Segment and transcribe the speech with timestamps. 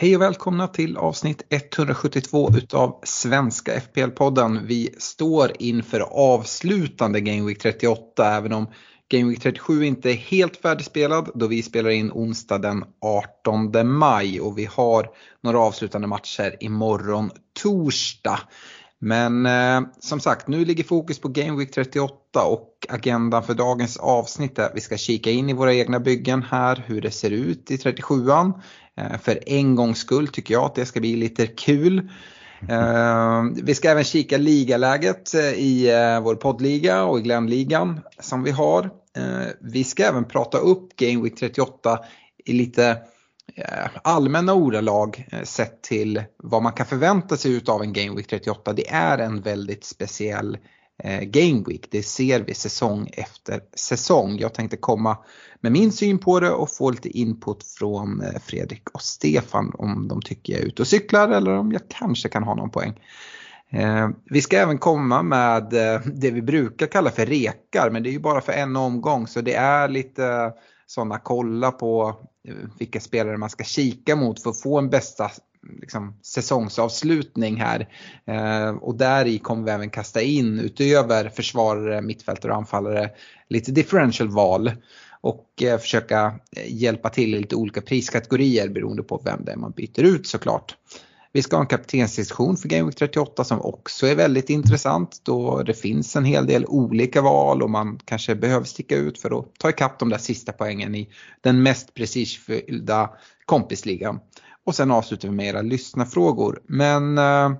[0.00, 4.66] Hej och välkomna till avsnitt 172 utav Svenska FPL-podden.
[4.66, 8.66] Vi står inför avslutande Game Week 38 även om
[9.08, 14.40] Game Week 37 inte är helt färdigspelad då vi spelar in onsdag den 18 maj
[14.40, 15.08] och vi har
[15.42, 17.30] några avslutande matcher imorgon
[17.62, 18.40] torsdag.
[19.00, 23.96] Men eh, som sagt, nu ligger fokus på Game Week 38 och agendan för dagens
[23.96, 27.30] avsnitt är att vi ska kika in i våra egna byggen här, hur det ser
[27.30, 28.52] ut i 37an.
[28.98, 31.98] Eh, för en gångs skull tycker jag att det ska bli lite kul.
[32.68, 35.90] Eh, vi ska även kika ligaläget eh, i
[36.22, 38.90] vår poddliga och i Glenligan som vi har.
[39.60, 41.98] Vi ska även prata upp Game Week 38
[42.44, 42.96] i lite
[44.02, 48.72] allmänna ordalag sett till vad man kan förvänta sig av en Game Week 38.
[48.72, 50.58] Det är en väldigt speciell
[51.04, 51.88] Eh, Game Week.
[51.90, 54.38] Det ser vi säsong efter säsong.
[54.38, 55.18] Jag tänkte komma
[55.60, 60.08] med min syn på det och få lite input från eh, Fredrik och Stefan om
[60.08, 63.00] de tycker jag är ute och cyklar eller om jag kanske kan ha någon poäng.
[63.70, 68.08] Eh, vi ska även komma med eh, det vi brukar kalla för rekar men det
[68.08, 70.52] är ju bara för en omgång så det är lite
[70.86, 72.16] sådana kolla på
[72.48, 75.30] eh, vilka spelare man ska kika mot för att få en bästa
[75.80, 77.88] liksom, säsongsavslutning här.
[78.26, 83.10] Eh, och där i kommer vi även kasta in utöver försvarare, mittfältare och anfallare
[83.48, 84.72] lite differential val
[85.20, 89.56] och eh, försöka eh, hjälpa till i lite olika priskategorier beroende på vem det är
[89.56, 90.76] man byter ut såklart.
[91.32, 95.62] Vi ska ha en kaptensdiskussion för Game Week 38 som också är väldigt intressant då
[95.62, 99.54] det finns en hel del olika val och man kanske behöver sticka ut för att
[99.58, 101.08] ta ikapp de där sista poängen i
[101.40, 103.10] den mest prestigefyllda
[103.44, 104.20] kompisligan.
[104.68, 106.60] Och sen avslutar vi med era lyssnarfrågor.
[106.66, 107.50] Men eh,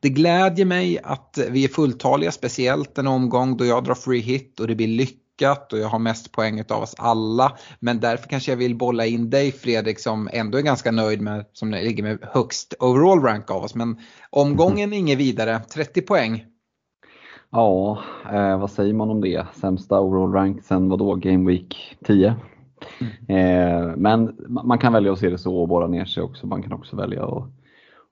[0.00, 4.60] det glädjer mig att vi är fulltaliga, speciellt en omgång då jag drar free hit
[4.60, 7.52] och det blir lyckat och jag har mest poäng av oss alla.
[7.80, 11.44] Men därför kanske jag vill bolla in dig Fredrik som ändå är ganska nöjd med,
[11.52, 13.74] som ligger med högst overall rank av oss.
[13.74, 14.00] Men
[14.30, 16.44] omgången är inget vidare, 30 poäng.
[17.50, 17.98] Ja,
[18.32, 19.46] eh, vad säger man om det?
[19.54, 22.34] Sämsta overall rank sen vadå, Game Week 10?
[23.00, 23.88] Mm.
[23.88, 26.46] Eh, men man kan välja att se det så och borra ner sig också.
[26.46, 27.48] Man kan också välja att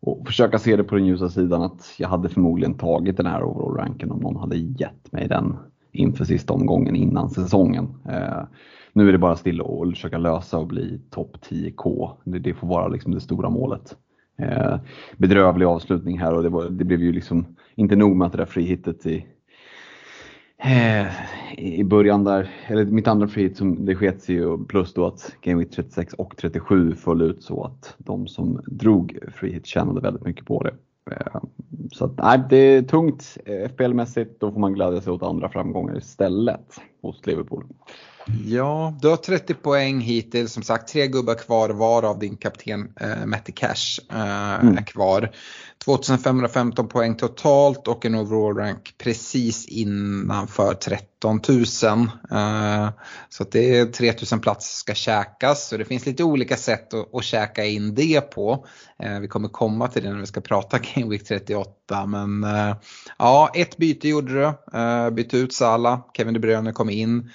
[0.03, 3.43] och försöka se det på den ljusa sidan att jag hade förmodligen tagit den här
[3.43, 5.57] overall ranken om någon hade gett mig den
[5.93, 7.89] inför sista omgången innan säsongen.
[8.09, 8.43] Eh,
[8.93, 12.11] nu är det bara stilla och försöka lösa och bli topp 10K.
[12.25, 13.97] Det, det får vara liksom det stora målet.
[14.39, 14.77] Eh,
[15.17, 18.39] bedrövlig avslutning här och det, var, det blev ju liksom inte nog med att det
[18.39, 19.27] där frihittet i,
[21.57, 25.33] i början där, eller mitt andra frihit som det sket sig ju plus då att
[25.41, 30.25] Game Week 36 och 37 föll ut så att de som drog frihit tjänade väldigt
[30.25, 30.75] mycket på det.
[31.11, 31.41] Eh,
[31.93, 35.49] Så att, nej, det är tungt eh, FPL-mässigt, då får man glädja sig åt andra
[35.49, 36.67] framgångar istället
[37.03, 37.65] hos Liverpool.
[38.47, 40.53] Ja, du har 30 poäng hittills.
[40.53, 44.79] Som sagt, tre gubbar kvar varav din kapten eh, Matti Cash eh, Mm.
[44.79, 45.31] är kvar.
[45.85, 51.59] 2515 poäng totalt och en overall rank precis innanför 13 000.
[52.31, 52.91] Eh,
[53.29, 55.69] så att det är 3000 plats ska käkas.
[55.69, 58.67] Så det finns lite olika sätt att, att käka in det på.
[59.03, 62.07] Eh, vi kommer komma till det när vi ska prata Game Week 38.
[62.07, 62.77] Men eh,
[63.19, 64.53] ja, ett byte gjorde du.
[65.11, 67.31] Bytte ut Salah, Kevin De Bruyne kom in.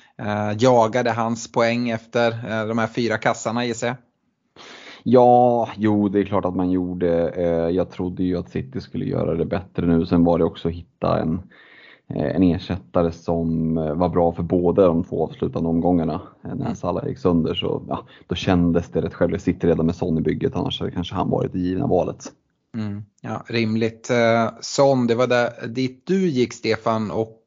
[0.58, 3.96] Jagade hans poäng efter de här fyra kassarna gissar jag.
[5.10, 7.30] Ja, jo det är klart att man gjorde.
[7.30, 10.06] Eh, Jag trodde ju att City skulle göra det bättre nu.
[10.06, 11.42] Sen var det också att hitta en,
[12.08, 16.22] eh, en ersättare som eh, var bra för båda de två avslutande omgångarna.
[16.56, 19.42] När Salah gick sönder så ja, då kändes det rätt självklart.
[19.42, 22.32] City redan med Son i bygget annars hade kanske han varit det givna valet.
[22.78, 24.12] Mm, ja, rimligt.
[24.62, 27.44] Son, det var där, dit du gick Stefan och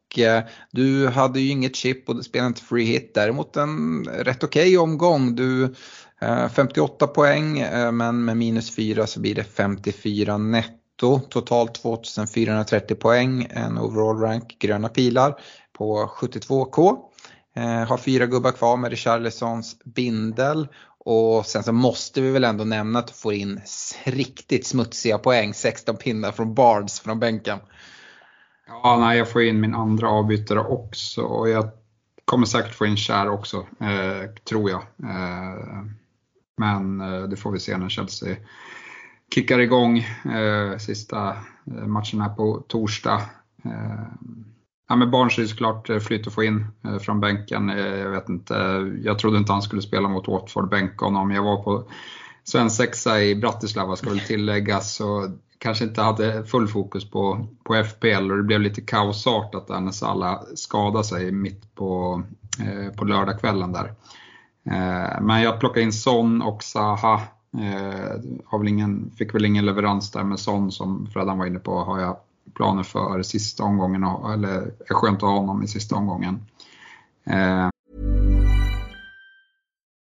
[0.70, 3.14] du hade ju inget chip och du spelade inte free hit.
[3.14, 5.34] Däremot en rätt okej omgång.
[5.34, 5.74] Du
[6.20, 11.20] Eh, 58 poäng eh, men med minus 4 så blir det 54 netto.
[11.20, 15.40] Totalt 2430 poäng, en overall rank gröna pilar
[15.72, 16.96] på 72k.
[17.56, 20.68] Eh, har fyra gubbar kvar med Richarlisons bindel
[21.04, 23.60] och sen så måste vi väl ändå nämna att du får in
[24.04, 27.58] riktigt smutsiga poäng, 16 pinnar från Bards från bänken.
[28.66, 31.70] Ja, nej, jag får in min andra avbytare också och jag
[32.24, 34.82] kommer säkert få in Kär också, eh, tror jag.
[35.02, 35.84] Eh,
[36.60, 38.36] men eh, det får vi se när Chelsea
[39.34, 41.28] kickar igång eh, sista
[41.66, 43.22] eh, matchen här på torsdag.
[43.64, 44.04] Eh,
[44.88, 46.66] Ja, men Barnes är såklart eh, flyt att få in
[47.00, 47.68] från bänken.
[47.68, 48.54] Jag vet inte,
[49.04, 51.30] jag trodde inte han skulle spela mot Watford, bänka honom.
[51.30, 51.84] Jag var på
[52.44, 54.94] svensexa i Bratislava ska väl tilläggas.
[54.94, 59.80] Så kanske inte hade full fokus på, på FPL och det blev lite kaosartat där
[59.80, 62.22] när Salah skadade sig mitt på,
[62.60, 63.94] eh, på lördagskvällen där.
[64.64, 67.20] Eh, men jag plockade in Son och Zaha.
[67.54, 71.58] Eh, har väl ingen, fick väl ingen leverans där med Son som Fredan var inne
[71.58, 72.16] på har jag
[72.54, 76.40] planer för sista omgången, eller är skönt att ha honom i sista omgången.
[77.26, 77.68] Eh.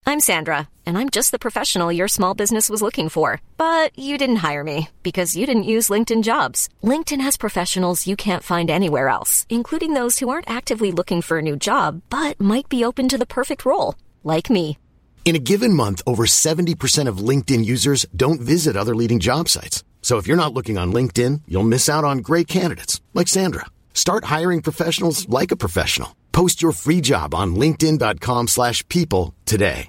[0.07, 3.41] I'm Sandra, and I'm just the professional your small business was looking for.
[3.57, 6.69] But you didn't hire me because you didn't use LinkedIn jobs.
[6.83, 11.39] LinkedIn has professionals you can't find anywhere else, including those who aren't actively looking for
[11.39, 14.77] a new job but might be open to the perfect role, like me.
[15.25, 19.83] In a given month, over 70% of LinkedIn users don't visit other leading job sites.
[20.03, 23.65] So if you're not looking on LinkedIn, you'll miss out on great candidates like Sandra.
[23.95, 26.15] Start hiring professionals like a professional.
[26.33, 29.89] Post your free job on linkedin.com/people today.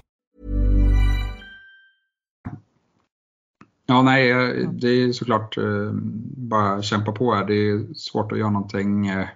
[3.88, 4.32] Ja, nej,
[4.72, 5.90] det är såklart eh,
[6.36, 7.44] bara kämpa på här.
[7.44, 9.26] Det är svårt att göra någonting eh,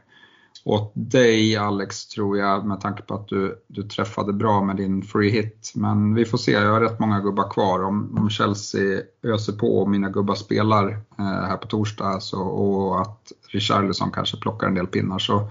[0.65, 5.03] åt dig Alex tror jag med tanke på att du, du träffade bra med din
[5.03, 5.73] free hit.
[5.75, 7.85] Men vi får se, jag har rätt många gubbar kvar.
[7.85, 13.01] Om, om Chelsea öser på och mina gubbar spelar eh, här på torsdag så, och
[13.01, 15.51] att Richarlison kanske plockar en del pinnar så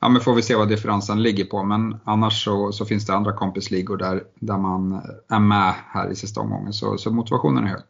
[0.00, 1.62] ja, men får vi se vad differensen ligger på.
[1.62, 6.10] Men annars så, så finns det andra kompisligor där, där man eh, är med här
[6.10, 7.82] i sista omgången så, så motivationen är hög.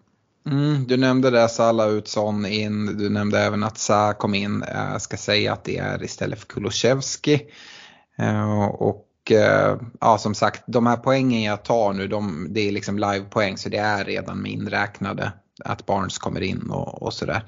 [0.46, 2.98] Mm, du nämnde det, Salla ut, Son in.
[2.98, 4.62] Du nämnde även att Sa kom in.
[4.62, 7.40] Eh, jag ska säga att det är istället för Kulusevski.
[8.18, 12.72] Eh, och eh, ja, som sagt, de här poängen jag tar nu, de, det är
[12.72, 15.32] liksom livepoäng så det är redan med inräknade
[15.64, 17.44] att Barnes kommer in och, och sådär.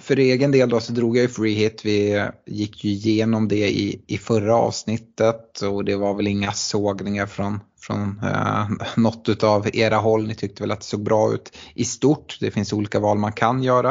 [0.00, 1.80] För egen del då så drog jag ju free hit.
[1.84, 7.26] Vi gick ju igenom det i, i förra avsnittet och det var väl inga sågningar
[7.26, 10.26] från, från eh, något av era håll.
[10.26, 12.36] Ni tyckte väl att det såg bra ut i stort.
[12.40, 13.90] Det finns olika val man kan göra.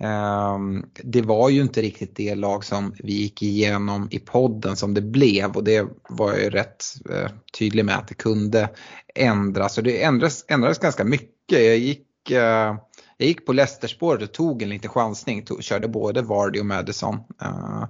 [0.00, 0.58] Eh,
[1.02, 5.02] det var ju inte riktigt det lag som vi gick igenom i podden som det
[5.02, 8.70] blev och det var jag ju rätt eh, tydlig med att det kunde
[9.14, 9.78] ändras.
[9.78, 11.62] Och det ändrades, ändrades ganska mycket.
[11.64, 12.76] Jag gick eh,
[13.16, 15.44] jag gick på Leicester-spåret och tog en liten chansning.
[15.44, 17.20] Tog, körde både Vardy och Madison.
[17.42, 17.84] Eh,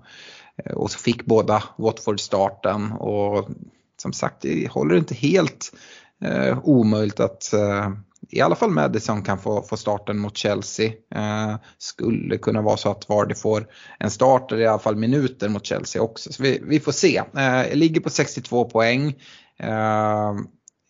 [0.74, 3.48] och så fick båda Watford starten och
[4.02, 5.72] som sagt det håller inte helt
[6.24, 7.90] eh, omöjligt att eh,
[8.30, 10.92] i alla fall Madison kan få, få starten mot Chelsea.
[11.14, 13.66] Eh, skulle kunna vara så att Vardy får
[13.98, 16.32] en start eller i alla fall minuter mot Chelsea också.
[16.32, 17.22] Så vi, vi får se.
[17.36, 19.14] Eh, jag ligger på 62 poäng
[19.58, 20.32] eh,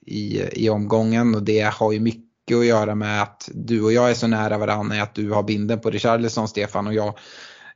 [0.06, 4.10] i, i omgången och det har ju mycket att göra med att du och jag
[4.10, 7.18] är så nära varandra att du har binden på Richarlison Stefan och jag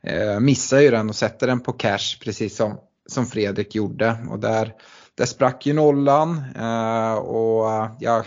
[0.03, 4.17] eh, missar ju den och sätter den på cash precis som, som Fredrik gjorde.
[4.29, 4.73] Och där,
[5.17, 8.19] där sprack ju nollan eh, och eh, jag,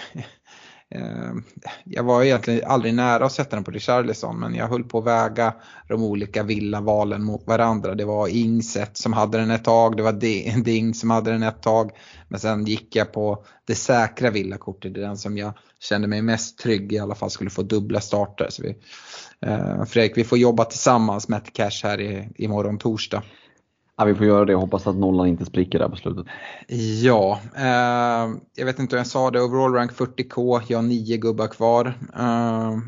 [0.95, 1.33] eh,
[1.85, 5.05] jag var egentligen aldrig nära att sätta den på Richarlison men jag höll på att
[5.05, 5.55] väga
[5.89, 7.95] de olika villavalen mot varandra.
[7.95, 10.13] Det var Ingset som hade den ett tag, det var
[10.65, 11.91] Ding som hade den ett tag.
[12.29, 16.23] Men sen gick jag på det säkra villakortet, det är den som jag kände mig
[16.23, 18.47] mest trygg i alla fall skulle få dubbla starter.
[18.51, 18.77] Så vi,
[19.47, 23.23] eh, Fredrik, vi får jobba tillsammans med ett Cash här i, imorgon torsdag.
[24.01, 26.27] Ja, vi får göra det och hoppas att nollan inte spricker där på slutet.
[27.03, 31.17] Ja, eh, jag vet inte hur jag sa det, overall rank 40k, jag har nio
[31.17, 31.87] gubbar kvar.
[32.19, 32.79] Eh,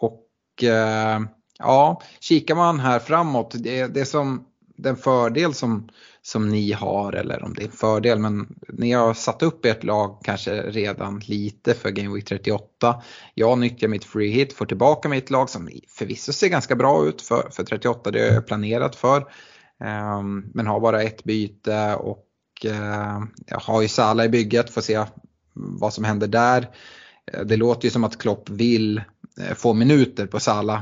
[0.00, 1.20] och eh,
[1.58, 4.44] ja, kikar man här framåt, det, det som
[4.76, 5.88] den fördel som
[6.22, 8.18] som ni har eller om det är en fördel.
[8.18, 13.02] Men ni har satt upp ert lag kanske redan lite för Game Week 38.
[13.34, 17.22] Jag nyttjar mitt free hit, får tillbaka mitt lag som förvisso ser ganska bra ut
[17.22, 19.26] för, för 38, det har jag planerat för.
[19.80, 22.26] Ehm, men har bara ett byte och
[22.64, 25.04] eh, jag har ju Sala i bygget, får se
[25.54, 26.68] vad som händer där.
[27.32, 28.98] Eh, det låter ju som att Klopp vill
[29.40, 30.80] eh, få minuter på Salah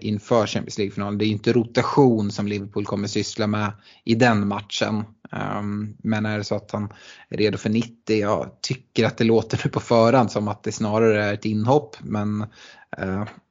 [0.00, 1.18] inför Champions League-finalen.
[1.18, 3.72] Det är inte rotation som Liverpool kommer syssla med
[4.04, 5.04] i den matchen.
[5.32, 6.92] Ehm, men är det så att han
[7.28, 10.72] är redo för 90, jag tycker att det låter nu på förhand som att det
[10.72, 11.96] snarare är ett inhopp.
[12.00, 12.46] Men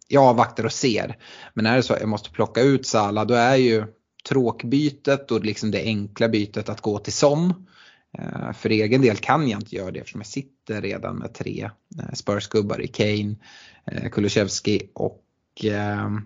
[0.07, 1.17] jag avvaktar och ser.
[1.53, 3.85] Men är det så att jag måste plocka ut Salah då är ju
[4.27, 7.53] tråkbytet och liksom det enkla bytet att gå till Son.
[8.17, 11.69] Eh, för egen del kan jag inte göra det eftersom jag sitter redan med tre
[11.99, 13.35] eh, Spurs-gubbar i Kane,
[13.85, 15.25] eh, Kulusevski och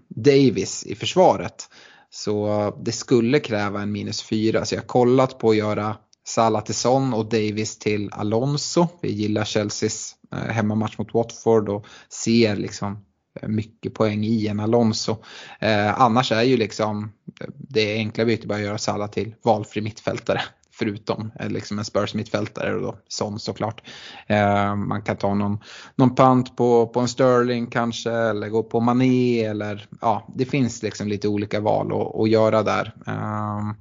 [0.07, 1.69] Davis i försvaret.
[2.09, 6.63] Så det skulle kräva en minus fyra, Så jag har kollat på att göra Salah
[6.63, 8.87] till Son och Davis till Alonso.
[9.01, 13.05] Vi gillar Chelseas hemmamatch mot Watford och ser liksom
[13.41, 15.17] Eh, mycket poäng i en Alonso.
[15.59, 17.11] Eh, annars är ju liksom
[17.41, 21.85] eh, det enkla bytet bara att göra Salah till valfri mittfältare förutom eh, liksom en
[21.85, 23.81] Spurs mittfältare och då Son såklart.
[24.27, 25.59] Eh, man kan ta någon,
[25.95, 30.83] någon pant på, på en Sterling kanske eller gå på Mané eller ja, det finns
[30.83, 32.93] liksom lite olika val att, att göra där.
[33.07, 33.71] Eh,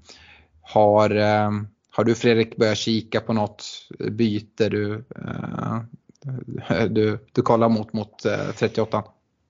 [0.62, 1.50] har, eh,
[1.90, 3.64] har du Fredrik börjat kika på något
[4.10, 9.02] byte du, eh, du, du kollar mot mot eh, 38?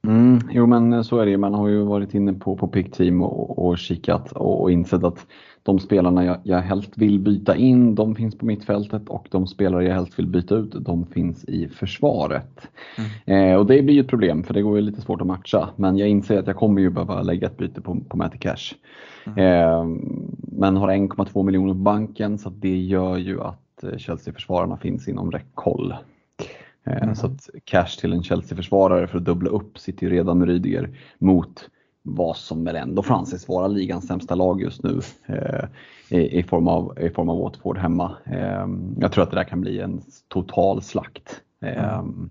[0.06, 1.36] Mm, jo men så är det ju.
[1.36, 5.04] Man har ju varit inne på, på Pick Team och, och kikat och, och insett
[5.04, 5.26] att
[5.62, 9.84] de spelarna jag, jag helst vill byta in, de finns på mittfältet och de spelare
[9.84, 12.68] jag helst vill byta ut, de finns i försvaret.
[13.26, 13.50] Mm.
[13.52, 15.68] Eh, och det blir ju ett problem för det går ju lite svårt att matcha.
[15.76, 18.74] Men jag inser att jag kommer ju behöva lägga ett byte på, på Matty Cash.
[19.26, 19.38] Mm.
[19.38, 19.84] Eh,
[20.36, 25.30] men har 1,2 miljoner på banken så det gör ju att eh, Chelsea-försvararna finns inom
[25.30, 25.94] räckhåll.
[26.84, 27.14] Eh, mm.
[27.14, 30.90] Så att cash till en Chelsea-försvarare för att dubbla upp sitter ju redan med Rydiger
[31.18, 31.68] mot
[32.02, 35.64] vad som väl ändå får anses vara ligans sämsta lag just nu eh,
[36.08, 38.16] i, i, form av, i form av Watford hemma.
[38.24, 38.66] Eh,
[39.00, 41.40] jag tror att det där kan bli en total slakt.
[41.60, 42.30] Eh, mm.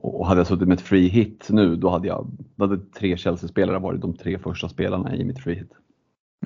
[0.00, 2.26] och hade jag suttit med ett free hit nu då hade, jag,
[2.56, 5.72] då hade tre Chelsea-spelare varit de tre första spelarna i mitt free hit.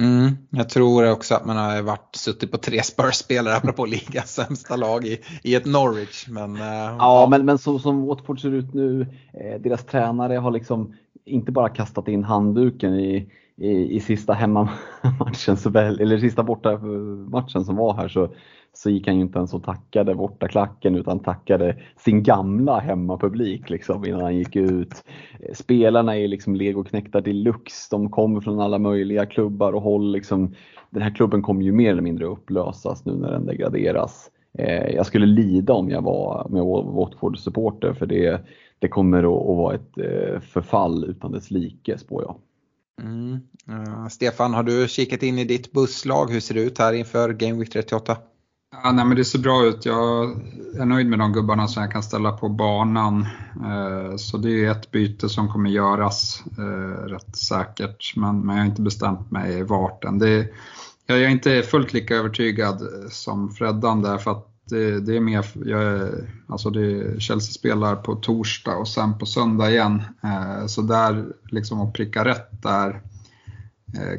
[0.01, 4.77] Mm, jag tror också att man har varit, suttit på tre Spurs-spelare apropå ligans sämsta
[4.77, 6.29] lag i, i ett Norwich.
[6.29, 10.35] Men, uh, ja, ja, men, men så som Watford ser ut nu, eh, deras tränare
[10.35, 10.95] har liksom
[11.25, 16.79] inte bara kastat in handduken i, i, i sista hemmamatchen, eller sista borta
[17.29, 18.35] matchen som var här så,
[18.75, 24.05] så gick han ju inte ens och tackade bortaklacken utan tackade sin gamla hemmapublik liksom,
[24.05, 25.05] innan han gick ut.
[25.55, 30.13] Spelarna är liksom legoknäckta deluxe, de kommer från alla möjliga klubbar och håll.
[30.13, 30.55] Liksom,
[30.91, 34.31] den här klubben kommer ju mer eller mindre upplösas nu när den degraderas.
[34.59, 38.41] Eh, jag skulle lida om jag var, om jag var Watford-supporter för det,
[38.79, 42.37] det kommer att, att vara ett eh, förfall utan dess like spår jag.
[43.03, 43.41] Mm.
[43.69, 46.31] Uh, Stefan, har du kikat in i ditt busslag?
[46.31, 48.17] Hur ser det ut här inför Game Week 38?
[48.85, 49.85] Ja, nej, men det ser bra ut.
[49.85, 50.31] Jag
[50.79, 53.27] är nöjd med de gubbarna som jag kan ställa på banan.
[53.65, 58.63] Eh, så det är ett byte som kommer göras eh, rätt säkert, men, men jag
[58.63, 60.19] har inte bestämt mig vart än.
[60.19, 60.49] Det,
[61.07, 65.47] jag är inte fullt lika övertygad som Freddan där för att det, det är mer,
[65.65, 66.11] jag,
[66.49, 70.03] alltså det, Chelsea spelar på torsdag och sen på söndag igen.
[70.23, 73.01] Eh, så där, liksom att pricka rätt där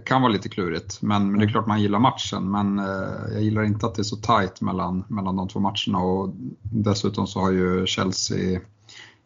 [0.05, 1.01] kan vara lite klurigt.
[1.01, 2.51] Men, men, det är klart man gillar matchen.
[2.51, 5.97] Men eh, jag gillar inte att det är så tight mellan, mellan de två matcherna
[5.97, 8.59] och dessutom så har ju Chelsea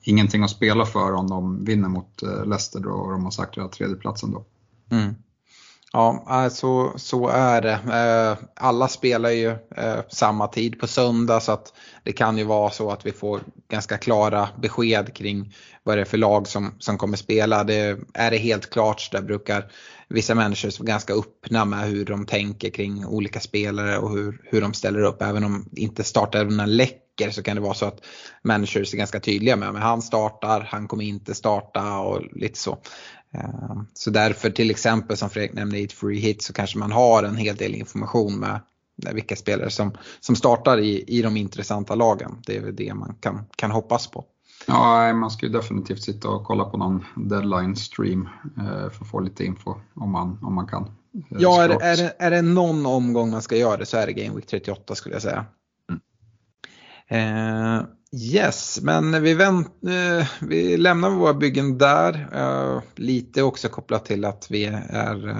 [0.03, 4.31] ingenting att spela för om de vinner mot Leicester då, och de har säkrat tredjeplatsen
[4.31, 4.45] då.
[4.91, 5.15] Mm.
[5.93, 7.73] Ja, så, så är det.
[7.73, 11.73] Eh, alla spelar ju eh, samma tid på söndag så att
[12.03, 16.05] det kan ju vara så att vi får ganska klara besked kring vad det är
[16.05, 17.63] för lag som, som kommer spela.
[17.63, 19.71] Det, är det helt klart så där brukar
[20.09, 24.61] vissa människor är ganska öppna med hur de tänker kring olika spelare och hur, hur
[24.61, 25.21] de ställer upp.
[25.21, 28.05] Även om inte startelvorna läcker så kan det vara så att
[28.41, 32.77] människor är ganska tydliga med att han startar, han kommer inte starta och lite så.
[33.31, 36.91] Ehm, så därför till exempel som Fredrik nämnde i ett free hit så kanske man
[36.91, 38.59] har en hel del information med
[39.13, 42.41] vilka spelare som, som startar i, i de intressanta lagen.
[42.45, 44.25] Det är väl det man kan, kan hoppas på.
[44.67, 49.09] Ja, man ska ju definitivt sitta och kolla på någon deadline stream eh, för att
[49.12, 50.83] få lite info om man, om man kan.
[50.83, 53.97] Eh, ja, är det, är, det, är det någon omgång man ska göra det så
[53.97, 55.45] är det Game Week 38 skulle jag säga.
[57.09, 57.77] Mm.
[57.77, 62.29] Eh, Yes, men vi, vänt, eh, vi lämnar våra byggen där.
[62.33, 65.36] Eh, lite också kopplat till att vi är,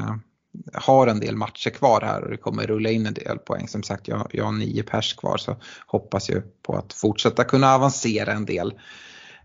[0.74, 3.68] har en del matcher kvar här och det kommer rulla in en del poäng.
[3.68, 5.56] Som sagt, jag, jag har nio pers kvar så
[5.88, 8.74] hoppas ju på att fortsätta kunna avancera en del.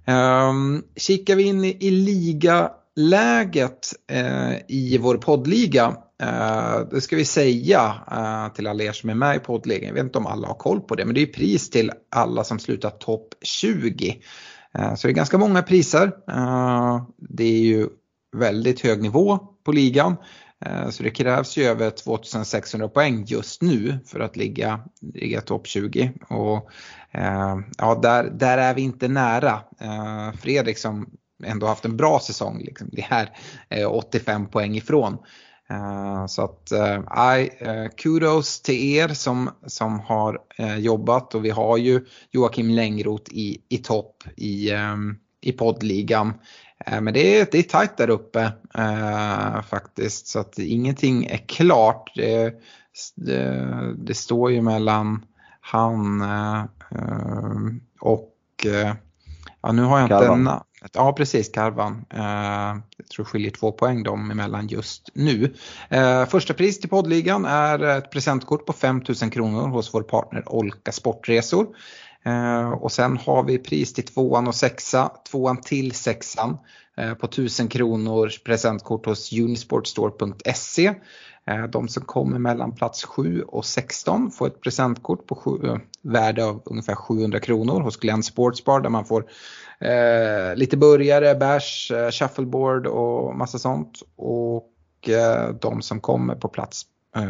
[0.07, 7.25] Um, kikar vi in i, i ligaläget uh, i vår poddliga Uh, det ska vi
[7.25, 9.87] säga uh, till alla er som är med i poddligan.
[9.87, 12.45] Jag vet inte om alla har koll på det, men det är pris till alla
[12.45, 14.23] som slutar topp 20.
[14.79, 16.13] Uh, så det är ganska många priser.
[17.19, 17.89] det är ju
[18.37, 20.17] väldigt hög nivå på ligan.
[20.67, 24.81] Eh, så det krävs ju över 2600 poäng just nu för att ligga,
[25.15, 26.13] ligga topp 20.
[26.29, 26.71] Och
[27.11, 29.61] eh, ja, där, där är vi inte nära.
[29.81, 31.11] Eh, Fredrik som
[31.45, 33.29] ändå haft en bra säsong, liksom, det
[33.69, 35.19] är 85 poäng ifrån.
[35.71, 40.39] Eh, så att, uh, kudos till er som, som har
[40.79, 44.71] jobbat och vi har ju Joakim Längroth i, i topp i,
[45.41, 46.35] i poddligan.
[46.87, 48.53] Men det är, det är tajt där uppe
[49.69, 52.13] faktiskt så att ingenting är klart.
[52.15, 52.55] Det,
[53.15, 55.25] det, det står ju mellan
[55.61, 56.23] han
[58.01, 58.37] och,
[59.63, 60.49] ja nu har jag inte en
[60.93, 62.05] Ja precis, Karvan.
[62.11, 65.55] Eh, jag tror skiljer två poäng dem emellan just nu.
[65.89, 70.93] Eh, första pris till poddligan är ett presentkort på 5000 kronor hos vår partner Olka
[70.93, 71.67] Sportresor.
[72.25, 76.59] Eh, och sen har vi pris till tvåan och sexa, tvåan till sexan
[76.97, 80.95] eh, på 1000 kronor presentkort hos unisportstore.se.
[81.47, 85.51] Eh, de som kommer mellan plats 7 och 16 får ett presentkort på 7,
[86.03, 89.25] värde av ungefär 700 kronor hos Glenn Sportsbar där man får
[89.83, 93.99] Eh, lite burgare, bärs, shuffleboard och massa sånt.
[94.17, 96.83] Och eh, de som kommer på plats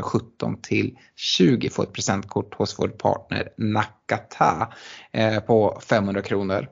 [0.02, 4.72] 17 eh, till 20 får ett presentkort hos vår partner Nakata
[5.12, 6.68] eh, på 500 kronor.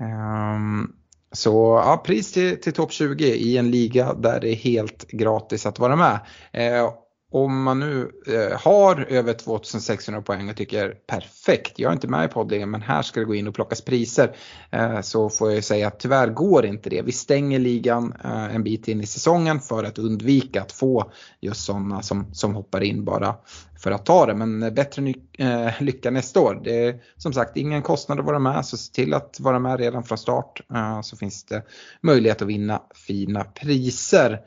[0.00, 0.92] Ehm,
[1.32, 5.66] så ja, pris till, till topp 20 i en liga där det är helt gratis
[5.66, 6.20] att vara med.
[6.52, 6.92] Eh,
[7.32, 12.24] om man nu eh, har över 2600 poäng och tycker perfekt, jag är inte med
[12.24, 14.36] i poddligan men här ska det gå in och plockas priser.
[14.70, 17.02] Eh, så får jag säga att tyvärr går inte det.
[17.02, 21.64] Vi stänger ligan eh, en bit in i säsongen för att undvika att få just
[21.64, 23.34] sådana som, som hoppar in bara
[23.82, 24.34] för att ta det.
[24.34, 26.60] Men eh, bättre ny, eh, lycka nästa år.
[26.64, 29.80] Det är som sagt ingen kostnad att vara med så se till att vara med
[29.80, 31.62] redan från start eh, så finns det
[32.00, 34.40] möjlighet att vinna fina priser.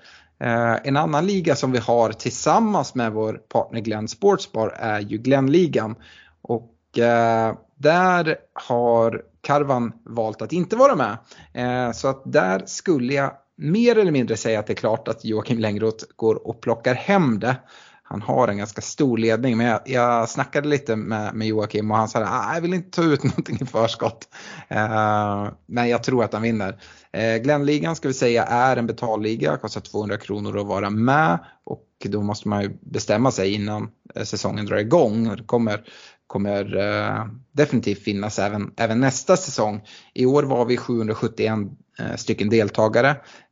[0.44, 5.18] Eh, en annan liga som vi har tillsammans med vår partner Glenn Sportsbar är ju
[5.18, 5.96] Glennligan.
[6.42, 11.18] Och eh, där har Karvan valt att inte vara med.
[11.54, 15.26] Eh, så att där skulle jag mer eller mindre säga att det är klart att
[15.26, 17.56] Joakim Längroth går och plockar hem det
[18.04, 19.58] han har en ganska stor ledning.
[19.58, 22.74] Men jag, jag snackade lite med, med Joakim och han sa att ah, jag vill
[22.74, 24.28] inte ta ut någonting i förskott.
[24.68, 26.80] Eh, men jag tror att han vinner.
[27.12, 31.88] Eh, Glennligan ska vi säga är en betalliga, kostar 200 kronor att vara med och
[32.06, 35.36] då måste man ju bestämma sig innan eh, säsongen drar igång.
[35.36, 35.84] Det kommer,
[36.28, 39.82] kommer eh, definitivt finnas även, även nästa säsong.
[40.14, 41.54] I år var vi 771
[42.00, 43.10] eh, stycken deltagare.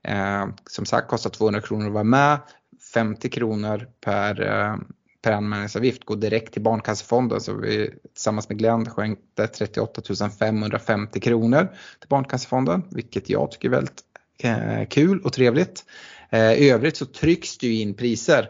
[0.07, 2.39] Eh, som sagt kostar 200 kronor att vara med.
[2.93, 4.75] 50 kronor per, eh,
[5.21, 7.41] per anmälningsavgift går direkt till Barncancerfonden.
[7.41, 11.67] Så vi tillsammans med Glenn skänkte 38 550 kronor
[11.99, 14.01] till Barncancerfonden, vilket jag tycker är väldigt
[14.43, 15.85] eh, kul och trevligt.
[16.29, 18.49] Eh, I övrigt så trycks det ju in priser.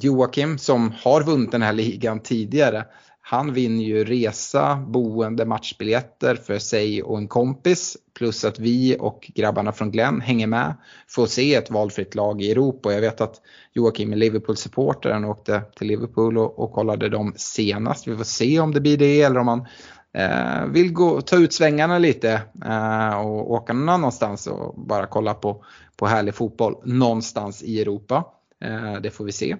[0.00, 2.84] Joakim som har vunnit den här ligan tidigare
[3.28, 7.96] han vinner ju resa, boende, matchbiljetter för sig och en kompis.
[8.14, 10.74] Plus att vi och grabbarna från Glenn hänger med.
[11.08, 12.92] Får se ett valfritt lag i Europa.
[12.92, 13.40] Jag vet att
[13.72, 15.10] Joakim är Liverpool-supporter.
[15.10, 18.08] Han åkte till Liverpool och, och kollade dem senast.
[18.08, 19.66] Vi får se om det blir det eller om han
[20.12, 25.34] eh, vill gå, ta ut svängarna lite eh, och åka någon annanstans och bara kolla
[25.34, 25.64] på,
[25.96, 28.24] på härlig fotboll någonstans i Europa.
[28.64, 29.56] Eh, det får vi se.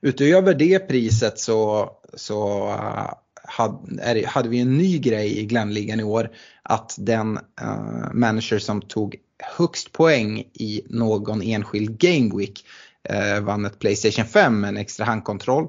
[0.00, 3.10] Utöver det priset så, så eh,
[3.44, 6.30] hade, hade vi en ny grej i Glenligan i år.
[6.62, 9.16] Att den uh, manager som tog
[9.56, 12.64] högst poäng i någon enskild Game Week
[13.12, 15.68] uh, vann ett Playstation 5 med en extra handkontroll.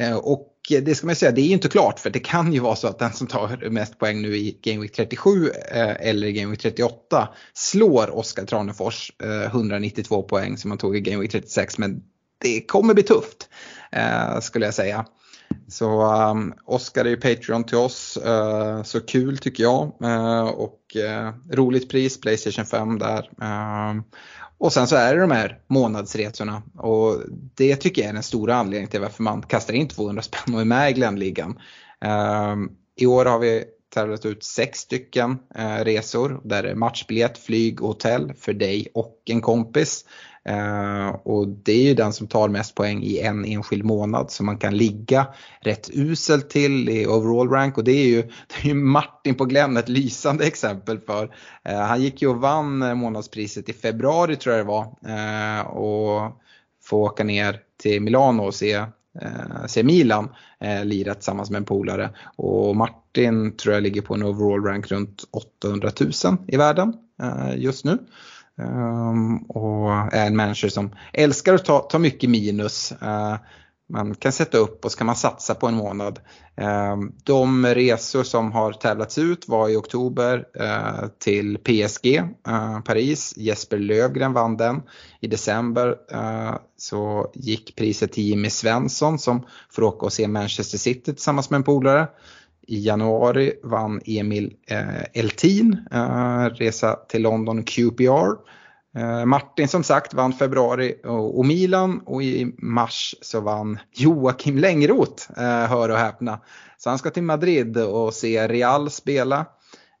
[0.00, 2.60] Uh, och det ska man säga, det är ju inte klart för det kan ju
[2.60, 6.50] vara så att den som tar mest poäng nu i Game Week 37 eller Game
[6.50, 9.12] Week 38 slår Oskar Tranefors
[9.46, 12.02] 192 poäng som han tog i Game Week 36 men
[12.38, 13.48] det kommer bli tufft
[13.92, 15.06] eh, skulle jag säga.
[15.68, 19.92] Så ehm, um, Oskar är ju Patreon till oss, uh, så kul tycker jag.
[20.02, 23.30] Uh, och uh, roligt pris, Playstation 5 där.
[23.42, 24.02] Uh,
[24.58, 27.16] och sen så är det de här månadsresorna och
[27.54, 30.60] det tycker jag är den stora anledningen till varför man kastar in 200 spänn och
[30.60, 31.58] är med i Glennligan.
[32.00, 35.38] Ehm, I år har vi tävlat ut sex stycken
[35.80, 40.04] resor där det är matchbiljett, flyg och hotell för dig och en kompis.
[40.48, 44.46] Eh, och det är ju den som tar mest poäng i en enskild månad som
[44.46, 45.26] man kan ligga
[45.60, 49.44] rätt uselt till i overall rank och det är ju, det är ju Martin på
[49.44, 51.34] Glenn ett lysande exempel för.
[51.64, 56.40] Eh, han gick ju och vann månadspriset i februari tror jag det var eh, och
[56.82, 58.84] får åka ner till Milano och se
[59.66, 60.28] se Milan
[60.60, 62.10] eh, lira tillsammans med en polare.
[62.36, 66.12] Och Martin tror jag ligger på en overall rank runt 800 000
[66.48, 67.98] i världen eh, just nu.
[68.58, 72.92] Um, och är en manager som älskar att ta, ta mycket minus.
[73.02, 73.36] Uh,
[73.90, 76.18] man kan sätta upp och så kan man satsa på en månad.
[76.56, 82.80] Um, de resor som har tävlats ut var i oktober uh, till PSG, uh, eh,
[82.80, 83.34] Paris.
[83.36, 84.82] Jesper Lövgren vann den.
[85.20, 85.96] I december
[86.76, 91.58] så gick priset till Jimmy Svensson som får åka och se Manchester City tillsammans med
[91.58, 92.08] en polare.
[92.68, 98.32] I januari vann Emil eh, Eltin eh, resa till London QPR.
[98.96, 104.58] Eh, Martin som sagt vann februari och, och, Milan och i mars så vann Joakim
[104.58, 106.40] Längroth, eh, hör och häpna.
[106.78, 109.46] Så han ska till Madrid och se Real spela.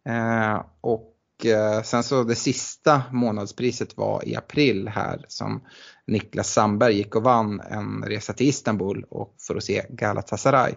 [0.08, 5.60] Eh, och eh, sen så det sista månadspriset var i april här som
[6.06, 10.74] Niklas Sandberg gick och vann en resa till Istanbul och för att se Galatasaray.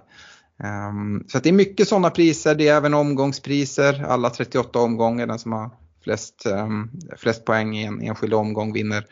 [0.64, 5.40] Ehm, så det är mycket sådana priser, det är även omgångspriser, alla 38 omgångar, den
[5.40, 5.70] som har
[6.04, 9.06] flest, ehm, flest poäng i en enskild omgång vinner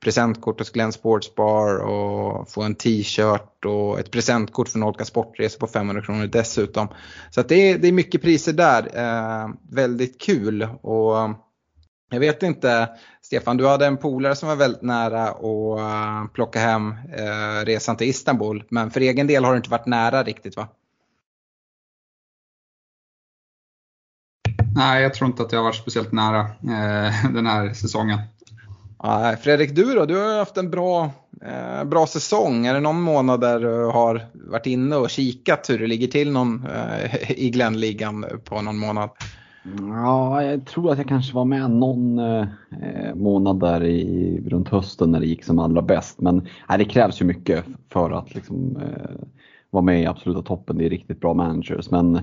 [0.00, 5.58] presentkort hos Glenn Sports Bar och få en t-shirt och ett presentkort för Nolka sportresor
[5.58, 6.88] på 500 kronor dessutom.
[7.30, 10.68] Så att det, är, det är mycket priser där, eh, väldigt kul.
[10.82, 11.14] Och
[12.10, 12.88] jag vet inte,
[13.22, 17.96] Stefan, du hade en polare som var väldigt nära att eh, plocka hem eh, resan
[17.96, 18.64] till Istanbul.
[18.68, 20.68] Men för egen del har det inte varit nära riktigt va?
[24.76, 28.18] Nej, jag tror inte att jag har varit speciellt nära uh, den här säsongen.
[29.02, 30.04] Ja, Fredrik, du då?
[30.04, 31.10] Du har haft en bra,
[31.42, 32.66] eh, bra säsong.
[32.66, 36.32] Är det någon månad där du har varit inne och kikat hur det ligger till
[36.32, 39.10] någon, eh, i Glenligan på någon månad?
[39.78, 42.46] Ja, jag tror att jag kanske var med någon eh,
[43.14, 46.20] månad där i, runt hösten när det gick som allra bäst.
[46.20, 49.10] Men nej, det krävs ju mycket för att liksom, eh,
[49.76, 50.78] vara med i absoluta toppen.
[50.78, 51.90] Det är riktigt bra managers.
[51.90, 52.16] Men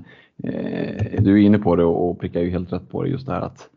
[0.44, 3.26] eh, du är inne på det och, och prickar ju helt rätt på det just
[3.26, 3.70] det här att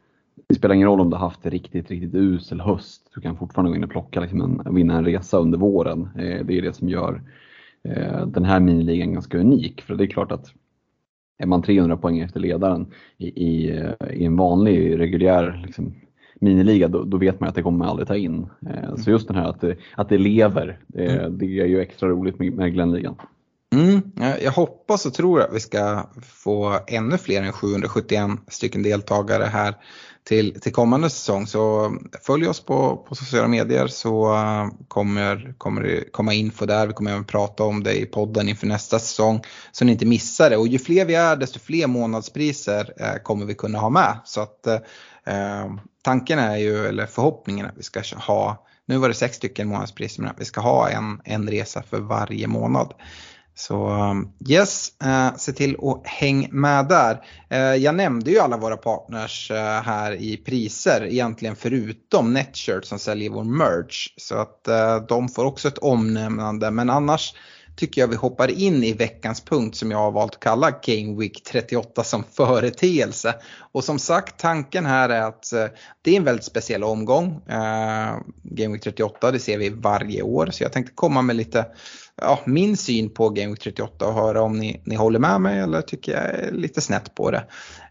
[0.49, 3.11] det spelar ingen roll om du har haft riktigt, riktigt usel höst.
[3.15, 6.09] Du kan fortfarande gå in och plocka, liksom en, vinna en resa under våren.
[6.19, 7.23] Eh, det är det som gör
[7.83, 9.83] eh, den här miniligan ganska unik.
[9.83, 10.53] För det är klart att
[11.39, 12.87] är man 300 poäng efter ledaren
[13.19, 15.95] i, i, i en vanlig reguljär liksom,
[16.41, 18.47] miniliga, då, då, vet man att det kommer man aldrig ta in.
[18.67, 21.39] Eh, så just den här att att det lever, mm.
[21.39, 23.15] det är ju extra roligt med, med Glenligan.
[23.75, 29.45] Mm, jag hoppas och tror att vi ska få ännu fler än 771 stycken deltagare
[29.45, 29.75] här
[30.25, 31.47] till, till kommande säsong.
[31.47, 36.87] Så följ oss på, på sociala medier så eh, kommer, kommer det komma info där.
[36.87, 40.51] Vi kommer även prata om det i podden inför nästa säsong så ni inte missar
[40.51, 40.57] det.
[40.57, 44.19] Och ju fler vi är desto fler månadspriser eh, kommer vi kunna ha med.
[44.25, 44.81] Så att eh,
[46.03, 50.23] tanken är ju, eller förhoppningen att vi ska ha, nu var det sex stycken månadspriser
[50.23, 52.93] men att vi ska ha en, en resa för varje månad.
[53.59, 57.23] Så um, yes, eh, se till att häng med där.
[57.51, 62.99] Eh, jag nämnde ju alla våra partners eh, här i priser egentligen förutom Netshirt som
[62.99, 64.15] säljer vår merch.
[64.17, 64.69] Så att
[65.09, 67.35] de får också ett omnämnande men annars
[67.77, 71.21] tycker jag vi hoppar in i veckans punkt som jag har valt att kalla Game
[71.21, 73.35] Week 38 som företeelse.
[73.73, 75.51] Och som sagt tanken här är att
[76.03, 77.41] det är en väldigt speciell omgång.
[78.43, 81.67] Game Week 38 det ser vi varje år så jag tänkte komma med lite
[82.23, 85.61] ja, min syn på Game Week 38 och höra om ni, ni håller med mig
[85.61, 87.45] eller tycker jag är lite snett på det.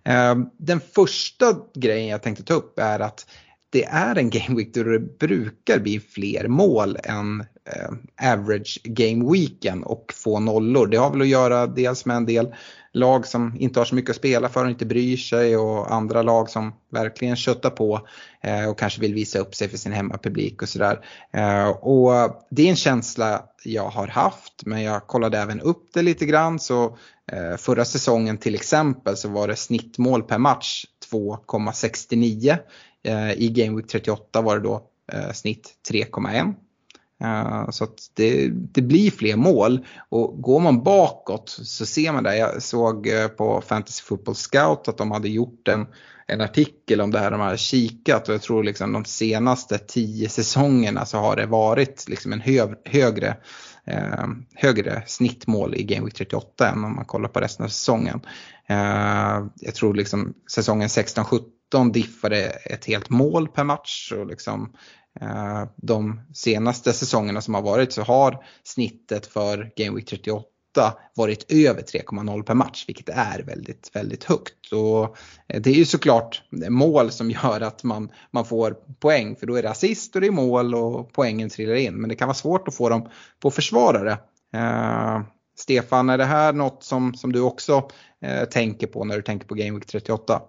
[0.03, 3.27] Ehm, den första grejen jag tänkte ta upp är att
[3.69, 9.31] det är en Game Week där det brukar bli fler mål än Eh, average Game
[9.31, 10.87] Weeken och få nollor.
[10.87, 12.55] Det har väl att göra dels med en del
[12.93, 16.21] lag som inte har så mycket att spela för och inte bryr sig och andra
[16.21, 18.07] lag som verkligen köttar på
[18.41, 21.05] eh, och kanske vill visa upp sig för sin hemmapublik och sådär.
[21.33, 26.01] Eh, och det är en känsla jag har haft men jag kollade även upp det
[26.01, 26.97] lite grann så
[27.31, 32.57] eh, förra säsongen till exempel så var det snittmål per match 2,69.
[33.03, 36.53] Eh, I Game Week 38 var det då eh, snitt 3,1.
[37.23, 42.23] Eh, så att det, det, blir fler mål och går man bakåt så ser man
[42.23, 42.37] det.
[42.37, 45.87] Jag såg eh, på Fantasy Football Scout att de hade gjort en,
[46.27, 47.31] en artikel om det här.
[47.31, 52.09] De hade kikat och jag tror liksom de senaste tio säsongerna så har det varit
[52.09, 53.37] liksom en hög, högre,
[53.85, 58.21] eh, högre snittmål i Game Week 38 än om man kollar på resten av säsongen.
[58.67, 64.73] Eh, jag tror liksom säsongen 16-17 diffade ett helt mål per match och liksom
[65.21, 70.45] Eh, de senaste säsongerna som har varit så har snittet för Game Week 38
[71.15, 74.71] varit över 3,0 per match vilket är väldigt, väldigt högt.
[74.71, 79.47] Och eh, det är ju såklart mål som gör att man, man får poäng för
[79.47, 81.93] då är det assist och det är mål och poängen trillar in.
[81.93, 84.17] Men det kan vara svårt att få dem på försvarare.
[84.53, 85.21] Eh,
[85.57, 87.89] Stefan, är det här något som, som du också
[88.21, 90.41] eh, tänker på när du tänker på Game Week 38?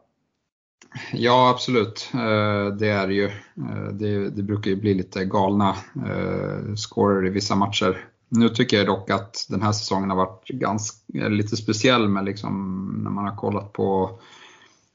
[1.12, 2.10] Ja, absolut.
[2.14, 3.24] Eh, det är ju.
[3.24, 8.04] Eh, det, det brukar ju bli lite galna eh, scorer i vissa matcher.
[8.28, 12.86] Nu tycker jag dock att den här säsongen har varit ganska, lite speciell med liksom,
[13.04, 14.18] när man har kollat på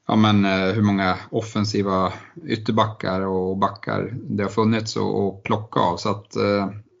[0.08, 2.12] ja, men, hur många offensiva
[2.46, 5.96] ytterbackar och backar det har funnits att plocka av.
[5.96, 6.36] Så att,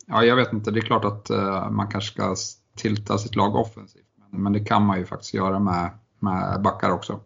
[0.06, 1.30] ja, jag vet inte, det är klart att
[1.70, 2.36] man kanske ska
[2.76, 4.02] tilta sitt lag offensivt.
[4.30, 7.20] Men det kan man ju faktiskt göra med, med backar också.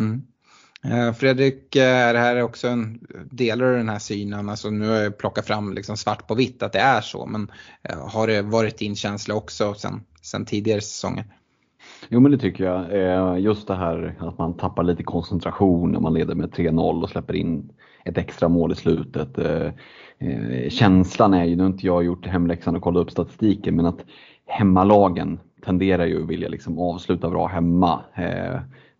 [0.00, 0.22] Mm.
[0.84, 2.98] Eh, Fredrik, eh, är det här också en
[3.30, 4.48] del av den här synen?
[4.48, 7.50] Alltså nu har jag plockat fram liksom svart på vitt att det är så men
[7.82, 11.24] eh, har det varit din känsla också sen, sen tidigare säsonger?
[12.08, 13.40] Jo men det tycker jag.
[13.40, 17.34] Just det här att man tappar lite koncentration när man leder med 3-0 och släpper
[17.34, 17.72] in
[18.04, 19.28] ett extra mål i slutet.
[20.68, 24.04] Känslan är ju, nu har inte jag gjort hemläxan och kollat upp statistiken, men att
[24.46, 28.00] hemmalagen tenderar ju att vilja liksom avsluta bra hemma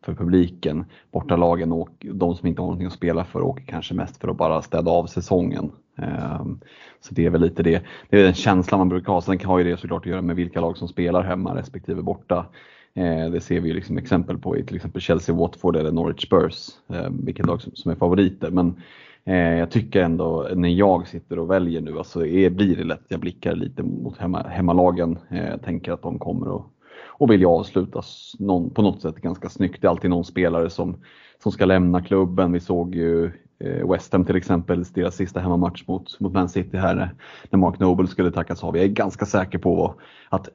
[0.02, 0.84] för publiken.
[1.12, 4.36] Bortalagen och de som inte har någonting att spela för åker kanske mest för att
[4.36, 5.70] bara städa av säsongen.
[5.96, 6.60] Ehm,
[7.00, 7.82] så det är väl lite det.
[8.10, 9.20] Det är den känslan man brukar ha.
[9.20, 12.46] Sen har ju det såklart att göra med vilka lag som spelar hemma respektive borta.
[12.94, 16.26] Ehm, det ser vi ju liksom exempel på i till exempel Chelsea, Watford eller Norwich
[16.26, 18.50] Spurs, ehm, vilket lag som är favoriter.
[18.50, 18.76] Men
[19.24, 23.20] eh, jag tycker ändå när jag sitter och väljer nu, alltså blir det lätt jag
[23.20, 25.18] blickar lite mot hemma, hemmalagen.
[25.28, 26.66] Eh, jag tänker att de kommer att
[27.12, 29.82] och vill avslutas någon, på något sätt ganska snyggt.
[29.82, 30.96] Det är alltid någon spelare som,
[31.42, 32.52] som ska lämna klubben.
[32.52, 33.24] Vi såg ju
[33.58, 37.08] eh, West Ham till exempel, deras sista hemmamatch mot, mot Man City här eh,
[37.50, 38.76] när Mark Noble skulle tackas av.
[38.76, 39.94] Jag är ganska säker på
[40.28, 40.48] att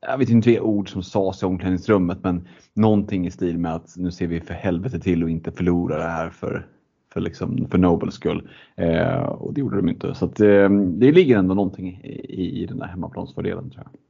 [0.00, 3.96] jag vet inte vilka ord som sades i omklädningsrummet men någonting i stil med att
[3.96, 6.66] nu ser vi för helvete till att inte förlora det här för,
[7.12, 8.48] för, liksom, för Nobels skull.
[8.76, 10.14] Eh, och det gjorde de inte.
[10.14, 14.00] Så att, eh, det ligger ändå någonting i, i den där hemmaplansfördelen tror jag.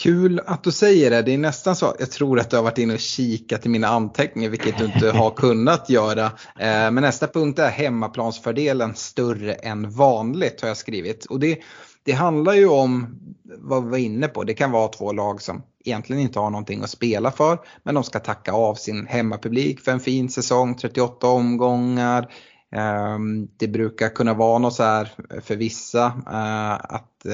[0.00, 1.22] Kul att du säger det.
[1.22, 1.94] Det är nästan så.
[1.98, 5.10] Jag tror att du har varit inne och kikat i mina anteckningar, vilket du inte
[5.10, 6.24] har kunnat göra.
[6.58, 11.24] Eh, men nästa punkt är hemmaplansfördelen större än vanligt har jag skrivit.
[11.24, 11.58] Och det,
[12.02, 13.20] det handlar ju om
[13.58, 14.44] vad vi var inne på.
[14.44, 17.58] Det kan vara två lag som egentligen inte har någonting att spela för.
[17.82, 22.32] Men de ska tacka av sin hemmapublik för en fin säsong, 38 omgångar.
[22.74, 23.18] Eh,
[23.56, 27.26] det brukar kunna vara något så här för vissa eh, att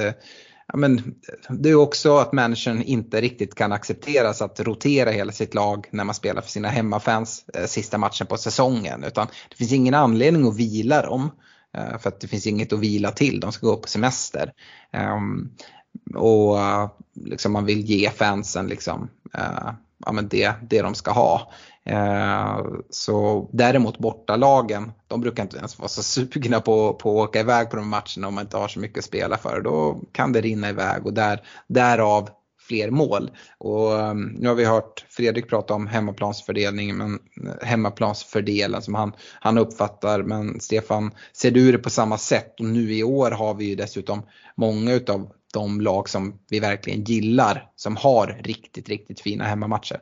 [0.72, 1.14] ja, men
[1.48, 6.04] det är också att managern inte riktigt kan accepteras att rotera hela sitt lag när
[6.04, 9.04] man spelar för sina hemmafans eh, sista matchen på säsongen.
[9.04, 11.30] Utan det finns ingen anledning att vila dem.
[11.76, 14.52] Eh, för att det finns inget att vila till, de ska gå på semester.
[14.92, 15.50] Ehm,
[16.10, 16.58] eh, och
[17.14, 19.70] liksom man vill ge fansen liksom, eh,
[20.04, 21.52] ja, men det, det de ska ha.
[21.84, 27.40] Eh, så däremot bortalagen, de brukar inte ens vara så sugna på, på att åka
[27.40, 29.60] iväg på de matcherna om man inte har så mycket att spela för.
[29.60, 32.28] Då kan det rinna iväg och där, därav
[32.68, 33.30] fler mål.
[33.58, 39.12] Och um, nu har vi hört Fredrik prata om hemmaplansfördelningen, men eh, hemmaplansfördelen som han,
[39.40, 40.22] han uppfattar.
[40.22, 42.60] Men Stefan, ser du det på samma sätt?
[42.60, 44.22] Och nu i år har vi ju dessutom
[44.56, 50.00] många utav de lag som vi verkligen gillar som har riktigt, riktigt fina hemmamatcher.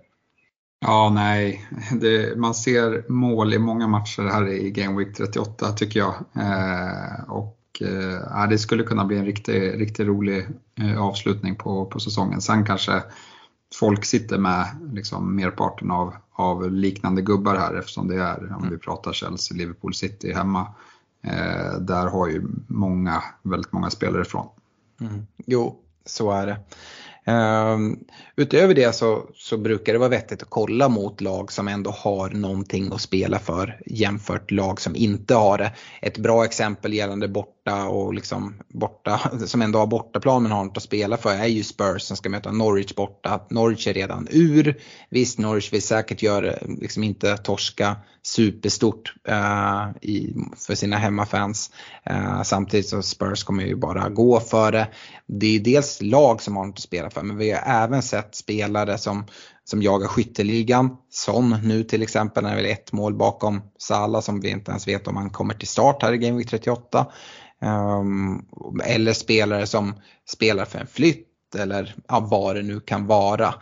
[0.80, 1.68] Ja, nej,
[2.00, 6.14] det, man ser mål i många matcher här i Game Week 38 tycker jag.
[6.36, 10.46] Eh, och eh, det skulle kunna bli en riktigt, riktigt rolig
[10.80, 12.40] eh, avslutning på, på säsongen.
[12.40, 13.02] Sen kanske
[13.74, 18.78] folk sitter med liksom merparten av, av liknande gubbar här eftersom det är, om vi
[18.78, 20.66] pratar Chelsea, Liverpool City hemma.
[21.22, 24.48] Eh, där har ju många, väldigt många spelare ifrån.
[25.06, 25.26] Mm.
[25.46, 26.56] Jo, så är det.
[27.26, 27.98] Ehm,
[28.36, 32.30] utöver det så, så brukar det vara vettigt att kolla mot lag som ändå har
[32.30, 35.72] någonting att spela för jämfört lag som inte har det.
[36.02, 40.76] Ett bra exempel gällande borta och liksom borta, som ändå har bortaplan men har något
[40.76, 43.40] att spela för är ju Spurs som ska möta Norwich borta.
[43.50, 44.80] Norwich är redan ur.
[45.10, 50.34] Visst, Norwich vill säkert göra, liksom inte torska superstort uh, i,
[50.66, 51.70] för sina hemmafans.
[52.10, 54.88] Uh, samtidigt så Spurs kommer ju bara gå för det.
[55.26, 58.34] Det är dels lag som har något att spela för men vi har även sett
[58.34, 59.26] spelare som,
[59.64, 60.96] som jagar skytteligan.
[61.10, 64.88] Son nu till exempel när det är ett mål bakom Salah som vi inte ens
[64.88, 67.06] vet om han kommer till start här i Game Week 38.
[67.60, 69.94] Um, ehm, eller spelare som
[70.28, 73.54] spelar för en flytt eller ja, vad det nu kan vara.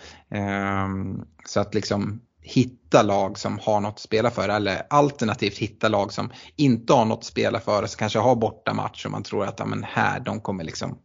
[0.84, 5.88] Um, så att liksom hitta lag som har något att spela för eller alternativt hitta
[5.88, 9.10] lag som inte har något att spela för och så kanske har borta match och
[9.10, 10.98] man tror att ja, men här de kommer liksom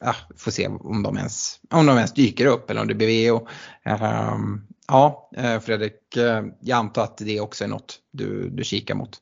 [0.00, 3.30] ja, får se om de, ens, om de ens dyker upp eller om det blir
[3.30, 3.36] VO.
[3.38, 8.64] Um, ehm, ja, eh, Fredrik, eh, jag antar att det också är något du, du
[8.64, 9.18] kikar mot.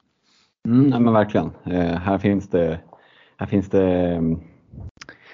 [0.67, 1.51] Mm, nej men verkligen.
[1.65, 2.81] Eh, här finns det,
[3.37, 4.41] här finns det ehm,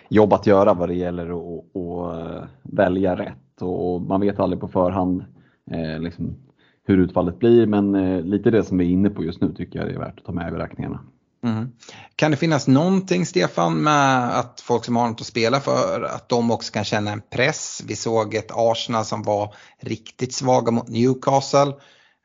[0.08, 4.68] jobb att göra vad det gäller att, att välja rätt och man vet aldrig på
[4.68, 5.24] förhand
[5.70, 6.36] eh, liksom,
[6.84, 9.78] hur utfallet blir men eh, lite det som vi är inne på just nu tycker
[9.78, 11.00] jag är värt att ta med i beräkningarna.
[11.44, 11.68] Mm.
[12.16, 16.28] Kan det finnas någonting Stefan med att folk som har något att spela för att
[16.28, 17.82] de också kan känna en press?
[17.86, 21.72] Vi såg ett Arsenal som var riktigt svaga mot Newcastle.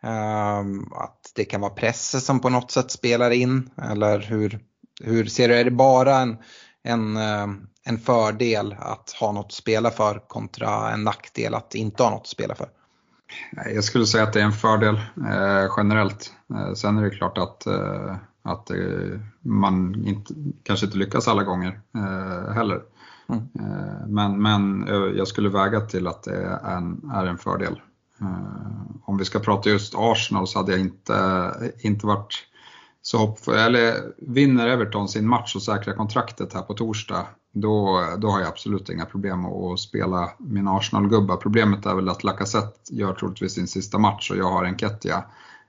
[0.04, 4.60] Um, att det kan vara pressen som på något sätt spelar in eller hur,
[5.04, 6.38] hur ser du, är det bara en,
[6.84, 12.04] en, ehm, en fördel att ha något att spela för kontra en nackdel att inte
[12.04, 12.68] ha något att spela för?
[13.66, 16.34] Jag skulle säga att det är en fördel eh, generellt.
[16.54, 18.16] Eh, sen är det klart att eh,
[18.48, 20.34] att eh, man inte,
[20.64, 22.82] kanske inte lyckas alla gånger eh, heller.
[23.30, 23.48] Mm.
[24.08, 27.82] Men, men jag skulle väga till att det är en, är en fördel.
[29.04, 32.48] Om vi ska prata just Arsenal så hade jag inte, inte varit
[33.02, 33.56] så hoppfull.
[33.56, 38.48] Eller vinner Everton sin match och säkrar kontraktet här på torsdag, då, då har jag
[38.48, 41.38] absolut inga problem att spela min Arsenal-gubbar.
[41.38, 45.24] Problemet är väl att Lacazette gör troligtvis sin sista match och jag har Enketia.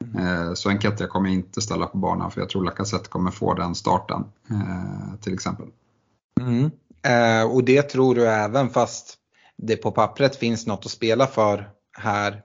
[0.04, 0.56] Mm.
[0.56, 3.74] Så Enketia kommer jag inte ställa på banan för jag tror Lacazette kommer få den
[3.74, 5.66] starten eh, till exempel.
[6.40, 6.70] Mm.
[7.02, 9.14] Eh, och det tror du även fast
[9.56, 12.42] det på pappret finns något att spela för här.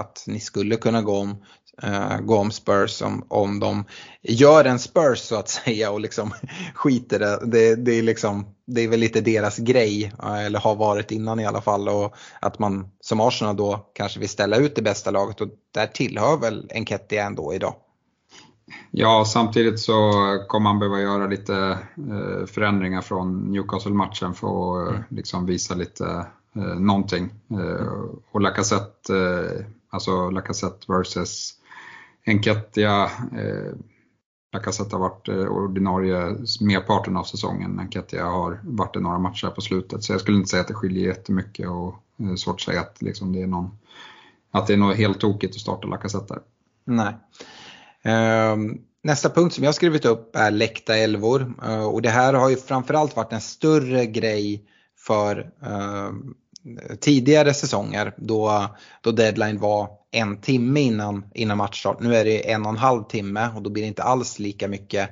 [0.00, 1.44] Att ni skulle kunna gå om
[1.84, 3.84] uh, gå om Spurs om, om de
[4.22, 6.34] gör en Spurs så att säga och liksom
[6.74, 7.38] skiter det.
[7.46, 7.76] det.
[7.76, 11.60] Det, är liksom, det är väl lite deras grej, eller har varit innan i alla
[11.60, 11.88] fall.
[11.88, 15.86] Och att man som Arsenal då kanske vill ställa ut det bästa laget och där
[15.86, 17.74] tillhör väl Enketia ändå idag.
[18.90, 20.12] Ja, samtidigt så
[20.48, 25.02] kommer man behöva göra lite eh, förändringar från Newcastle-matchen för att mm.
[25.08, 27.30] liksom visa lite eh, någonting.
[27.50, 31.55] Eh, och Lacazette, eh, alltså Lacazette versus
[32.26, 33.04] Enketia,
[33.38, 33.72] eh,
[34.52, 37.80] Lacazette har varit eh, ordinarie merparten av säsongen.
[37.80, 40.04] Enketia har varit i några matcher på slutet.
[40.04, 42.80] Så jag skulle inte säga att det skiljer jättemycket och det är svårt att säga
[42.80, 43.78] att, liksom, det, är någon,
[44.50, 46.42] att det är något helt tokigt att starta Lacazette där.
[46.84, 47.14] Nej.
[48.52, 51.54] Um, nästa punkt som jag skrivit upp är läckta älvor.
[51.64, 54.64] Eh, och det här har ju framförallt varit en större grej
[54.98, 56.34] för ehm,
[57.00, 58.66] tidigare säsonger då,
[59.00, 62.00] då deadline var en timme innan, innan matchstart.
[62.00, 64.68] Nu är det en och en halv timme och då blir det inte alls lika
[64.68, 65.10] mycket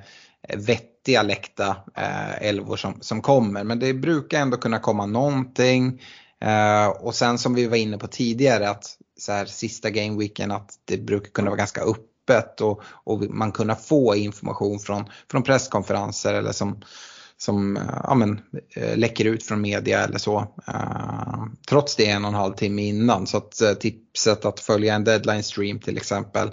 [0.48, 3.64] eh, vettiga läckta eh, älvor som, som kommer.
[3.64, 6.02] Men det brukar ändå kunna komma någonting.
[6.40, 10.70] Eh, och sen som vi var inne på tidigare att så här, sista gameweeken att
[10.84, 16.34] det brukar kunna vara ganska öppet och, och man kunna få information från, från presskonferenser
[16.34, 16.80] eller som
[17.44, 18.40] som eh, ja, men,
[18.76, 20.38] eh, läcker ut från media eller så.
[20.68, 23.26] Uh, trots det en och en halv timme innan.
[23.26, 26.48] Så att uh, tipset att följa en deadline stream till exempel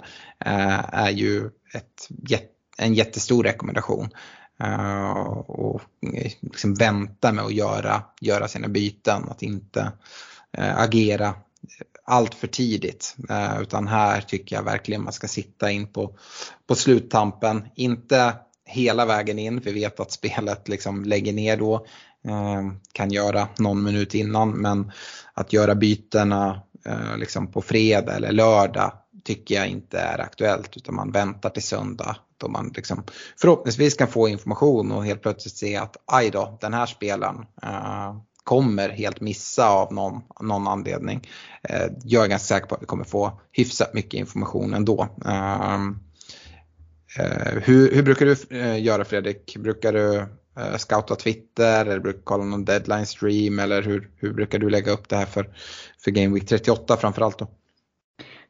[0.46, 2.08] uh, är ju ett,
[2.78, 4.08] en jättestor rekommendation.
[5.46, 5.80] och
[6.40, 9.92] liksom vänta med att göra, göra sina byten, att inte
[10.76, 11.34] agera
[12.04, 13.16] allt för tidigt.
[13.60, 16.16] utan här tycker jag verkligen man ska sitta in på,
[16.66, 17.68] på sluttampen.
[17.74, 18.34] Inte
[18.72, 19.60] hela vägen in.
[19.64, 21.86] Vi vet att spelet liksom lägger ner då.
[22.24, 24.92] Eh, kan göra någon minut innan men
[25.34, 28.92] att göra bytena eh, liksom på fredag eller lördag
[29.24, 33.04] tycker jag inte är aktuellt utan man väntar till söndag då man liksom
[33.40, 38.16] förhoppningsvis kan få information och helt plötsligt se att aj då, den här spelaren eh,
[38.44, 41.28] kommer helt missa av någon, någon anledning.
[41.62, 45.08] Eh, jag är ganska säker på att vi kommer få hyfsat mycket information ändå.
[45.24, 45.78] Eh, Eh,
[47.18, 49.56] Eh, hur, hur, brukar du eh, göra Fredrik?
[49.56, 50.16] Brukar du
[50.58, 54.70] eh, scouta Twitter eller brukar du kolla någon deadline stream eller hur, hur brukar du
[54.70, 55.48] lägga upp det här för,
[56.04, 57.48] för Game Week 38 framförallt då?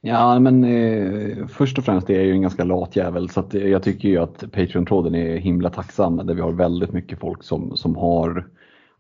[0.01, 3.55] Ja men eh, först och främst är jag ju en ganska lat jävel så att
[3.55, 7.77] jag tycker ju att Patreon-tråden är himla tacksam där vi har väldigt mycket folk som,
[7.77, 8.49] som har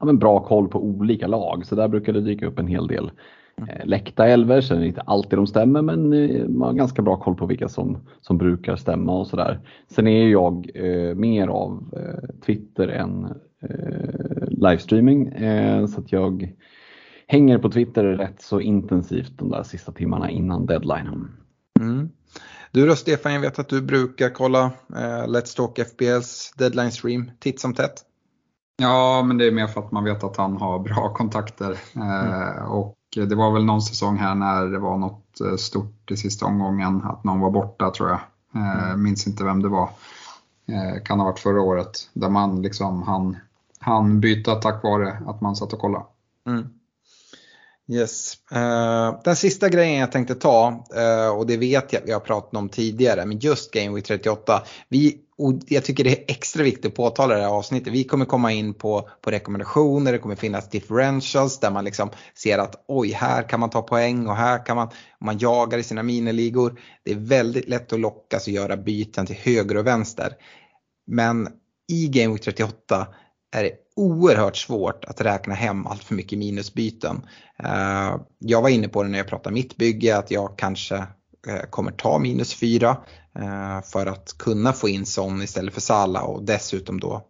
[0.01, 2.87] ja, men bra koll på olika lag så där brukar det dyka upp en hel
[2.87, 3.11] del
[3.85, 7.17] läckta älvor, så är det inte alltid de stämmer men eh, man har ganska bra
[7.17, 9.61] koll på vilka som, som brukar stämma och sådär.
[9.91, 13.25] Sen är jag eh, mer av eh, Twitter än
[13.63, 16.53] eh, livestreaming eh, så att jag
[17.27, 21.29] hänger på Twitter rätt så intensivt de där sista timmarna innan deadline.
[21.81, 22.11] Mm.
[22.71, 24.65] Du då Stefan, jag vet att du brukar kolla
[24.97, 27.95] eh, Let's Talk FBLs deadline stream titt som tätt.
[28.83, 31.79] Ja, men det är mer för att man vet att han har bra kontakter.
[31.97, 32.71] Mm.
[32.71, 36.47] och det var väl någon säsong här när det var något eh, stort i sista
[36.47, 38.21] omgången, att någon var borta tror jag.
[38.55, 39.03] Eh, mm.
[39.03, 39.91] Minns inte vem det var.
[40.67, 43.37] Eh, kan ha varit förra året, där man liksom han,
[43.79, 46.05] han byta tack vare att man satt och kollade.
[46.47, 46.67] Mm.
[47.89, 48.35] Yes.
[49.25, 50.85] Den sista grejen jag tänkte ta,
[51.37, 54.63] och det vet jag vi har pratat om tidigare, men just Game Week 38.
[54.89, 57.93] Vi och jag tycker det är extra viktigt att påtala det här avsnittet.
[57.93, 62.59] Vi kommer komma in på, på rekommendationer, det kommer finnas differentials där man liksom ser
[62.59, 64.89] att oj, här kan man ta poäng och här kan man,
[65.21, 66.81] man jagar i sina miniligor.
[67.05, 70.33] Det är väldigt lätt att lockas och göra byten till höger och vänster.
[71.07, 71.49] Men
[71.93, 73.07] i Game Week 38
[73.57, 77.27] är det oerhört svårt att räkna hem allt för mycket minusbyten.
[77.65, 80.97] Eh, jag var inne på det när jag pratade mitt bygge att jag kanske
[81.49, 82.97] eh, kommer ta minus 4
[83.39, 87.27] Eh, för att kunna få in Son istället för Salah och dessutom då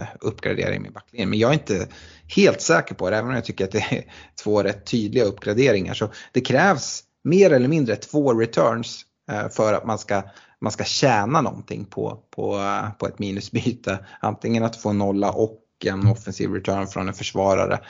[0.00, 1.26] eh, uppgradera i min backlinje.
[1.26, 1.88] Men jag är inte
[2.36, 4.04] helt säker på det, även om jag tycker att det är
[4.42, 5.94] två rätt tydliga uppgraderingar.
[5.94, 10.22] Så det krävs mer eller mindre två returns eh, för att man ska,
[10.60, 12.62] man ska tjäna någonting på, på,
[12.98, 13.98] på ett minusbyte.
[14.20, 17.80] Antingen att få nolla och en offensiv return från en försvarare.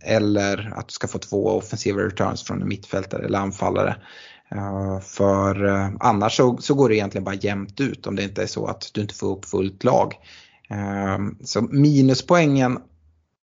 [0.00, 3.96] Eller att du ska få två offensiva returns från en mittfältare eller anfallare.
[4.54, 8.42] Eh, för eh, annars så, så, går det egentligen bara jämnt ut om det inte
[8.42, 10.14] är så att du inte får upp fullt lag.
[10.70, 12.78] Eh, så minuspoängen,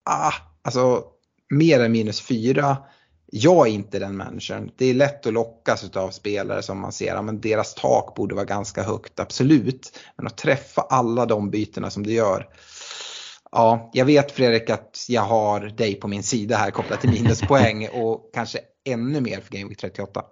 [0.05, 0.33] ah,
[0.63, 1.05] alltså
[1.51, 2.77] mer än minus fyra
[3.33, 4.71] jag är inte den människan.
[4.77, 8.45] Det är lätt att lockas av spelare som man ser, men deras tak borde vara
[8.45, 9.99] ganska högt, absolut.
[10.17, 12.47] Men att träffa alla de bytena som du gör.
[13.53, 17.89] Ja, jag vet Fredrik att jag har dig på min sida här kopplat till minuspoäng
[17.89, 20.23] och kanske ännu mer för Game Week 38.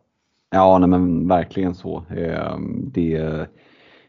[0.51, 2.05] Ja, nej men verkligen så.
[2.11, 3.47] Ehm, det,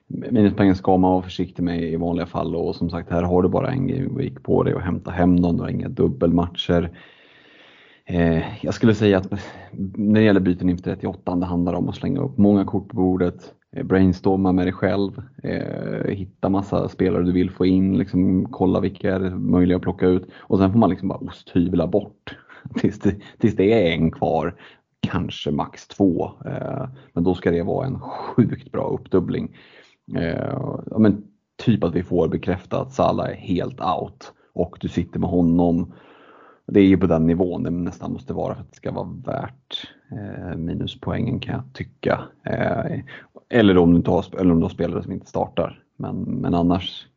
[0.08, 3.50] minuspoängen ska man vara försiktig med i vanliga fall och som sagt här har du
[3.50, 5.58] bara en Game Week på dig att hämta hem dem.
[5.58, 6.92] Du har inga dubbelmatcher.
[8.06, 9.32] Ehm, jag skulle säga att
[9.96, 12.96] när det gäller byten inför 38 det handlar om att slänga upp många kort på
[12.96, 18.48] bordet, eh, brainstorma med dig själv, eh, hitta massa spelare du vill få in, liksom,
[18.52, 22.38] kolla vilka är möjliga att plocka ut och sen får man liksom bara osthyvla bort
[22.76, 24.56] tills det, tills det är en kvar,
[25.08, 26.32] kanske max två.
[26.46, 29.58] Eh, men då ska det vara en sjukt bra uppdubbling.
[30.16, 31.24] Eh, men
[31.58, 35.94] typ att vi får bekräftat att Salah är helt out och du sitter med honom
[36.72, 39.10] det är ju på den nivån det nästan måste vara för att det ska vara
[39.26, 42.20] värt eh, minuspoängen kan jag tycka.
[43.50, 45.84] Eller, om du inte har, eller om du har spelare som inte startar.
[45.98, 47.08] Men, men annars,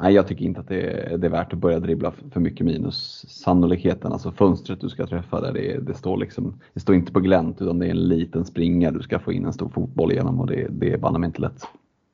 [0.00, 2.66] nej, jag tycker inte att det är, det är värt att börja dribbla för, mycket
[2.66, 3.24] minus.
[3.28, 7.20] Sannolikheten, alltså fönstret du ska träffa där, det, det, står liksom, det står inte på
[7.20, 10.40] glänt utan det är en liten springa du ska få in en stor fotboll igenom
[10.40, 11.66] och det, det är banne inte lätt.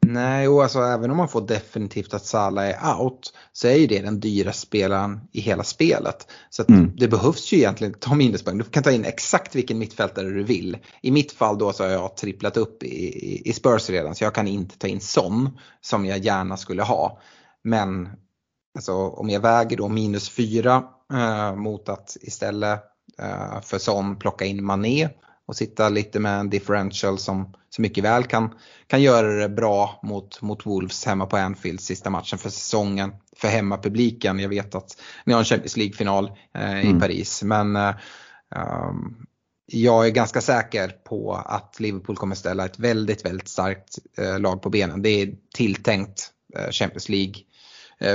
[0.07, 3.87] Nej, och alltså även om man får definitivt att Salah är out så är ju
[3.87, 6.27] det den dyra spelaren i hela spelet.
[6.51, 6.93] Så mm.
[6.97, 8.59] det behövs ju egentligen ta minuspoäng.
[8.59, 10.77] Du kan ta in exakt vilken mittfältare du vill.
[11.03, 14.35] I mitt fall då så har jag tripplat upp i, i Spurs redan så jag
[14.35, 17.21] kan inte ta in Son som jag gärna skulle ha.
[17.65, 18.09] Men
[18.75, 22.83] alltså, om jag väger då minus 4 eh, mot att istället
[23.19, 25.09] eh, för Son plocka in Mané
[25.47, 28.55] och sitta lite med en differential som, som mycket väl kan,
[28.87, 33.13] kan göra det bra mot, mot Wolves hemma på Anfield sista matchen för säsongen.
[33.37, 34.39] För hemmapubliken.
[34.39, 36.97] Jag vet att ni har en Champions League-final eh, mm.
[36.97, 37.43] i Paris.
[37.43, 39.27] Men um,
[39.73, 44.63] jag är ganska säker på att Liverpool kommer ställa ett väldigt, väldigt starkt eh, lag
[44.63, 45.03] på benen.
[45.03, 47.35] Det är tilltänkt eh, Champions League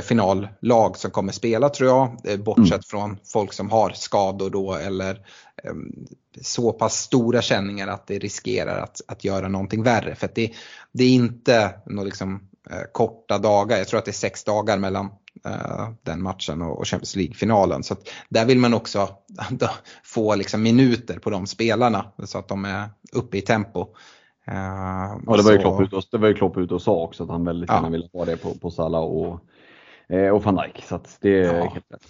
[0.04, 2.32] finallag som kommer spela tror jag.
[2.32, 2.84] Eh, bortsett mm.
[2.84, 5.26] från folk som har skador då eller
[5.64, 6.06] Ehm,
[6.42, 10.16] så pass stora känningar att det riskerar att, att göra någonting värre.
[10.16, 10.52] För det,
[10.92, 14.78] det är inte några liksom, eh, korta dagar, jag tror att det är sex dagar
[14.78, 15.10] mellan
[15.46, 17.84] eh, den matchen och, Champions League-finalen.
[17.84, 17.96] Så
[18.30, 19.10] där vill man också
[20.04, 23.88] få liksom, minuter på de spelarna så att de är uppe i tempo.
[24.48, 24.56] Uh,
[25.26, 27.24] ja, det var, ju Klopp ut och, det var ju Klopp ut och sa också
[27.24, 29.55] att han väldigt gärna ville ha det på, på Salah och Eh,
[30.34, 30.84] och van Dijk.
[30.88, 31.70] Så att det är ja.
[31.74, 32.02] helt rätt.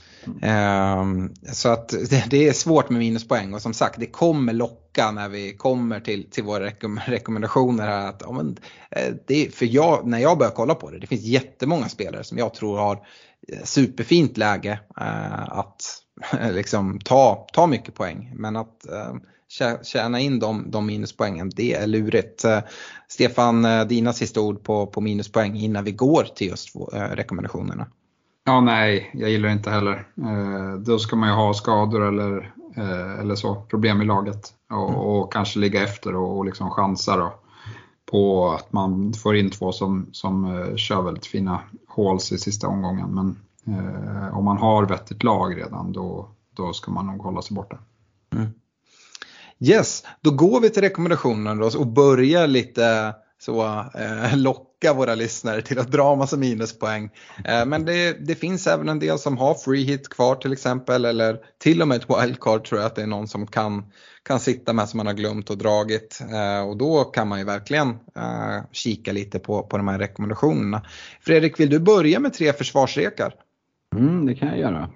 [0.42, 1.34] Mm.
[1.54, 1.90] så att
[2.30, 6.30] det, är svårt med minuspoäng och som sagt det kommer locka när vi kommer till,
[6.30, 8.10] till våra rekom rekommendationer här.
[8.10, 8.58] Att, ja, men,
[8.92, 12.38] eh, det, för jag, när jag börjar kolla på det, det finns jättemånga spelare som
[12.38, 12.96] jag tror har
[13.48, 14.80] eh, superfint läge
[15.48, 15.84] att
[16.52, 18.34] liksom, ta, ta mycket poäng.
[18.36, 19.14] Men att äh,
[19.84, 22.46] tjäna in de, de minuspoängen, det är lurigt.
[22.46, 22.60] Eh,
[23.08, 27.88] Stefan, eh, dina sista ord på, på minuspoäng innan vi går till just eh, rekommendationerna?
[28.46, 30.08] Ja, nej, jag gillar inte heller.
[30.78, 32.54] då ska man ju ha skador eller,
[33.20, 35.02] eller så, problem i laget och, mm.
[35.02, 37.34] och kanske ligga efter och, och liksom chansa då
[38.12, 43.10] på att man får in två som, som kör väldigt fina håls i sista omgången.
[43.16, 47.56] Men eh, om man har vettigt lag redan då, då ska man nog hålla sig
[47.56, 47.78] borta.
[48.36, 48.48] Mm.
[49.60, 53.64] Yes, då går vi till rekommendationerna och börjar lite så
[53.96, 57.10] eh, locka våra lyssnare till att dra massa minuspoäng.
[57.46, 61.06] Eh, men det, det, finns även en del som har free hit kvar till exempel
[61.06, 63.84] eller till och med ett wildcard tror jag att det är någon som kan,
[64.24, 66.20] kan sitta med som man har glömt och dragit.
[66.32, 70.86] Eh, och då kan man ju verkligen eh, kika lite på, på de här rekommendationerna.
[71.22, 73.34] Fredrik, vill du börja med tre försvarsrekar?
[73.96, 74.90] Mm, det kan jag göra.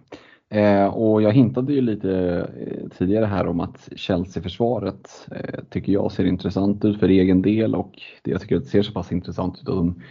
[0.52, 2.12] Eh, och jag hintade ju lite
[2.68, 7.76] eh, tidigare här om att Chelsea-försvaret eh, tycker jag ser intressant ut för egen del
[7.76, 7.91] och
[8.24, 10.02] det jag tycker att det ser så pass intressant ut att de,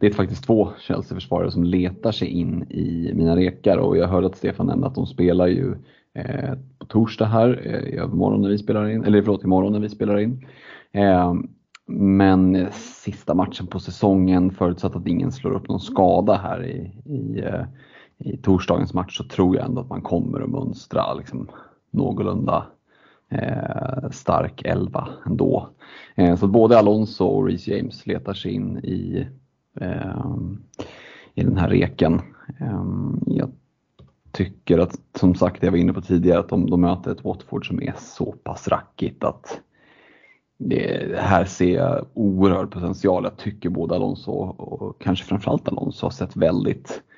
[0.00, 4.26] det är faktiskt två Chelsea-försvarare som letar sig in i mina rekar och jag hörde
[4.26, 5.74] att Stefan nämnde att de spelar ju
[6.14, 9.80] eh, på torsdag här eh, i övermorgon när vi spelar in, eller förlåt imorgon när
[9.80, 10.46] vi spelar in.
[10.92, 11.34] Eh,
[11.90, 17.40] men sista matchen på säsongen förutsatt att ingen slår upp någon skada här i, i
[17.40, 17.64] eh,
[18.18, 21.48] i torsdagens match så tror jag ändå att man kommer att mönstra liksom,
[21.90, 22.66] någorlunda
[23.28, 25.68] eh, stark elva ändå.
[26.14, 29.26] Eh, så både Alonso och Reece James letar sig in i,
[29.80, 30.36] eh,
[31.34, 32.20] i den här reken.
[32.60, 33.50] Ehm, jag
[34.32, 37.68] tycker att, som sagt, jag var inne på tidigare, att de, de möter ett Watford
[37.68, 39.60] som är så pass rackigt att
[40.58, 43.24] det, här ser jag oerhörd potential.
[43.24, 47.17] Jag tycker både Alonso och kanske framförallt Alonso har sett väldigt eh,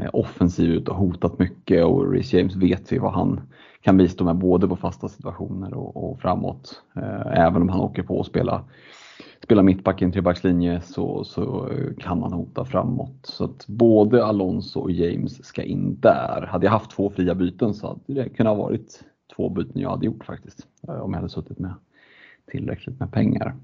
[0.00, 3.40] Eh, offensiv ut och hotat mycket och Reece James vet vi vad han
[3.80, 6.82] kan bistå med både på fasta situationer och, och framåt.
[6.96, 8.64] Eh, även om han åker på att spela,
[9.44, 13.18] spela mittback i en trebackslinje så, så kan han hota framåt.
[13.22, 16.46] Så att både Alonso och James ska in där.
[16.50, 19.00] Hade jag haft två fria byten så hade det kunnat varit
[19.36, 20.66] två byten jag hade gjort faktiskt.
[20.88, 21.74] Eh, om jag hade suttit med
[22.50, 23.54] tillräckligt med pengar.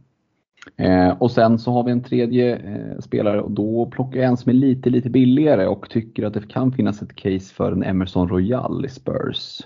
[0.76, 4.36] Eh, och sen så har vi en tredje eh, spelare och då plockar jag en
[4.36, 7.82] som är lite, lite billigare och tycker att det kan finnas ett case för en
[7.82, 9.60] Emerson Royal i Spurs.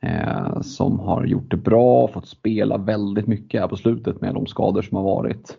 [0.00, 4.46] Eh, som har gjort det bra, fått spela väldigt mycket här på slutet med de
[4.46, 5.58] skador som har varit.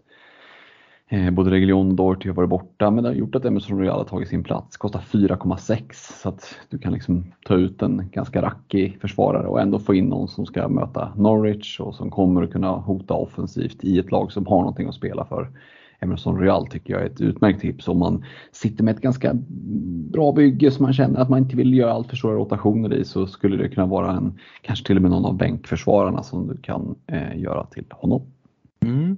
[1.14, 3.98] Eh, både Reguilon och Doherty har varit borta men det har gjort att Emerson Royal
[3.98, 4.78] har tagit sin plats.
[4.78, 9.80] Kostar 4,6 så att du kan liksom ta ut en ganska rackig försvarare och ändå
[9.80, 14.00] få in någon som ska möta Norwich och som kommer att kunna hota offensivt i
[14.00, 15.50] ett lag som har någonting att spela för.
[16.00, 19.34] Emerson Royal tycker jag är ett utmärkt tips om man sitter med ett ganska
[20.12, 23.06] bra bygge som man känner att man inte vill göra allt för stora rotationer i
[23.06, 26.58] så skulle det kunna vara en, kanske till och med någon av bänkförsvararna som du
[26.58, 28.22] kan eh, göra till honom.
[28.86, 29.18] Mm.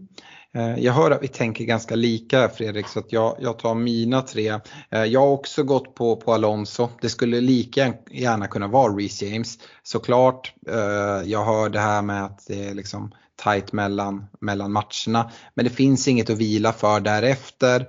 [0.56, 4.22] Eh, jag hör att vi tänker ganska lika Fredrik så att jag, jag tar mina
[4.22, 4.60] tre.
[4.89, 6.89] Eh, jag har också gått på, på Alonso.
[7.01, 9.58] Det skulle lika gärna kunna vara Reece James.
[9.84, 13.12] Såklart, eh, jag hör det här med att det är liksom
[13.43, 15.32] tight mellan, mellan matcherna.
[15.54, 17.88] Men det finns inget att vila för därefter.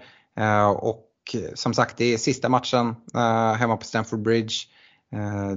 [0.77, 1.11] Och
[1.55, 2.95] som sagt, det är sista matchen
[3.59, 4.55] hemma på Stamford Bridge.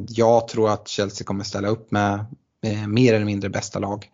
[0.08, 2.26] Jag tror att Chelsea kommer ställa upp med
[2.88, 4.06] mer eller mindre bästa lag.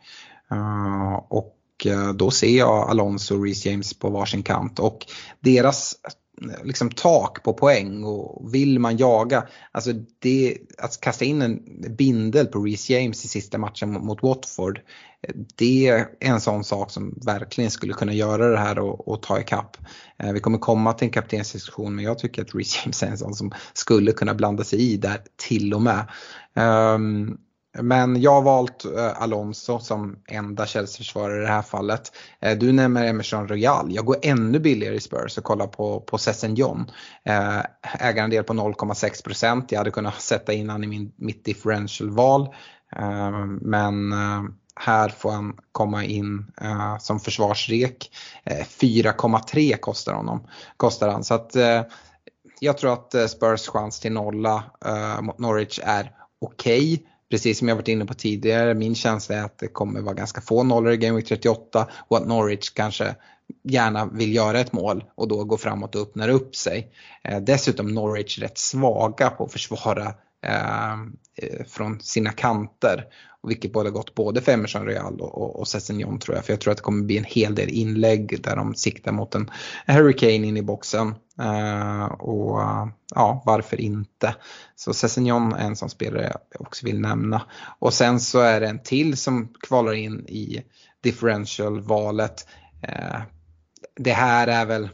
[1.29, 1.52] Och
[1.85, 5.05] Eh, då ser jag Alonso och Reece James på varsin kant och
[5.39, 5.95] deras
[6.41, 11.59] eh, liksom tak på poäng och vill man jaga, alltså det, att kasta in en
[11.97, 14.81] bindel på Reece James i sista matchen mot, Watford,
[15.21, 19.21] eh, det är en sån sak som verkligen skulle kunna göra det här och, och
[19.21, 19.77] ta ikapp.
[20.33, 23.35] Vi kommer komma till en kaptensdiskussion men jag tycker att Reece James är en sån
[23.35, 26.07] som skulle kunna blanda sig i där till och med.
[26.55, 27.37] Um,
[27.81, 32.11] men jag har valt eh, Alonso som enda Chelsea-försvarare i det här fallet.
[32.39, 33.95] Eh, du nämner Emerson Royal.
[33.95, 36.91] Jag går ännu billigare i Spurs och kollar på, på Sessen John.
[37.25, 37.59] Eh,
[37.99, 42.55] Ägarandel på 0,6% Jag hade kunnat sätta in han i min, mitt differential-val.
[43.61, 44.13] Men
[44.75, 46.51] här får han komma in
[46.99, 48.11] som försvarsrek.
[48.45, 50.47] 4,3 kostar honom.
[50.77, 51.23] Kostar han.
[51.23, 51.55] Så att,
[52.59, 54.63] jag tror att Spurs chans till nolla
[55.21, 56.11] mot Norwich är
[56.41, 56.93] okej.
[56.93, 60.13] Okay precis som jag varit inne på tidigare, min känsla är att det kommer vara
[60.13, 63.15] ganska få nollor i Game Week 38 och att Norwich kanske
[63.63, 66.91] gärna vill göra ett mål och då gå framåt och öppnar upp sig.
[67.23, 70.13] Eh, dessutom Norwich rätt svaga på att försvara
[70.43, 73.05] Eh, från sina kanter.
[73.41, 76.45] Och vilket både gått både för Emerson Real och, och, och Sessignon tror jag.
[76.45, 79.35] För jag tror att det kommer bli en hel del inlägg där de siktar mot
[79.35, 79.51] en
[79.87, 81.15] Hurricane in i boxen.
[81.41, 84.35] Uh, och uh, ja, varför inte?
[84.75, 87.41] Så Sessignon är en sån spelare jag också vill nämna.
[87.79, 90.63] Och sen så är det en till som kvalar in i
[91.01, 92.47] differential-valet.
[92.89, 93.21] Uh,
[93.95, 94.89] det här är väl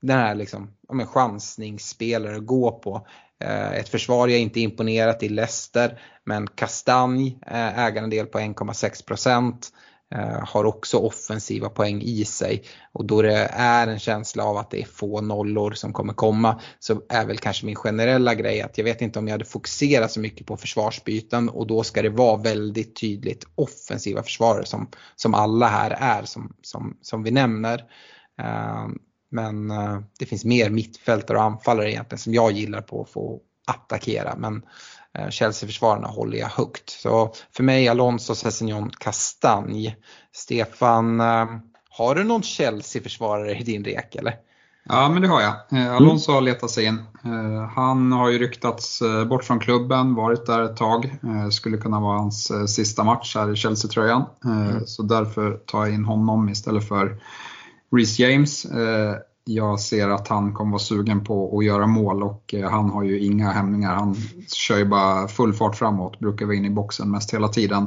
[0.00, 3.06] den här liksom, ja, chansningsspelare att gå på.
[3.40, 9.72] Eh, ett försvar jag inte imponerat i Leicester men Kastanj eh, ägarandel på 1,6 procent.
[10.14, 14.70] Eh, har också offensiva poäng i sig och då det är en känsla av att
[14.70, 18.78] det är få nollor som kommer komma så är väl kanske min generella grej att
[18.78, 22.08] jag vet inte om jag hade fokuserat så mycket på försvarsbyten och då ska det
[22.08, 27.84] vara väldigt tydligt offensiva försvarare som, som alla här är som, som, som vi nämner.
[29.30, 33.40] Men eh, det finns mer mittfältare och anfallare egentligen som jag gillar på att få
[33.66, 34.62] attackera men
[35.18, 36.90] Eh, Chelsea-försvararna håller jag högt.
[36.90, 39.96] Så för mig Alonso, Sessignon, Kastanj.
[40.32, 41.46] Stefan, eh,
[41.90, 44.34] har du någon Chelsea-försvarare i din rek eller?
[44.84, 45.54] Ja, men det har jag.
[45.72, 47.04] Eh, Alonso har letat sig in.
[47.74, 51.18] Han har ju ryktats bort från klubben, varit där ett tag.
[51.50, 54.24] Skulle kunna vara hans sista match här i Chelsea-tröjan.
[54.44, 54.86] Mm.
[54.86, 57.20] Så därför tar jag in honom istället för
[57.90, 59.14] Reece James eh,
[59.44, 63.02] jag ser att han kommer vara sugen på att göra mål och eh, han har
[63.02, 63.94] ju inga hämningar.
[63.94, 64.16] Han
[64.52, 67.82] kör ju bara full fart framåt, brukar vara inne i boxen mest hela tiden.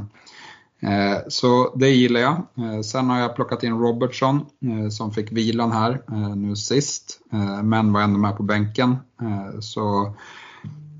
[0.79, 2.45] Eh, så det gillar jag.
[2.85, 4.45] Sen har jag plockat in Robertson
[4.91, 6.01] som fick vilan här
[6.35, 7.19] nu sist,
[7.63, 8.95] men var ändå med på bänken.
[9.59, 10.15] Så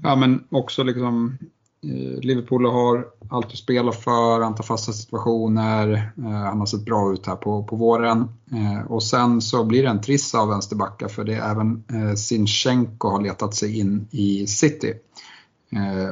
[0.03, 1.37] ja, men också liksom
[1.83, 6.85] Eh, Liverpool har allt att spela för, han tar fasta situationer, eh, han har sett
[6.85, 8.29] bra ut här på, på våren.
[8.51, 11.83] Eh, och sen så blir det en triss av vänsterbackar för det är även
[12.17, 14.93] Sinchenko har letat sig in i City.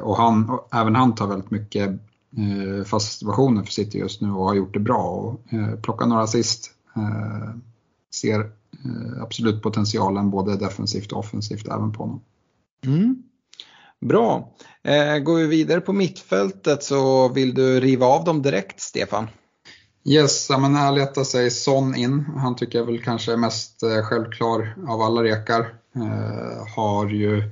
[0.03, 1.91] Och, han, och även han tar väldigt mycket
[2.85, 5.41] fasta situationer för City just nu och har gjort det bra och
[5.81, 6.71] plockar några assist.
[8.15, 8.51] Ser
[9.21, 12.21] absolut potentialen både defensivt och offensivt även på honom.
[12.85, 13.23] Mm.
[14.01, 14.53] Bra.
[14.83, 19.27] Eh, går vi vidare på mittfältet så vill du riva av dem direkt, Stefan?
[20.05, 22.25] Yes, ja, men här letar sig Son in.
[22.37, 25.73] Han tycker jag väl kanske är mest eh, självklar av alla rekar.
[25.95, 27.51] Eh, har ju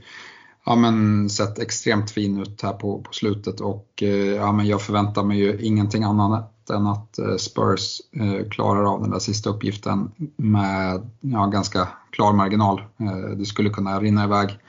[0.65, 4.81] ja, men, sett extremt fin ut här på, på slutet och eh, ja, men jag
[4.81, 9.49] förväntar mig ju ingenting annat än att eh, Spurs eh, klarar av den där sista
[9.49, 12.79] uppgiften med ja, ganska klar marginal.
[12.99, 14.59] Eh, det skulle kunna rinna iväg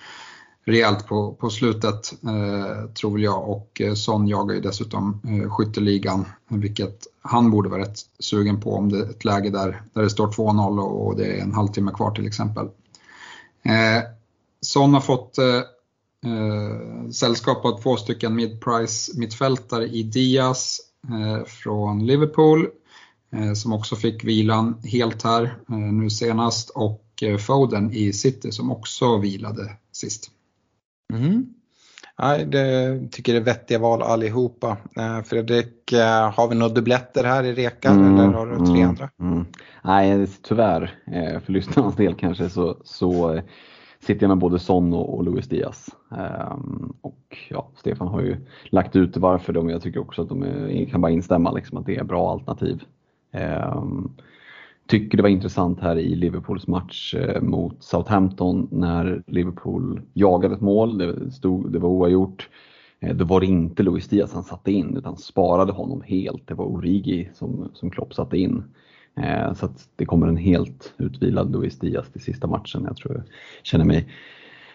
[0.69, 6.25] rejält på, på slutet eh, tror jag och eh, Son jagar ju dessutom eh, skytteligan
[6.49, 10.11] vilket han borde vara rätt sugen på om det är ett läge där, där det
[10.11, 12.65] står 2-0 och, och, det är en halvtimme kvar till exempel.
[13.63, 14.03] Eh,
[14.61, 15.57] Son har fått eh,
[16.33, 22.69] eh, sällskap av två stycken mid-price mittfältare i Diaz eh, från Liverpool
[23.33, 27.05] eh, som också fick vilan helt här eh, nu senast och
[27.47, 30.31] Foden i City som också vilade sist.
[31.13, 31.47] Mm.
[32.19, 34.77] Nej, det tycker det är vettiga val allihopa.
[34.97, 38.77] Eh, Fredrik, eh, har vi några dubbletter här i rekan mm, eller har du tre
[38.77, 39.11] mm, andra?
[39.21, 39.45] Mm.
[39.85, 43.41] Nej, tyvärr, eh, för lyssnarnas del kanske, så, så
[44.01, 45.89] sitter jag med både Son och, Luis Diaz.
[46.09, 50.43] Um, och ja, Stefan har ju lagt ut varför de, jag tycker också att de
[50.43, 52.83] är, kan bara instämma liksom, att det är bra alternativ.
[54.89, 60.61] Tycker det var intressant här i Liverpools match eh, mot Southampton när Liverpool jagade ett
[60.61, 62.49] mål, det, stod, det var oavgjort.
[63.01, 66.47] Eh, då var det inte Luis Diaz han satte in utan sparade honom helt.
[66.47, 68.65] Det var Origi som, som Klopp satte in.
[69.17, 72.85] Eh, så att det kommer en helt utvilad Luis Diaz till sista matchen.
[72.87, 73.25] Jag tror jag
[73.63, 74.09] känner mig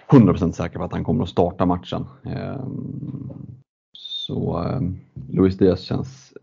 [0.10, 2.06] 100% säker på att han kommer att starta matchen.
[2.24, 3.32] Ehm,
[3.98, 5.00] så ehm,
[5.30, 6.34] Luis Diaz känns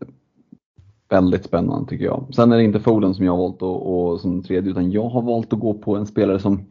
[1.11, 2.25] väldigt spännande tycker jag.
[2.35, 5.09] Sen är det inte Foden som jag har valt och, och som tredje utan jag
[5.09, 6.65] har valt att gå på en spelare som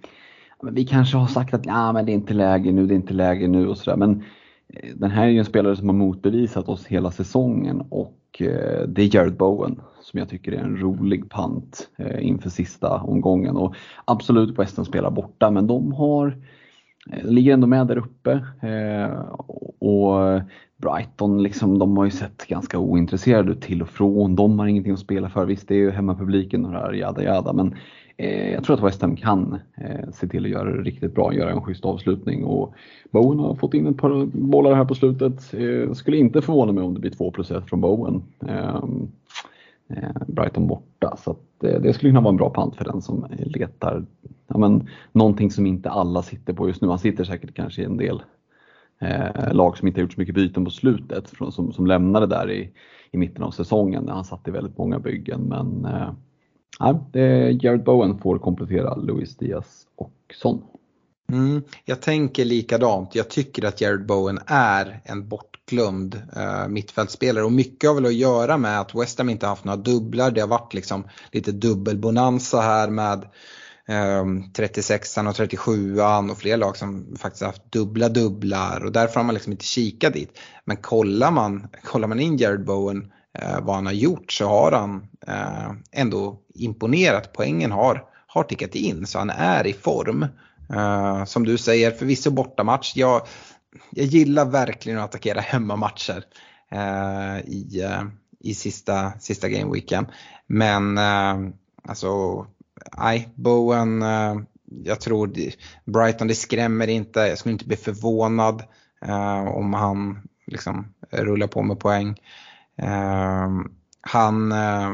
[0.63, 3.15] vi kanske har sagt att nah, men det är inte läge nu, det är inte
[3.15, 3.97] läge nu och sådär.
[3.97, 4.25] Men
[4.69, 8.89] eh, den här är ju en spelare som har motbevisat oss hela säsongen och eh,
[8.89, 13.57] det är Jared Bowen som jag tycker är en rolig pant eh, inför sista omgången.
[13.57, 13.75] Och
[14.05, 16.37] absolut Western spelar borta men de har
[17.13, 18.33] Eh, ligger ändå med där uppe.
[18.61, 19.19] Eh,
[19.79, 20.41] och
[20.77, 24.37] Brighton, liksom, de har ju sett ganska ointresserade ut till och från.
[24.37, 25.47] De har ingenting att spela för.
[25.47, 27.75] Visst, det är ju hemmapubliken och det här jada jada, men
[28.17, 31.35] eh, jag tror att West Ham kan eh, se till att göra det riktigt bra,
[31.35, 32.45] göra en schysst avslutning.
[32.45, 32.75] Och
[33.11, 35.55] Bowen har fått in ett par bollar här på slutet.
[35.55, 38.23] Eh, skulle inte förvåna mig om det blir 2 plus 1 från Bowen.
[38.49, 38.85] Eh,
[39.97, 43.03] Eh, Brighton borta, så att, eh, det skulle kunna vara en bra pant för den
[43.03, 44.07] som letar
[44.49, 46.89] ja, men, någonting som inte alla sitter på just nu.
[46.89, 48.23] Han sitter säkert kanske i en del
[49.01, 52.27] eh, lag som inte har gjort så mycket byten på slutet, från, som, som lämnade
[52.27, 52.71] där i,
[53.11, 55.41] i mitten av säsongen när han satt i väldigt många byggen.
[55.41, 60.63] Men eh, det, Jared Bowen får komplettera Luis Diaz och Son.
[61.33, 63.15] Mm, jag tänker likadant.
[63.15, 65.29] Jag tycker att Jared Bowen är en
[65.71, 69.65] bortglömd eh, mittfältspelare och mycket har väl att göra med att West Ham inte haft
[69.65, 70.31] några dubblar.
[70.31, 73.25] Det har varit liksom lite dubbelbonanza här med
[74.57, 79.35] 36an och 37an och fler lag som faktiskt haft dubbla dubblar och därför har man
[79.35, 80.39] liksom inte kikat dit.
[80.65, 84.73] Men kollar man, kollar man in Jared Bowen eh, vad han har gjort så har
[84.73, 87.33] han eh, ändå imponerat.
[87.33, 90.27] Poängen har, har tickat in så han är i form.
[90.75, 92.93] Eh, som du säger, förvisso bortamatch.
[92.97, 93.23] Jag,
[93.91, 96.25] jag gillar verkligen att attackera hemmamatcher
[96.71, 98.03] eh, i, eh,
[98.41, 100.07] i sista, sista gameweeken.
[100.47, 101.53] Men eh,
[101.83, 102.47] alltså
[102.99, 104.37] nej, Bowen, eh,
[104.85, 105.33] jag tror
[105.85, 107.21] Brighton, det skrämmer inte.
[107.21, 108.63] Jag skulle inte bli förvånad
[109.05, 112.21] eh, om han liksom rullar på med poäng.
[112.77, 113.49] Eh,
[114.11, 114.93] han, eh,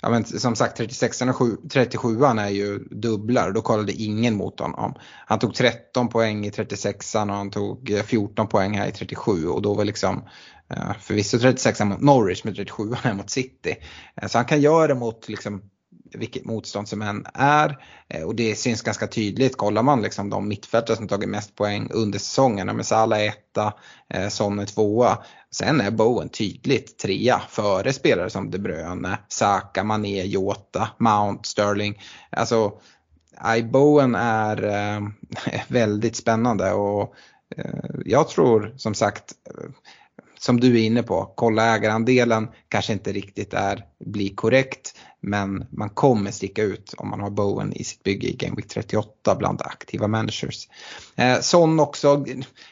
[0.00, 4.60] ja men som sagt 36 och 37an är ju dubblar och då kollade ingen mot
[4.60, 4.94] honom.
[5.26, 9.48] Han tog 13 poäng i 36an och han tog eh, 14 poäng här i 37
[9.48, 10.24] och då var liksom
[10.70, 12.82] eh, förvisso 36 mot Norwich med 37
[13.14, 13.76] mot City.
[14.26, 15.62] Så han kan göra det mot liksom
[16.14, 17.78] vilket motstånd som än är.
[18.08, 19.56] Eh, och det syns ganska tydligt.
[19.56, 22.76] Kollar man liksom de mittfältare som tagit mest poäng under säsongen.
[22.76, 23.72] Med Salah är etta,
[24.14, 25.18] eh, Son är tvåa.
[25.50, 32.02] Sen är Bowen tydligt trea före spelare som De Bruyne, Saka, Mané, Jota, Mount, Sterling.
[32.30, 32.72] Alltså
[33.72, 35.00] Bowen är eh,
[35.68, 37.14] väldigt spännande och
[38.04, 39.34] jag tror som sagt
[40.44, 44.94] som du är inne på, kolla ägarandelen kanske inte riktigt är, blir korrekt.
[45.26, 48.68] Men man kommer sticka ut om man har Bowen i sitt bygge i Game Week
[48.68, 50.68] 38 bland aktiva managers.
[51.16, 52.24] Eh, Son också,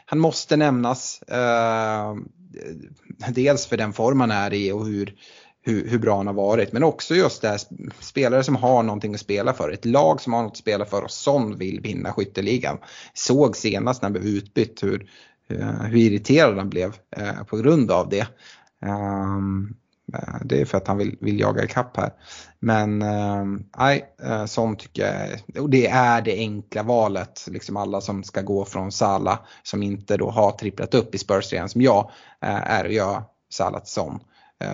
[0.07, 1.23] han måste nämnas.
[1.23, 2.15] Eh,
[3.29, 5.15] dels för den form han är i och hur,
[5.63, 6.73] hur, hur, bra han har varit.
[6.73, 7.61] Men också just det här
[8.01, 9.71] spelare som har någonting att spela för.
[9.71, 12.79] Ett lag som har något att spela för och Son vill vinna skytteligan.
[13.15, 15.11] Såg senast när han blev utbytt hur,
[15.49, 18.27] eh, hur irriterad han blev eh, på grund av det.
[18.87, 19.77] Um,
[20.15, 22.13] Eh, det är för att han vill, vill jaga ikapp här.
[22.59, 27.47] Men ehm, nej, äh, tycker jag, och det är det enkla valet.
[27.51, 31.53] Liksom alla som ska gå från Sala som inte då har tripplat upp i Spurs
[31.53, 32.11] redan som jag
[32.43, 34.21] eh, är att göra Sala till Son.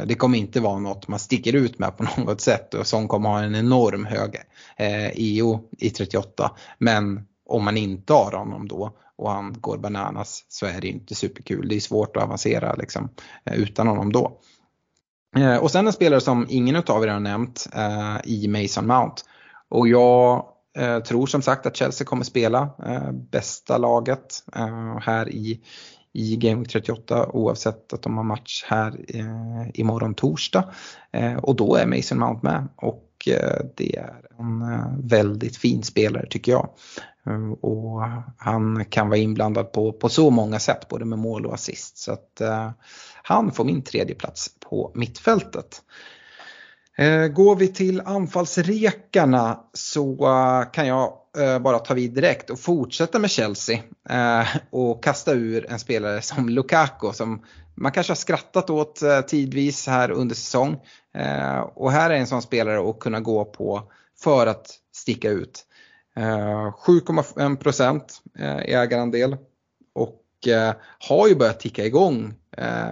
[0.07, 3.29] Det kommer inte vara något man sticker ut med på något sätt och Son kommer
[3.29, 4.37] ha en enorm hög
[5.15, 6.51] EO i 38.
[6.79, 11.15] Men om man inte har honom då och han går bananas så är det inte
[11.15, 11.69] superkul.
[11.69, 13.09] Det är svårt att avancera liksom,
[13.45, 14.41] utan honom då.
[15.37, 19.23] Eh, och sen en spelare som ingen av er har nämnt eh, i Mason Mount.
[19.69, 20.45] Och jag
[20.79, 22.71] eh, tror som sagt att Chelsea kommer spela
[23.13, 24.45] bästa laget
[25.01, 25.61] här i,
[26.13, 28.95] i Game 38 oavsett att de har match här
[29.75, 30.65] imorgon torsdag.
[31.43, 33.05] och då är Mason Mount med och
[33.77, 36.69] det är en väldigt fin spelare tycker jag.
[37.61, 38.03] Och
[38.37, 41.99] han kan vara inblandad på, på så många sätt både med mål och assist.
[41.99, 42.41] Så att,
[43.23, 45.83] han får min tredje plats på mittfältet.
[46.99, 52.61] Eh, går vi till anfallsrekarna så eh, kan jag eh, bara ta vid direkt och
[52.61, 53.81] fortsätta med Chelsea
[54.71, 57.45] och kasta ur en spelare som Lukaku som
[57.75, 60.77] man kanske har skrattat åt tidvis här under säsong.
[61.75, 63.83] Och här är en sån spelare att kunna gå på
[64.23, 65.65] för att sticka ut.
[66.17, 68.23] 7,5 procent
[68.65, 69.37] ägarandel
[69.95, 70.25] och
[71.09, 72.35] har ju börjat ticka igång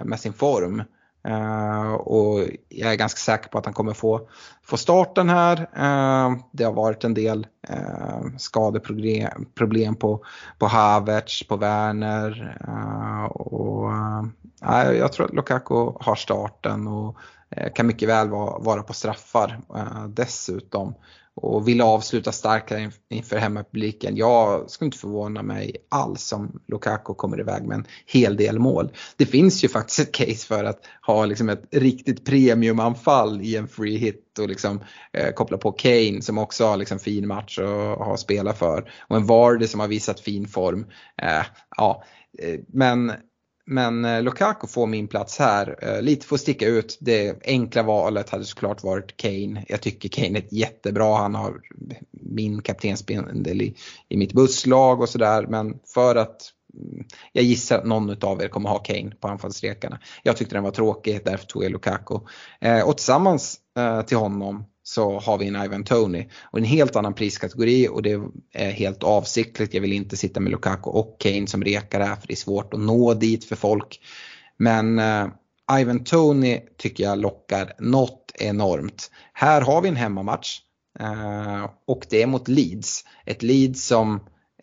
[0.03, 0.83] med sin form.
[1.27, 4.29] Uh, och jag är ganska säker på att han kommer få,
[4.63, 5.57] få starten här.
[5.61, 10.25] Uh, det har varit en del uh, skadeproblem på,
[10.59, 12.57] på Havertz, på Werner.
[13.29, 13.91] och,
[14.99, 17.17] jag tror att Lukaku har starten och
[17.75, 19.59] kan mycket väl vara, vara på straffar
[20.07, 20.93] dessutom
[21.41, 24.17] och vill avsluta starkare inför hemmapubliken.
[24.17, 28.91] Jag skulle inte förvåna mig alls om Lukaku kommer iväg med en hel del mål.
[29.15, 33.67] Det finns ju faktiskt ett case för att ha liksom ett riktigt premiumanfall i en
[33.67, 34.79] free hit och liksom,
[35.13, 38.91] eh, koppla på Kane som också har liksom fin match och har spelat för.
[39.07, 40.85] Och en Vardy som har visat fin form.
[41.21, 41.45] Eh,
[41.77, 42.03] ja,
[42.39, 43.11] eh, men
[43.69, 45.75] men eh, Lukaku får min plats här.
[45.81, 46.97] Eh, lite för att sticka ut.
[47.01, 49.65] Det enkla valet hade såklart varit Kane.
[49.67, 51.17] Jag tycker Kane är jättebra.
[51.17, 51.61] Han har
[52.11, 53.75] min kaptensbindel i,
[54.09, 55.47] i mitt busslag och sådär.
[55.47, 59.99] Men för att mm, jag gissar att någon av er kommer ha Kane på anfallsrekarna.
[60.23, 62.19] Jag tyckte den var tråkig, därför tog jag Lukaku.
[62.61, 63.59] Eh, och tillsammans
[64.07, 68.19] till honom så har vi en Ivan Tony och en helt annan priskategori och det
[68.53, 69.73] är helt avsiktligt.
[69.73, 72.73] Jag vill inte sitta med Lukaku och Kane som rekar här för det är svårt
[72.73, 73.99] att nå dit för folk.
[74.57, 75.27] Men eh,
[75.79, 79.11] Ivan Tony tycker jag lockar något enormt.
[79.33, 80.59] Här har vi en hemmamatch
[80.99, 83.03] eh, och det är mot Leeds.
[83.25, 84.13] Ett Leeds som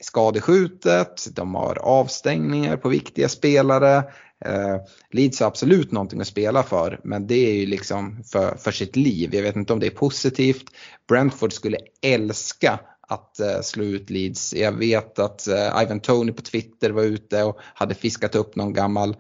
[0.01, 4.05] är skadeskjutet, de har avstängningar på viktiga spelare.
[4.45, 4.77] Eh,
[5.11, 8.97] Leeds har absolut någonting att spela för men det är ju liksom för, för sitt
[8.97, 9.35] liv.
[9.35, 10.65] Jag vet inte om det är positivt.
[11.09, 14.55] Brentford skulle älska att eh, slå ut Leeds.
[14.55, 18.73] Jag vet att eh, Ivan Tony på Twitter var ute och hade fiskat upp någon
[18.73, 19.17] gammal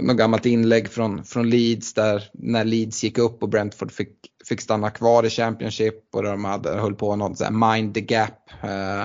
[0.00, 4.14] något gammalt inlägg från, från Leeds där när Leeds gick upp och Brentford fick,
[4.48, 8.00] fick stanna kvar i Championship och de hade, höll på något så här mind the
[8.00, 9.04] gap eh,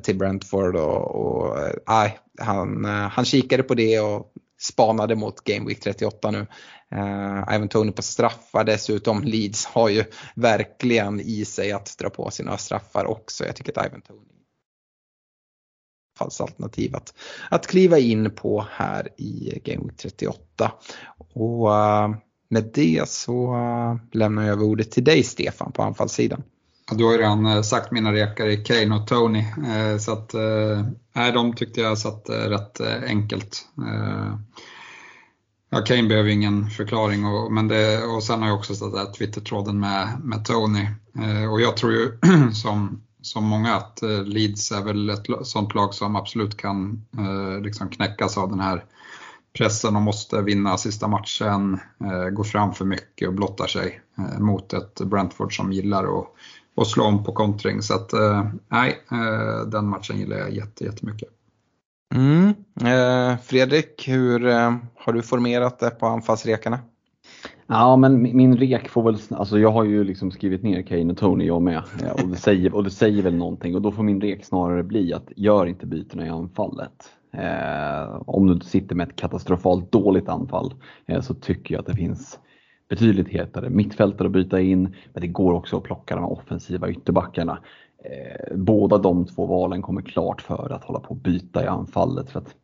[0.00, 5.66] till Brentford och, och eh, han, eh, han kikade på det och spanade mot Game
[5.66, 6.46] Week 38 nu.
[6.94, 9.22] Uh, Ivan Tony på straffar dessutom.
[9.22, 10.04] Leeds har ju
[10.34, 13.46] verkligen i sig att dra på sig några straffar också.
[13.46, 14.38] Jag tycker att Ivan Tony
[16.18, 17.14] falsalternativ att,
[17.50, 20.72] att kliva in på här i Game Week 38.
[21.34, 22.16] Och uh,
[22.48, 26.42] med det så uh, lämnar jag över ordet till dig Stefan på anfallssidan.
[26.90, 29.44] Du har ju redan eh, sagt mina rekar i Kane och Tony.
[29.66, 30.84] Eh, så att, eh,
[31.14, 33.66] nej, de tyckte jag satt rätt enkelt.
[35.70, 39.12] Ja, Kane behöver ingen förklaring och, men det, och sen har jag också satt där
[39.12, 40.86] Twitter-tråden med, med Tony.
[41.50, 42.18] Och jag tror ju
[42.52, 47.04] som, som många att Leeds är väl ett sånt lag som absolut kan
[47.62, 48.84] liksom knäckas av den här
[49.58, 51.80] pressen och måste vinna sista matchen,
[52.32, 54.00] gå fram för mycket och blottar sig
[54.38, 56.34] mot ett Brentford som gillar att
[56.78, 57.82] och slå om på kontring.
[57.82, 61.28] Så att, eh, nej, eh, den matchen gillar jag jätte, jättemycket.
[62.14, 62.48] Mm.
[62.80, 64.40] Eh, Fredrik, hur
[64.94, 66.78] har du formerat det på anfallsrekarna?
[67.66, 71.18] Ja, men min rek får väl, alltså jag har ju liksom skrivit ner Kane och
[71.18, 71.82] Tony jag med
[72.22, 75.12] och det, säger, och det säger väl någonting och då får min rek snarare bli
[75.14, 77.12] att gör inte bytena i anfallet.
[77.32, 80.74] Eh, om du sitter med ett katastrofalt dåligt anfall
[81.06, 82.38] eh, så tycker jag att det finns
[82.88, 87.58] betydligt hetare mittfältare att byta in, men det går också att plocka de offensiva ytterbackarna.
[88.04, 92.30] Eh, båda de två valen kommer klart för att hålla på att byta i anfallet.
[92.30, 92.54] För att,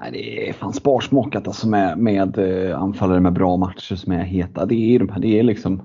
[0.00, 4.24] nej, det är fan sparsmakat alltså med, med eh, anfallare med bra matcher som är
[4.24, 4.66] heta.
[4.66, 5.82] Det är, de här, det är liksom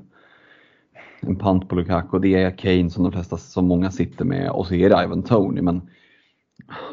[1.20, 4.68] en pant på Lukaku, det är Kane som de flesta, som många sitter med och
[4.68, 5.62] så är det Ivan Tony.
[5.62, 5.82] Men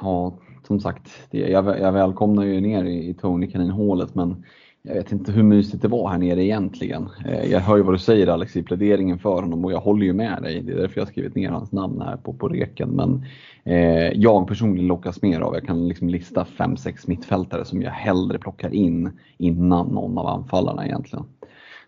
[0.00, 4.44] ja, som sagt, det, jag, jag välkomnar ju ner i, i Tony-kaninhålet men
[4.84, 7.08] jag vet inte hur mysigt det var här nere egentligen.
[7.26, 10.06] Eh, jag hör ju vad du säger Alex i pläderingen för honom och jag håller
[10.06, 10.62] ju med dig.
[10.62, 12.90] Det är därför jag har skrivit ner hans namn här på, på reken.
[12.90, 13.24] Men
[13.64, 18.38] eh, jag personligen lockas mer av, jag kan liksom lista 5-6 mittfältare som jag hellre
[18.38, 21.24] plockar in innan någon av anfallarna egentligen.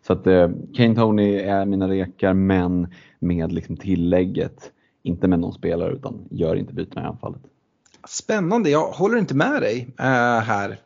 [0.07, 2.87] Så att eh, Kane Tony är mina rekar men
[3.19, 4.73] med liksom tillägget,
[5.03, 7.43] inte med någon spelare utan gör inte bytena i anfallet.
[8.09, 10.05] Spännande, jag håller inte med dig äh,
[10.41, 10.81] här.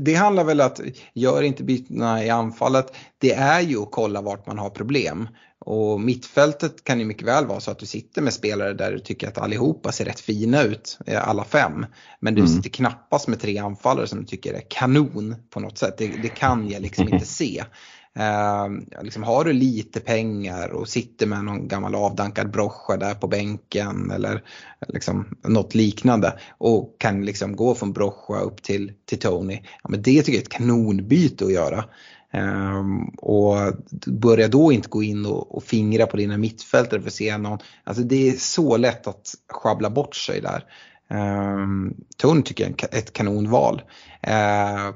[0.00, 0.80] Det handlar väl att
[1.14, 2.96] gör inte bytena i anfallet.
[3.18, 5.28] Det är ju att kolla vart man har problem.
[5.66, 8.98] Och mittfältet kan ju mycket väl vara så att du sitter med spelare där du
[8.98, 11.86] tycker att allihopa ser rätt fina ut, eh, alla fem.
[12.20, 12.52] Men du mm.
[12.52, 15.98] sitter knappast med tre anfallare som du tycker är kanon på något sätt.
[15.98, 17.64] Det, det kan jag liksom inte se.
[18.18, 23.26] Eh, liksom har du lite pengar och sitter med någon gammal avdankad broscha där på
[23.26, 24.42] bänken eller
[24.88, 29.60] liksom något liknande och kan liksom gå från broscha upp till, till Tony.
[29.82, 31.84] Ja, men det tycker jag är ett kanonbyte att göra.
[32.32, 33.56] Um, och
[34.06, 37.58] börja då inte gå in och, och fingra på dina mittfältare för att se någon.
[37.84, 40.64] Alltså det är så lätt att schabbla bort sig där.
[41.10, 43.82] Um, Tony tycker jag är ett kanonval.
[44.26, 44.94] Uh,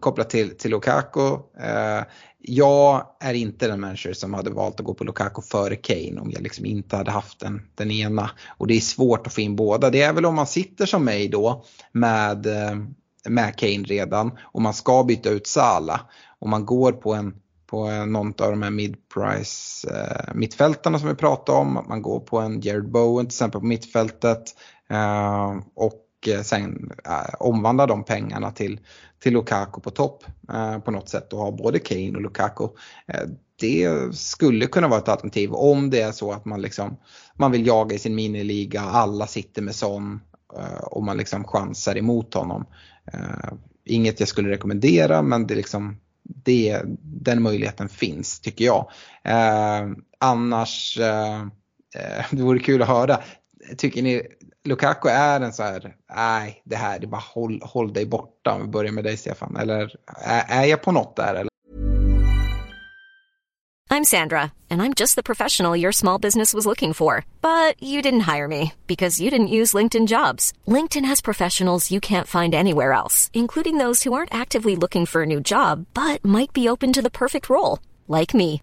[0.00, 1.20] kopplat till, till Lukaku.
[1.20, 2.02] Uh,
[2.40, 6.30] jag är inte den människa som hade valt att gå på Lukaku före Kane om
[6.30, 8.30] jag liksom inte hade haft den, den ena.
[8.58, 9.90] Och det är svårt att få in båda.
[9.90, 12.76] Det är väl om man sitter som mig då med, eh,
[13.28, 16.00] med Kane redan och man ska byta ut Sala
[16.38, 17.34] och man går på en
[17.66, 21.84] på någon av de här mid-price eh, mittfältarna som vi pratade om.
[21.88, 24.42] Man går på en Jared Bowen till exempel på mittfältet.
[24.90, 28.80] Eh, och och eh, sen eh, omvandla de pengarna till,
[29.18, 32.68] till Lukaku på topp eh, på något sätt och ha både Kane och Lukaku.
[33.60, 36.96] det skulle kunna vara ett alternativ om det är så att man, liksom,
[37.34, 40.20] man vill jaga i sin miniliga, alla sitter med sån
[40.82, 42.66] och man liksom chansar emot honom.
[43.84, 48.90] inget jag skulle rekommendera men det, liksom, det, den möjligheten finns tycker jag.
[50.18, 50.98] annars
[52.30, 53.20] det vore kul att höra.
[53.76, 54.22] Tycker ni
[54.64, 58.52] Lukaku är en så här, nej det här, det är bara håll, håll dig borta
[58.52, 59.56] om vi börjar med dig Stefan.
[59.56, 61.34] Eller är, är jag på något där?
[61.34, 61.48] Eller?
[63.90, 67.24] I'm Sandra and I'm just the professional your small business was looking for.
[67.40, 70.52] But you didn't hire me because you didn't use LinkedIn jobs.
[70.66, 75.22] LinkedIn has professionals you can't find anywhere else, including those who aren't actively looking for
[75.22, 78.62] a new job but might be open to the perfect role, like me.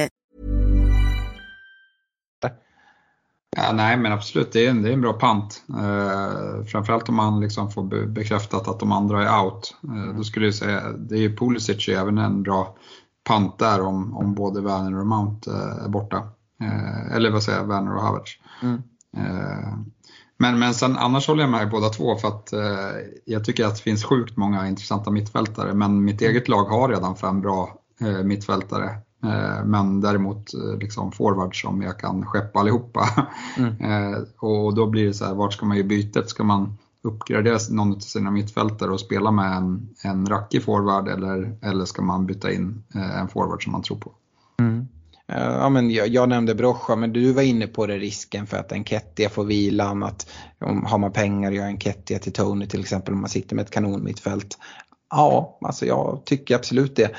[3.57, 5.63] Ja, nej men absolut, det är en, det är en bra pant.
[5.69, 9.75] Eh, framförallt om man liksom får be bekräftat att de andra är out.
[9.83, 12.75] Eh, då skulle jag säga, det är ju Pulisic är även en bra
[13.23, 16.17] pant där om, om både Werner och Mount eh, är borta.
[16.61, 18.31] Eh, eller vad säger jag, Werner och Havertz.
[18.61, 18.81] Mm.
[19.17, 19.73] Eh,
[20.37, 23.75] men, men sen annars håller jag med båda två för att eh, jag tycker att
[23.75, 27.77] det finns sjukt många intressanta mittfältare men mitt eget lag har redan fem bra
[28.23, 28.89] mittfältare.
[29.23, 33.27] Eh, men däremot eh, liksom forwards som jag kan skeppa allihopa.
[33.57, 33.75] Mm.
[33.81, 36.29] Eh, och då blir det så här, vart ska man göra bytet?
[36.29, 41.57] Ska man uppgradera någon av sina mittfältare och spela med en, en rackig forward eller,
[41.61, 44.11] eller ska man byta in en forward som man tror på?
[44.59, 44.87] Mm.
[45.27, 48.71] ja, men jag, jag nämnde Brocha, men du var inne på det risken för att
[48.71, 50.03] Enketia får vilan.
[50.03, 53.63] Att om, har man pengar gör Enketia till Tony till exempel om man sitter med
[53.65, 54.57] ett kanonmittfält.
[55.09, 57.11] Ja, alltså jag tycker absolut det.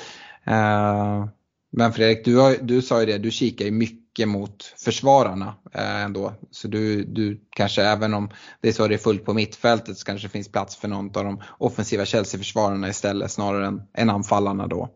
[0.49, 1.27] Uh,
[1.73, 6.03] men Fredrik, du, har, du sa ju det, du kikar ju mycket mot försvararna eh,
[6.03, 6.33] ändå.
[6.51, 10.05] Så du, du kanske även om det är så det är fullt på mittfältet så
[10.05, 14.67] kanske det finns plats för någon av de offensiva Chelsea-försvararna istället snarare än, än anfallarna
[14.67, 14.89] då.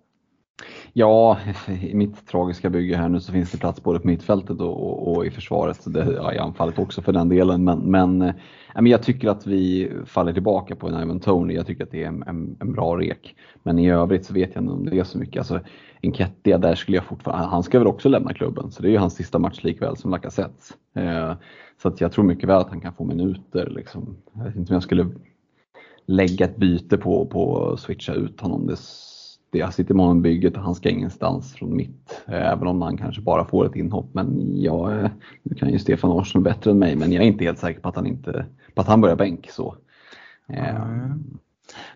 [0.98, 1.38] Ja,
[1.82, 5.16] i mitt tragiska bygge här nu så finns det plats både på mittfältet och, och,
[5.16, 5.82] och i försvaret.
[5.82, 7.64] Så det, ja, I anfallet också för den delen.
[7.64, 8.34] Men, men, äh,
[8.74, 11.54] men jag tycker att vi faller tillbaka på en Ivan Tony.
[11.54, 13.36] Jag tycker att det är en, en, en, bra rek.
[13.62, 15.38] Men i övrigt så vet jag inte om det är så mycket.
[15.38, 15.60] Alltså,
[16.02, 18.70] Enketia, där skulle jag fortfarande, han ska väl också lämna klubben.
[18.70, 20.74] Så det är ju hans sista match likväl som Lacazette.
[20.94, 21.32] Eh,
[21.82, 23.70] så att jag tror mycket väl att han kan få minuter.
[23.70, 24.16] Liksom.
[24.32, 25.06] Jag vet inte om jag skulle
[26.06, 28.66] lägga ett byte på, på att switcha ut honom.
[28.66, 28.76] Det
[29.50, 32.22] jag sitter med honom bygget och han ska ingenstans från mitt.
[32.26, 34.10] Eh, även om han kanske bara får ett inhopp.
[34.12, 35.10] Men jag, eh,
[35.42, 37.88] nu kan ju Stefan Larsson bättre än mig, men jag är inte helt säker på
[37.88, 39.48] att han, inte, på att han börjar bänk.
[39.50, 39.76] Så.
[40.48, 41.24] Mm.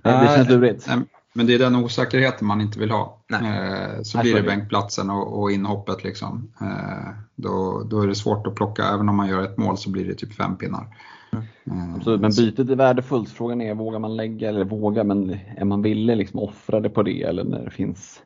[0.03, 0.89] det känns lurigt.
[1.33, 3.23] Men det är den osäkerheten man inte vill ha.
[3.33, 6.05] Eh, så blir det bänkplatsen och, och inhoppet.
[6.05, 6.53] Liksom.
[6.61, 9.91] Eh, då, då är det svårt att plocka, även om man gör ett mål så
[9.91, 10.87] blir det typ fem pinnar.
[11.33, 11.95] Mm.
[11.95, 13.31] Absolut, men bytet är värdefullt.
[13.31, 17.03] Frågan är, vågar man lägga, eller våga, men är man villig liksom offra det på
[17.03, 18.23] det eller när det finns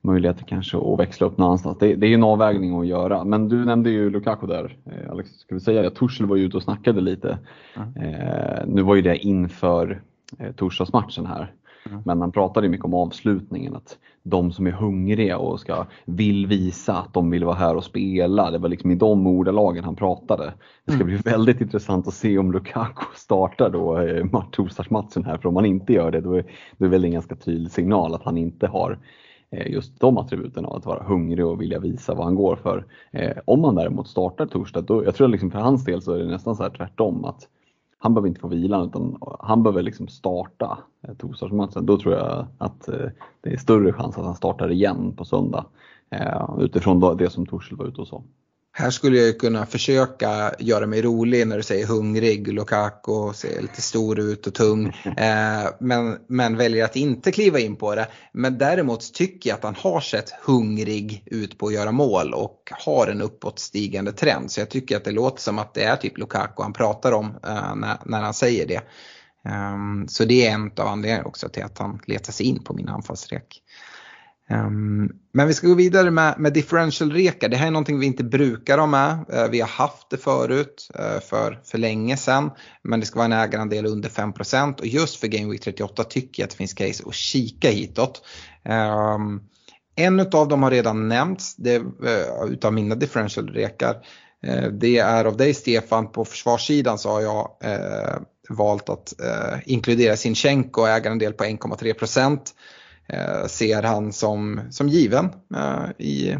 [0.00, 1.78] möjligheter kanske att växla upp någonstans.
[1.78, 3.24] Det, det är en avvägning att göra.
[3.24, 4.76] Men du nämnde ju Lukaku där.
[4.86, 5.90] Eh, Alex, ska vi säga det?
[5.90, 7.38] Tuchel var ju ute och snackade lite.
[7.76, 8.14] Mm.
[8.14, 10.02] Eh, nu var ju det inför
[10.38, 11.52] eh, torsdagsmatchen här.
[11.88, 12.02] Mm.
[12.04, 16.96] Men han pratade mycket om avslutningen, att de som är hungriga och ska, vill visa
[16.96, 18.50] att de vill vara här och spela.
[18.50, 20.52] Det var liksom i de ordalagen han pratade.
[20.84, 21.06] Det ska mm.
[21.06, 25.66] bli väldigt intressant att se om Lukaku startar då eh, torsdagsmatchen här, för om han
[25.66, 26.44] inte gör det då är
[26.78, 28.98] det väl en ganska tydlig signal att han inte har
[29.50, 32.86] eh, just de attributen av att vara hungrig och vilja visa vad han går för.
[33.12, 36.18] Eh, om han däremot startar torsdag, då, jag tror liksom för hans del så är
[36.18, 37.48] det nästan så här tvärtom att
[38.02, 40.78] han behöver inte få vilan utan han behöver liksom starta
[41.18, 41.86] torsdagsmatchen.
[41.86, 43.08] Då tror jag att eh,
[43.40, 45.66] det är större chans att han startar igen på söndag
[46.10, 48.22] eh, utifrån det som Torshäll var ute och sa.
[48.72, 53.82] Här skulle jag kunna försöka göra mig rolig när du säger hungrig, Lukaku ser lite
[53.82, 54.96] stor ut och tung.
[55.16, 58.08] Eh, men, men väljer att inte kliva in på det.
[58.32, 62.72] Men däremot tycker jag att han har sett hungrig ut på att göra mål och
[62.84, 64.50] har en uppåtstigande trend.
[64.50, 67.26] Så jag tycker att det låter som att det är typ Lukaku han pratar om
[67.26, 68.82] eh, när, när han säger det.
[69.44, 72.74] Um, så det är en av anledningarna också till att han letar sig in på
[72.74, 73.62] min anfallsrek.
[74.50, 77.48] Um, men vi ska gå vidare med, med differential-rekar.
[77.48, 79.24] Det här är någonting vi inte brukar ha med.
[79.34, 82.50] Uh, vi har haft det förut uh, för, för länge sedan.
[82.82, 86.42] Men det ska vara en ägarandel under 5% och just för Game Week 38 tycker
[86.42, 88.22] jag att det finns case att kika hitåt.
[88.64, 89.42] Um,
[89.96, 93.96] en av dem har redan nämnts det, uh, utav mina differential-rekar.
[94.72, 97.48] Det är av dig Stefan, på försvarssidan så har jag
[98.48, 99.12] valt att
[99.64, 100.88] inkludera Sinchenko och
[101.36, 102.54] på 1,3 procent.
[103.12, 106.36] Eh, ser han som, som given eh, i,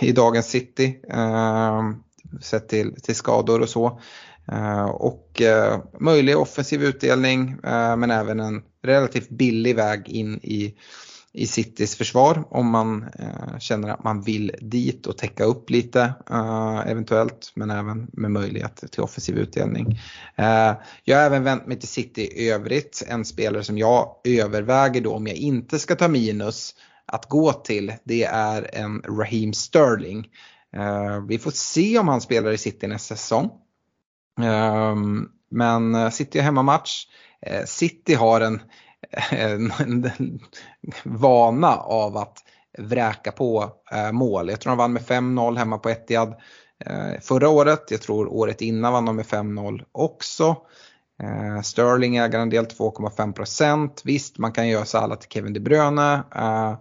[0.00, 1.00] i dagens City.
[1.08, 1.82] Eh,
[2.40, 4.00] sett till, till skador och så.
[4.52, 10.74] Eh, och eh, möjlig offensiv utdelning eh, men även en relativt billig väg in i
[11.34, 16.14] i Citys försvar om man eh, känner att man vill dit och täcka upp lite
[16.30, 20.00] eh, eventuellt men även med möjlighet till offensiv utdelning.
[20.36, 20.72] Eh,
[21.04, 25.14] jag har även vänt mig till City i övrigt, en spelare som jag överväger då
[25.14, 26.74] om jag inte ska ta minus
[27.06, 30.28] att gå till det är en Raheem Sterling.
[30.76, 33.50] Eh, vi får se om han spelar i City nästa säsong.
[34.40, 34.96] Eh,
[35.50, 37.06] men City har hemmamatch.
[37.46, 38.60] Eh, City har en
[41.04, 42.38] vana av att
[42.78, 44.48] vräka på eh, mål.
[44.48, 46.34] Jag tror de vann med 5-0 hemma på Etihad
[46.84, 47.90] eh, förra året.
[47.90, 50.56] Jag tror året innan vann de med 5-0 också.
[51.22, 55.60] Eh, Sterling äger en del 2,5% Visst, man kan göra så alla till Kevin De
[55.60, 56.22] Bruyne.
[56.34, 56.74] Eh,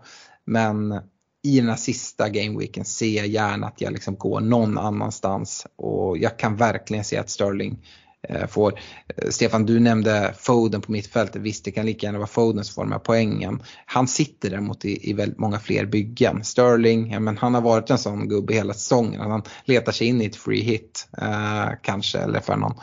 [0.45, 1.01] men
[1.43, 5.67] i den här sista gameweeken ser jag gärna att jag liksom går någon annanstans.
[5.75, 8.79] Och jag kan verkligen se att Sterling Eh, Eh, får.
[9.07, 11.41] Eh, Stefan, du nämnde Foden på mittfältet.
[11.41, 13.63] Visst, det kan lika gärna vara Foden som får de här poängen.
[13.85, 16.43] Han sitter däremot i, i väldigt många fler byggen.
[16.43, 19.21] Sterling, ja, men han har varit en sån gubbe hela säsongen.
[19.21, 22.75] Han letar sig in i ett free hit eh, kanske eller för någon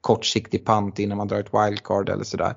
[0.00, 2.54] kortsiktig pant innan man drar ett wildcard eller sådär.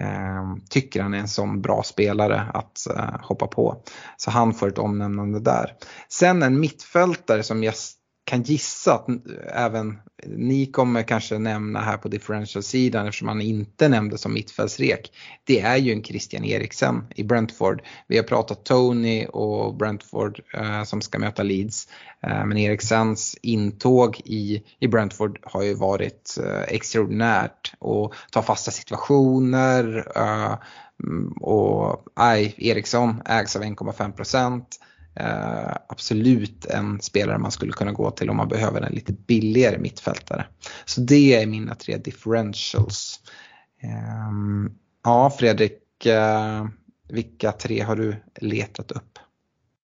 [0.00, 3.82] Eh, tycker han är en sån bra spelare att eh, hoppa på.
[4.16, 5.72] Så han får ett omnämnande där.
[6.08, 7.97] Sen en mittfältare som gäst
[8.28, 9.06] kan gissa att
[9.52, 15.12] även ni kommer kanske nämna här på differential-sidan eftersom han inte nämnde som mittfältsrek.
[15.44, 17.82] Det är ju en Christian Eriksen i Brentford.
[18.06, 21.88] Vi har pratat Tony och Brentford eh, som ska möta Leeds.
[22.22, 28.70] Eh, men Eriksens intåg i, i Brentford har ju varit eh, extraordinärt och ta fasta
[28.70, 30.12] situationer.
[30.16, 30.58] Eh,
[31.04, 34.78] mm, och nej, Eriksson ägs av 1,5 procent.
[35.20, 39.78] Uh, absolut en spelare man skulle kunna gå till om man behöver en lite billigare
[39.78, 40.46] mittfältare.
[40.84, 43.20] Så det är mina tre differentials.
[44.30, 44.72] Um,
[45.04, 46.68] ja, Fredrik, uh,
[47.08, 49.18] vilka tre har du letat upp?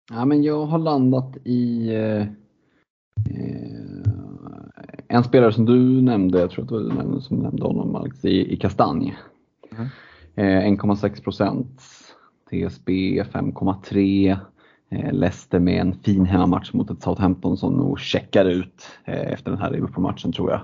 [0.09, 2.25] Ja, men jag har landat i uh,
[5.07, 7.95] en spelare som du nämnde, jag tror att det var du nämnde, som nämnde honom
[7.95, 9.17] Alex, i, i Kastanj.
[9.71, 9.87] Mm.
[10.77, 11.81] 1,6 procent.
[12.49, 14.37] TSB 5,3 Eh,
[14.91, 19.51] Eh, Leicester med en fin hemmamatch mot ett Southampton som nog checkar ut eh, efter
[19.51, 20.61] den här Liverpool-matchen tror jag.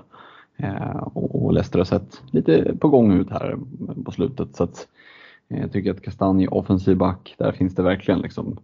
[0.56, 3.58] Eh, och Leicester har sett lite på gång ut här
[4.04, 4.88] på slutet så att
[5.48, 8.58] jag tycker att Kastanje, offensiv back, där finns det verkligen liksom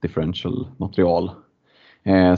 [0.00, 1.30] differential material.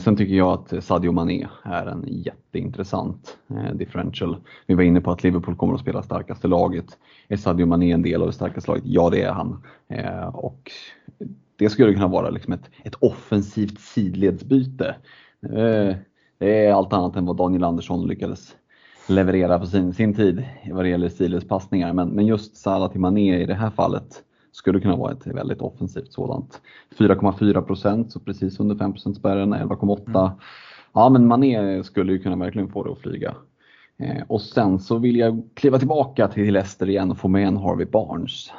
[0.00, 3.38] sen tycker jag att Sadio Mané är en jätteintressant
[3.74, 4.36] differential.
[4.66, 6.98] Vi var inne på att Liverpool kommer att spela starkaste laget.
[7.28, 8.84] Är Sadio Mané en del av det starkaste laget?
[8.86, 9.62] Ja, det är han.
[10.32, 10.70] och
[11.60, 14.96] det skulle kunna vara liksom ett, ett offensivt sidledsbyte.
[15.42, 15.96] Eh,
[16.38, 18.56] det är allt annat än vad Daniel Andersson lyckades
[19.08, 21.92] leverera på sin, sin tid vad det gäller sidledspassningar.
[21.92, 25.60] Men, men just Salah till Mané i det här fallet skulle kunna vara ett väldigt
[25.60, 26.60] offensivt sådant.
[26.98, 30.20] 4,4 procent, så precis under 5 spärren, 11,8.
[30.20, 30.38] Mm.
[30.92, 33.34] Ja men Mané skulle ju kunna verkligen få det att flyga.
[33.98, 37.56] Eh, och sen så vill jag kliva tillbaka till Leicester igen och få med en
[37.56, 38.50] Harvey Barnes.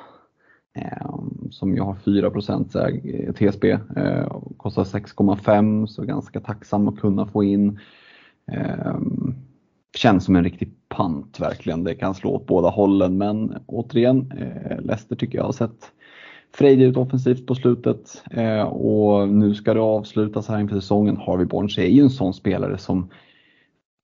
[0.74, 1.16] Eh,
[1.50, 7.44] som ju har 4 eh, TSB, eh, kostar 6,5 så ganska tacksam att kunna få
[7.44, 7.80] in.
[9.98, 11.84] Känns som en riktig pant verkligen.
[11.84, 14.34] Det kan slå åt båda hållen men återigen,
[14.80, 15.92] Leicester tycker jag har sett
[16.54, 18.24] frejdig ut offensivt på slutet
[18.72, 21.18] och nu ska det avslutas här inför säsongen.
[21.18, 23.10] Harvey Barnes är ju en sån spelare som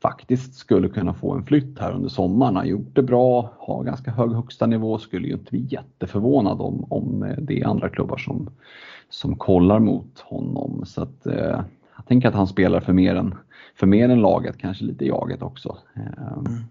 [0.02, 2.56] faktiskt skulle kunna få en flytt här under sommaren.
[2.56, 6.62] Han har gjort det bra, har ganska hög högsta nivå, skulle ju inte bli jätteförvånad
[6.62, 8.50] om, om det är andra klubbar som,
[9.10, 10.84] som kollar mot honom.
[10.86, 11.62] Så att, eh,
[11.96, 13.36] jag tänker att han spelar för mer, än,
[13.76, 15.78] för mer än laget, kanske lite jaget också.
[15.96, 16.64] Eh, mm.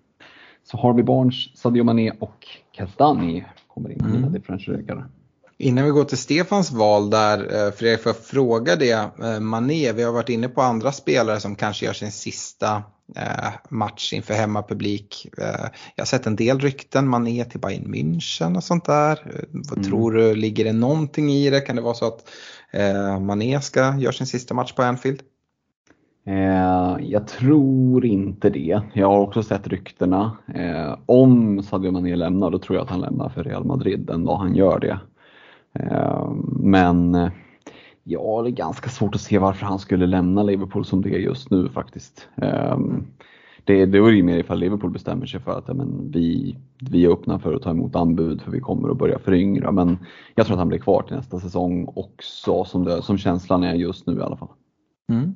[0.65, 4.13] Så Harvey Barnes, Sadio Mané och Kastani kommer in i mm.
[4.13, 5.05] mina differentialregare.
[5.59, 8.93] Innan vi går till Stefans val där, eh, Fredrik, får jag fråga det.
[9.23, 12.83] Eh, Mané, vi har varit inne på andra spelare som kanske gör sin sista eh,
[13.69, 15.29] match inför hemmapublik.
[15.95, 19.19] Jag har sett en del rykten, Mané till Bayern München och sånt där.
[19.51, 19.91] Vad mm.
[19.91, 21.61] tror du, ligger det någonting i det?
[21.61, 22.31] Kan det vara så att
[23.21, 25.23] Mané ska göra sin sista match på Anfield?
[27.01, 28.81] Jag tror inte det.
[28.93, 30.37] Jag har också sett ryktena.
[31.07, 34.37] Om Sadio Mané lämnar, då tror jag att han lämnar för Real Madrid den dag
[34.37, 34.99] han gör det.
[35.79, 36.31] Eh,
[36.61, 37.31] men
[38.09, 41.19] ja, det är ganska svårt att se varför han skulle lämna Liverpool som det är
[41.19, 42.29] just nu faktiskt.
[42.37, 43.07] Ehm,
[43.65, 46.57] det, det är ju mer ifall Liverpool bestämmer sig för att ja, men vi,
[46.91, 49.73] vi är öppna för att ta emot anbud för vi kommer att börja föryngra.
[49.73, 49.99] Men
[50.35, 53.75] jag tror att han blir kvar till nästa säsong också som, det, som känslan är
[53.75, 54.49] just nu i alla fall.
[55.13, 55.35] Mm.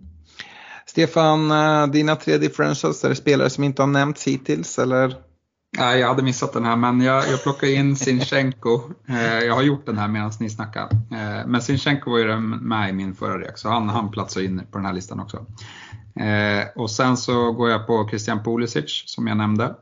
[0.86, 5.29] Stefan, eh, dina tre differentials, är det spelare som inte har nämnts hittills eller?
[5.78, 8.80] Nej, jag hade missat den här, men jag, jag plockade in Sinchenko.
[9.08, 10.82] Eh, jag har gjort den här medan ni snackar.
[10.92, 14.62] Eh, men Sinchenko var ju med i min förra rek, så han, han platsar in
[14.70, 15.46] på den här listan också.
[16.14, 19.74] Eh, och sen så går jag på Christian Pulisic som jag nämnde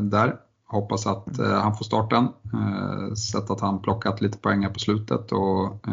[0.00, 0.34] där.
[0.66, 2.24] Hoppas att han får starten.
[2.24, 5.86] Eh, sett att han plockat lite poäng på slutet och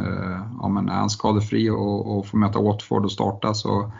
[0.61, 3.91] ja, men är han skadefri och, och får möta Watford och starta så,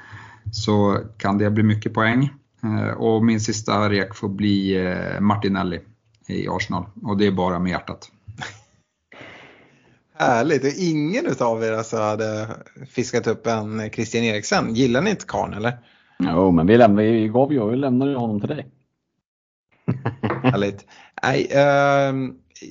[0.52, 2.30] så kan det bli mycket poäng.
[2.66, 5.80] Eh, och min sista rek får bli eh, Martinelli
[6.28, 6.86] i Arsenal.
[7.04, 8.12] Och det är bara med hjärtat.
[10.18, 12.48] Härligt, och ingen av er alltså hade
[12.90, 14.76] fiskat upp en Christian Eriksen.
[14.76, 15.78] Gillar ni inte karln eller?
[16.20, 18.68] Jo, men vi, lämnade, vi gav ju, vi lämnade honom till dig.
[20.44, 20.86] Härligt.
[21.24, 22.14] Nej, eh,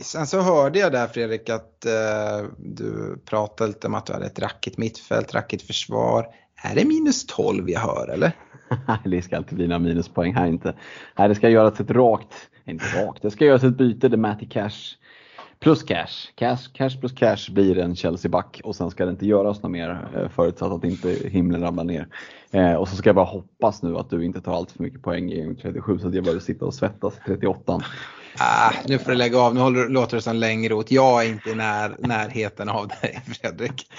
[0.03, 4.27] sen så hörde jag där Fredrik att eh, du pratade lite om att du hade
[4.27, 6.27] ett rackigt mittfält, rackigt försvar.
[6.62, 8.33] Är det minus 12 jag hör eller?
[9.05, 10.74] det ska alltid bli några minuspoäng här inte.
[11.19, 12.35] Nej, det ska göras ett rakt,
[12.65, 14.97] inte rakt, det ska göras ett byte där Matty Cash
[15.65, 16.32] plus cash.
[16.35, 16.69] cash.
[16.73, 20.28] Cash plus cash blir en Chelsea-back och sen ska det inte göras något mer eh,
[20.28, 22.09] förutsatt att inte himlen ramlar ner.
[22.51, 25.03] Eh, och så ska jag bara hoppas nu att du inte tar allt för mycket
[25.03, 27.81] poäng i 37 så att jag börjar sitta och svettas i 38.
[28.39, 30.90] Ah, nu får du lägga av, nu håller, låter det som Längrot.
[30.90, 33.93] Jag är inte i när, närheten av dig Fredrik.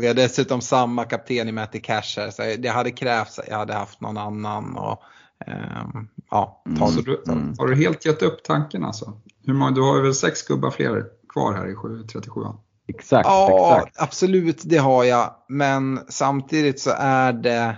[0.00, 3.58] Vi har dessutom samma kapten i Matti Cash här, så det hade krävts att jag
[3.58, 4.76] hade haft någon annan.
[4.76, 5.02] Och,
[5.46, 6.88] um, ja, mm.
[6.88, 7.54] Så du, mm.
[7.58, 9.20] har du helt gett upp tanken alltså?
[9.46, 12.40] Hur många, du har väl sex gubbar fler kvar här i 37
[12.88, 14.02] Exakt, ja, exakt.
[14.02, 15.34] absolut det har jag.
[15.48, 17.76] Men samtidigt så är det,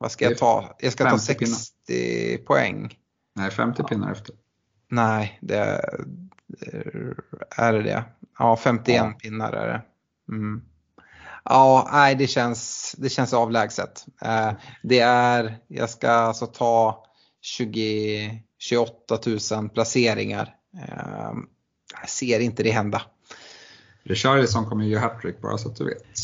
[0.00, 0.76] vad ska jag ta?
[0.78, 1.44] Jag ska ta 60
[1.86, 2.44] pinnar.
[2.44, 2.94] poäng.
[3.36, 3.88] Nej, 50 ja.
[3.88, 4.34] pinnar efter.
[4.90, 5.80] Nej, det
[7.56, 8.04] är det det.
[8.38, 9.12] Ja, 51 ja.
[9.22, 9.82] pinnar är det.
[10.32, 10.62] Mm.
[11.44, 14.06] Ja, nej det känns, det känns avlägset.
[14.22, 14.52] Eh,
[14.82, 17.04] det är, jag ska alltså ta
[17.40, 19.18] 20, 28
[19.52, 20.54] 000 placeringar.
[20.78, 21.32] Eh,
[22.00, 23.02] jag ser inte det hända.
[24.02, 26.18] Richarlison kommer ju hattrick bara så att du vet.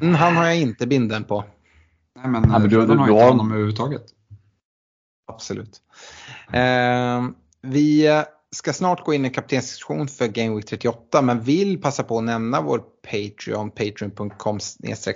[0.00, 1.44] Mm, han har jag inte binden på.
[2.16, 4.04] Nej men, ja, men du, du, har inte honom överhuvudtaget.
[5.26, 5.80] Absolut.
[6.52, 7.28] Eh,
[7.62, 12.02] vi eh, ska snart gå in i kaptensdiskussion för Game Week 38 men vill passa
[12.02, 14.60] på att nämna vår Patreon, patreon.com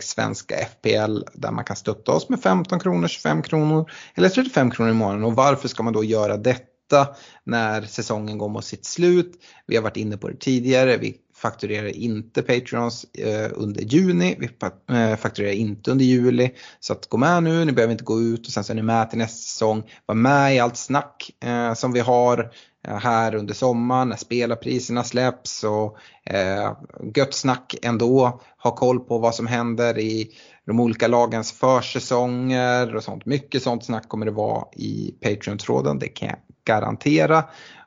[0.00, 4.90] svenska FPL där man kan stötta oss med 15 kronor, 25 kronor eller 35 kronor
[4.90, 7.08] i månaden och varför ska man då göra detta
[7.44, 9.32] när säsongen går mot sitt slut?
[9.66, 14.48] Vi har varit inne på det tidigare, vi fakturerar inte Patreons eh, under juni, vi
[14.96, 16.50] eh, fakturerar inte under juli.
[16.80, 18.82] Så att gå med nu, ni behöver inte gå ut och sen så är ni
[18.82, 19.82] med till nästa säsong.
[20.06, 22.52] Var med i allt snack eh, som vi har
[22.88, 26.76] eh, här under sommaren när spelarpriserna släpps och eh,
[27.14, 28.40] gött snack ändå.
[28.58, 30.30] Ha koll på vad som händer i
[30.66, 33.26] de olika lagens försäsonger och sånt.
[33.26, 37.44] Mycket sånt snack kommer det vara i Patreon-tråden, det kan jag garantera.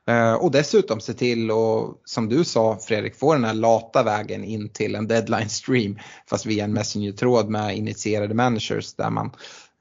[0.08, 4.44] Eh, och dessutom se till och som du sa Fredrik, få den här lata vägen
[4.44, 5.98] in till en deadline stream
[6.30, 9.30] fast via en messenger-tråd med initierade managers där man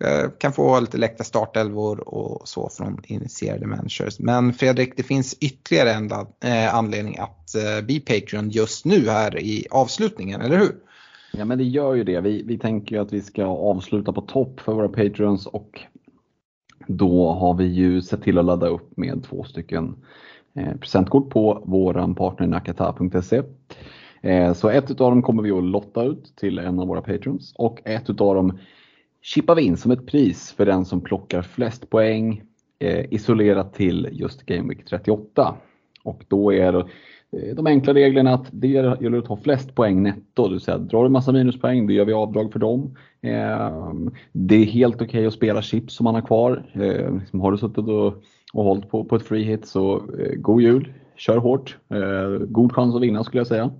[0.03, 4.19] eh, kan få lite läckta startelvor och så från initierade managers.
[4.19, 6.11] Men Fredrik, det finns ytterligare en
[6.43, 10.75] eh, anledning att bli Patreon just nu här i avslutningen, eller hur?
[11.31, 12.21] Ja men det gör ju det.
[12.21, 15.79] Vi, vi tänker ju att vi ska avsluta på topp för våra Patreons och
[16.87, 19.95] då har vi ju sett till att ladda upp med två stycken
[20.55, 23.41] eh, presentkort på våran partner nakata.se.
[24.21, 27.53] Eh, så ett utav dem kommer vi att lotta ut till en av våra patrons
[27.55, 28.59] och ett utav dem
[29.21, 32.43] chippar vi in som ett pris för den som plockar flest poäng
[32.79, 35.55] eh, isolerat till just Game Week 38.
[36.03, 36.85] Och då är det
[37.31, 40.77] Eh, de enkla reglerna att det gäller att ta flest poäng netto, det vill säga
[40.77, 42.95] drar du massa minuspoäng då gör vi avdrag för dem.
[43.21, 46.63] Ehm, det är helt okej okay att spela chips som man har kvar.
[46.73, 48.13] Ehm, liksom har du suttit och,
[48.53, 51.77] och hållit på, på ett free hit så eh, god jul, kör hårt.
[51.89, 53.71] Ehm, god chans att vinna skulle jag säga.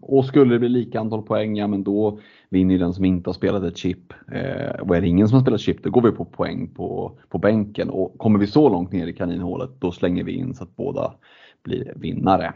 [0.00, 2.18] Och skulle det bli lika antal poäng, ja men då
[2.50, 4.12] vinner den som inte har spelat ett chip.
[4.82, 7.38] Och är det ingen som har spelat chip, då går vi på poäng på, på
[7.38, 7.90] bänken.
[7.90, 11.14] Och kommer vi så långt ner i kaninhålet, då slänger vi in så att båda
[11.64, 12.52] blir vinnare.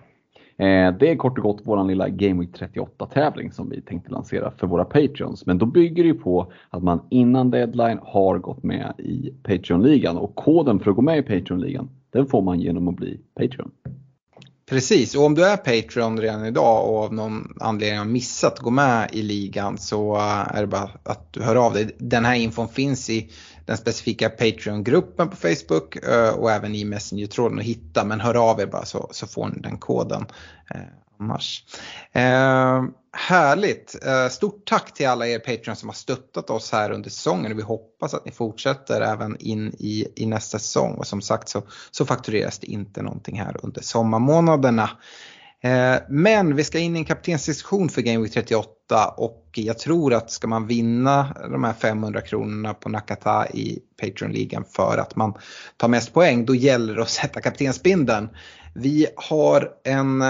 [0.59, 4.11] Eh, det är kort och gott vår lilla Game Week 38 tävling som vi tänkte
[4.11, 5.47] lansera för våra Patreons.
[5.47, 10.35] Men då bygger det på att man innan deadline har gått med i Patreon-ligan och
[10.35, 13.71] koden för att gå med i Patreon-ligan den får man genom att bli Patreon.
[14.71, 18.59] Precis, och om du är Patreon redan idag och av någon anledning har missat att
[18.59, 20.17] gå med i ligan så
[20.55, 21.97] är det bara att du hör av dig.
[21.99, 23.31] Den här infon finns i
[23.67, 28.05] den specifika Patreon-gruppen på Facebook eh, och även i Messenger-tråden att hitta.
[28.05, 30.27] Men hör av er bara så, så får ni den koden
[30.75, 30.81] eh,
[31.21, 31.65] annars.
[32.13, 34.05] Eh, härligt!
[34.07, 37.59] Eh, stort tack till alla er Patreon som har stöttat oss här under säsongen och
[37.59, 40.95] vi hoppas att ni fortsätter även in i, i nästa säsong.
[40.95, 44.91] Och som sagt så, så faktureras det inte någonting här under sommarmånaderna.
[45.63, 50.15] Eh, men vi ska in i en kaptensdiskussion för Game Week 38 och jag tror
[50.15, 55.35] att ska man vinna de här 500 kronorna på Nakata i Patreon-ligan för att man
[55.77, 58.29] tar mest poäng, då gäller det att sätta kaptensbindeln.
[58.75, 60.25] Vi har en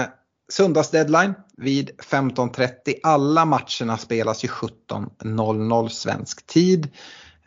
[0.51, 2.69] söndagsdeadline vid 15.30.
[3.03, 6.89] Alla matcherna spelas ju 17.00 svensk tid.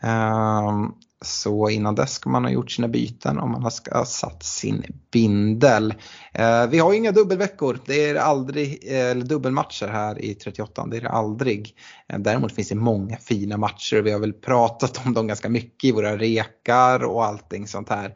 [0.01, 0.93] Ehm,
[1.25, 4.85] så innan dess ska man ha gjort sina byten och man ska ha satt sin
[5.11, 5.95] bindel.
[6.33, 10.97] Eh, vi har inga dubbelveckor, det är aldrig, eh, eller dubbelmatcher här i 38, det
[10.97, 11.77] är det aldrig.
[12.09, 15.49] Eh, däremot finns det många fina matcher och vi har väl pratat om dem ganska
[15.49, 18.15] mycket i våra rekar och allting sånt här.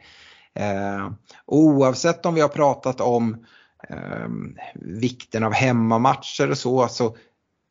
[1.47, 3.47] Oavsett om vi har pratat om
[3.89, 7.17] ehm, vikten av hemmamatcher och så, så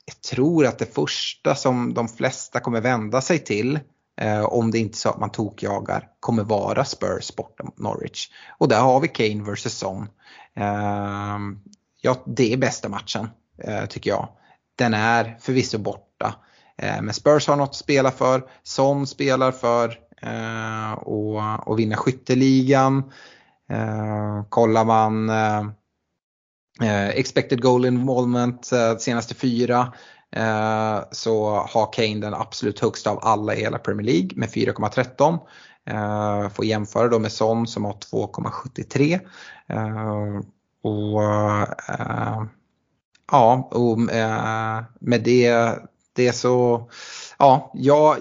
[0.05, 3.81] jag tror att det första som de flesta kommer vända sig till eh,
[4.21, 8.29] Eh, om det inte är så att man tokjagar, kommer vara Spurs borta mot Norwich.
[8.57, 10.07] Och där har vi Kane vs Son.
[10.55, 11.37] Eh,
[12.01, 13.29] ja, det är bästa matchen
[13.63, 14.29] eh, tycker jag.
[14.75, 16.35] Den är förvisso borta.
[16.77, 18.43] Eh, men Spurs har något att spela för.
[18.63, 23.11] Son spelar för eh, och, och vinna skytteligan.
[23.69, 25.65] Eh, kollar man eh,
[26.81, 29.93] eh expected goal involvement eh, senaste fyra
[30.35, 35.39] Eh, så har Kane den absolut högsta av alla i hela Premier League med 4,13.
[35.85, 39.19] Eh, får jämföra då med Son som har 2,73.
[39.67, 40.41] Eh,
[40.83, 42.43] och eh,
[43.31, 45.75] ja, och eh, med det,
[46.13, 46.89] det så,
[47.39, 48.17] ja, jag,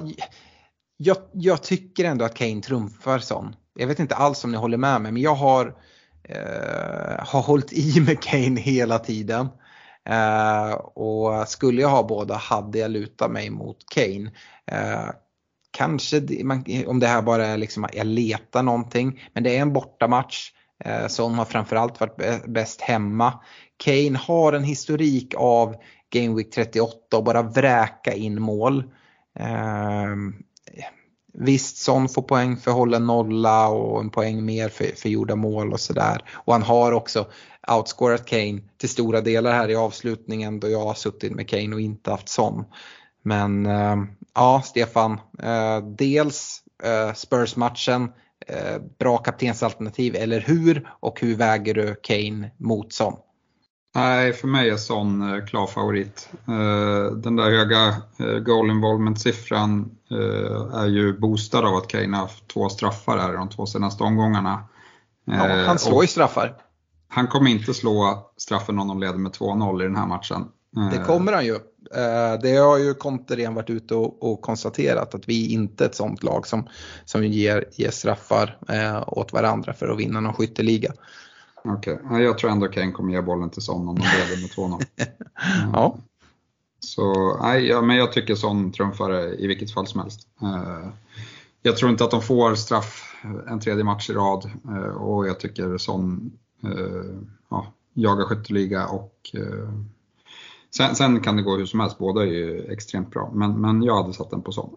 [0.96, 3.56] jag, jag tycker ändå att Kane trumfar Son.
[3.74, 5.74] Jag vet inte alls om ni håller med mig men jag har,
[6.24, 9.48] eh, har hållit i med Kane hela tiden.
[10.08, 14.30] Eh, och skulle jag ha båda hade jag lutat mig mot Kane.
[14.66, 15.10] Eh,
[15.70, 16.22] kanske
[16.86, 19.20] om det här bara är liksom att jag letar någonting.
[19.32, 20.50] Men det är en bortamatch.
[20.84, 23.40] Eh, har framförallt varit bäst hemma.
[23.84, 25.76] Kane har en historik av
[26.10, 28.84] Game Week 38 och bara vräka in mål.
[29.38, 30.16] Eh,
[31.34, 35.72] Visst, Son får poäng för hållen nolla och en poäng mer för, för gjorda mål
[35.72, 36.24] och sådär.
[36.32, 37.26] Och han har också
[37.70, 41.80] outscorat Kane till stora delar här i avslutningen då jag har suttit med Kane och
[41.80, 42.64] inte haft Son.
[43.22, 43.96] Men äh,
[44.34, 45.12] ja, Stefan,
[45.42, 48.12] äh, dels äh, Spurs-matchen,
[48.98, 50.90] bra kaptensalternativ, eller hur?
[51.00, 53.14] Och hur väger du Kane mot Son?
[53.94, 56.28] Nej, för mig är Son eh, klar favorit.
[56.48, 59.90] Eh, den där höga eh, goal involvement-siffran
[60.74, 64.64] är ju boostad av att Kane har haft två straffar här de två senaste omgångarna.
[65.24, 66.56] Ja, han slår ju straffar.
[67.14, 70.48] Han kommer inte slå straffen om de leder med 2-0 i den här matchen.
[70.92, 71.58] Det kommer han ju.
[72.42, 76.22] Det har ju Conte redan varit ute och, konstaterat att vi inte är ett sånt
[76.22, 76.68] lag som,
[77.04, 78.58] som ger, ger straffar
[79.06, 80.92] åt varandra för att vinna någon skytteliga.
[81.64, 82.22] Okej, okay.
[82.22, 84.82] jag tror ändå Kane kommer ge bollen till Son om de leder med 2-0.
[85.72, 85.96] ja.
[86.80, 90.28] Så nej, ja, men jag tycker Son trumfar i vilket fall som helst.
[91.62, 93.14] Jag tror inte att de får straff
[93.48, 94.50] en tredje match i rad
[94.98, 96.32] och jag tycker Son
[96.64, 97.20] Eh,
[97.50, 99.72] ja, jagar skytteliga och eh,
[100.76, 103.32] sen, sen, kan det gå hur som helst, båda är ju extremt bra.
[103.34, 104.76] Men, men jag hade satt den på sån.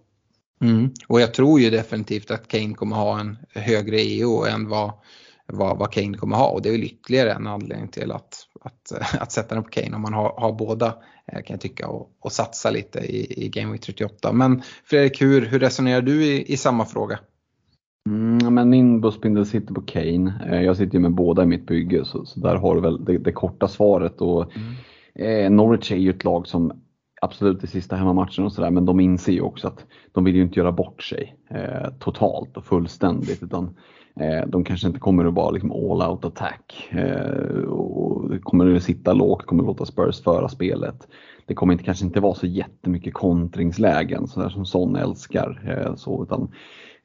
[0.62, 0.92] Mm.
[1.08, 4.94] Och jag tror ju definitivt att Kane kommer ha en högre EO än vad
[5.48, 8.92] vad, vad Kane kommer ha och det är väl ytterligare en anledning till att, att,
[9.20, 10.88] att sätta den på Kane om man har, har båda
[11.28, 14.32] eh, kan jag tycka och, och satsa lite i, i Game Week 38.
[14.32, 17.20] Men Fredrik, hur, hur resonerar du i, i samma fråga?
[18.10, 20.34] Mm, men min busspindel sitter på Kane.
[20.50, 23.06] Eh, jag sitter ju med båda i mitt bygge så, så där har du väl
[23.06, 24.22] det, det korta svaret.
[24.22, 25.46] Och, mm.
[25.46, 26.72] eh, Norwich är ju ett lag som
[27.22, 30.42] absolut i sista hemmamatchen och sådär men de inser ju också att de vill ju
[30.42, 33.76] inte göra bort sig eh, totalt och fullständigt utan
[34.20, 38.84] Eh, de kanske inte kommer att vara liksom all out attack eh, och kommer att
[38.84, 41.08] sitta lågt, kommer att låta Spurs föra spelet.
[41.46, 45.62] Det kommer inte, kanske inte vara så jättemycket kontringslägen sådär som Son älskar.
[45.68, 46.52] Eh, så, utan,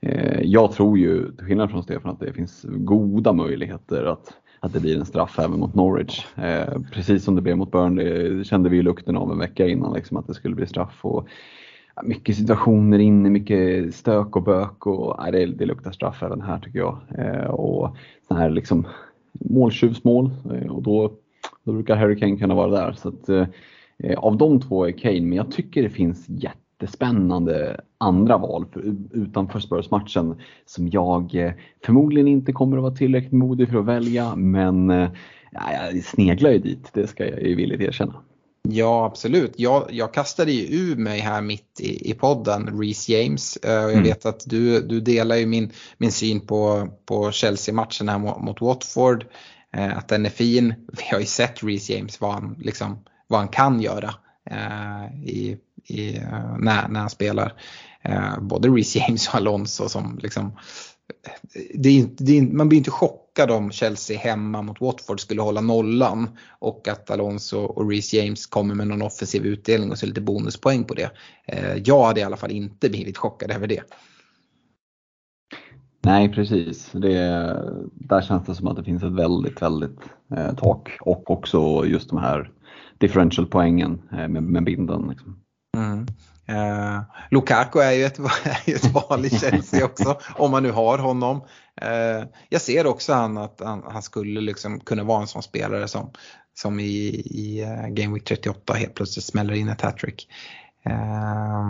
[0.00, 4.72] Eh, jag tror ju, till skillnad från Stefan, att det finns goda möjligheter att att
[4.72, 6.26] det blir en straff även mot Norwich.
[6.36, 10.16] Eh, precis som det blev mot Burnley kände vi lukten av en vecka innan liksom,
[10.16, 11.04] att det skulle bli straff.
[11.04, 11.28] Och
[12.02, 16.58] mycket situationer inne, mycket stök och bök och nej, det, det luktar straff även här
[16.58, 16.98] tycker jag.
[17.18, 17.96] Eh, och
[18.28, 18.86] så här liksom
[19.32, 21.12] måltjuvsmål eh, och då,
[21.64, 22.92] då brukar Harry Kane kunna vara där.
[22.92, 28.38] Så att, eh, av de två är Kane, men jag tycker det finns jättespännande andra
[28.38, 31.52] val för, utanför Spurs-matchen som jag eh,
[31.84, 35.10] förmodligen inte kommer att vara tillräckligt modig för att välja, men eh,
[35.50, 38.14] ja, jag sneglar ju dit, det ska jag ju villigt erkänna.
[38.62, 39.52] Ja absolut.
[39.56, 43.58] Jag, jag kastade ju ur mig här mitt i, i podden Reece James.
[43.64, 44.02] Uh, jag mm.
[44.02, 48.60] vet att du, du delar ju min, min syn på, på Chelsea-matchen här mot, mot
[48.60, 49.24] Watford.
[49.76, 50.74] Uh, att den är fin.
[50.92, 54.14] Vi har ju sett Reece James vad han, liksom, vad han kan göra
[54.50, 55.56] uh, i,
[55.86, 56.18] i,
[56.58, 57.52] när, när han spelar.
[58.40, 60.52] Både Reece James och Alonso som liksom
[61.74, 65.60] det är, det är, man blir inte chockad om Chelsea hemma mot Watford skulle hålla
[65.60, 66.28] nollan
[66.58, 70.84] och att Alonso och Reece James kommer med någon offensiv utdelning och så lite bonuspoäng
[70.84, 71.10] på det.
[71.46, 73.82] Eh, jag hade i alla fall inte blivit chockad över det.
[76.02, 77.18] Nej precis, det,
[77.94, 80.00] där känns det som att det finns ett väldigt, väldigt
[80.36, 82.50] eh, tak och också just de här
[82.98, 85.08] differential-poängen eh, med, med binden.
[85.08, 85.40] Liksom.
[85.76, 86.06] Mm.
[86.50, 88.18] Eh, Lukaku är ju ett,
[88.66, 91.44] ett val i Chelsea också om man nu har honom.
[91.80, 95.88] Eh, jag ser också han att han, han, skulle liksom kunna vara en sån spelare
[95.88, 96.10] som,
[96.54, 100.28] som i, i uh, Game Week 38 helt plötsligt smäller in ett hattrick.
[100.86, 101.64] Eh,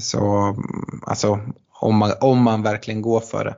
[0.00, 0.56] så
[1.02, 1.40] alltså
[1.80, 3.56] om man, om man verkligen går för det.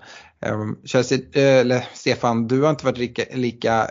[0.48, 3.90] Eh, Chelsea, eh, eller Stefan, du har inte varit lika, lika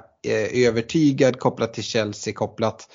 [0.53, 2.87] övertygad kopplat till Chelsea, kopplat eh,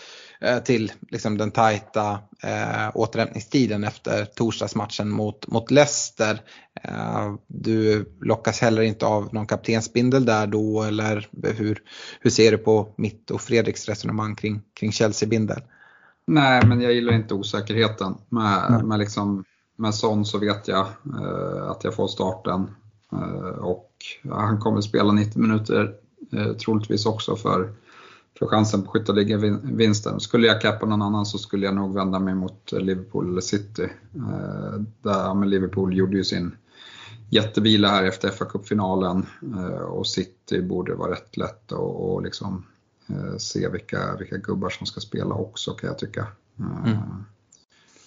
[0.64, 6.40] till liksom den tajta eh, återhämtningstiden efter torsdagsmatchen mot, mot Leicester.
[6.82, 11.78] Eh, du lockas heller inte av någon kaptensbindel där då eller hur,
[12.20, 15.62] hur ser du på mitt och Fredriks resonemang kring, kring Chelsea-bindel?
[16.26, 18.14] Nej, men jag gillar inte osäkerheten.
[18.28, 19.44] Med, med, liksom,
[19.76, 20.86] med sån så vet jag
[21.20, 22.70] eh, att jag får starten.
[23.12, 23.90] Eh, och
[24.30, 25.94] han kommer spela 90 minuter
[26.32, 27.72] eh, troligtvis också för,
[28.42, 30.20] för chansen på skytteligavinsten.
[30.20, 33.88] Skulle jag cappa någon annan så skulle jag nog vända mig mot Liverpool eller City.
[34.14, 36.56] Eh, där, men Liverpool gjorde ju sin
[37.30, 42.66] jättevila här efter fa Cup-finalen eh, och City borde vara rätt lätt att liksom,
[43.06, 46.26] eh, se vilka, vilka gubbar som ska spela också kan jag tycka.
[46.58, 46.98] Mm.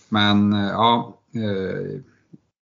[0.10, 1.18] Men ja,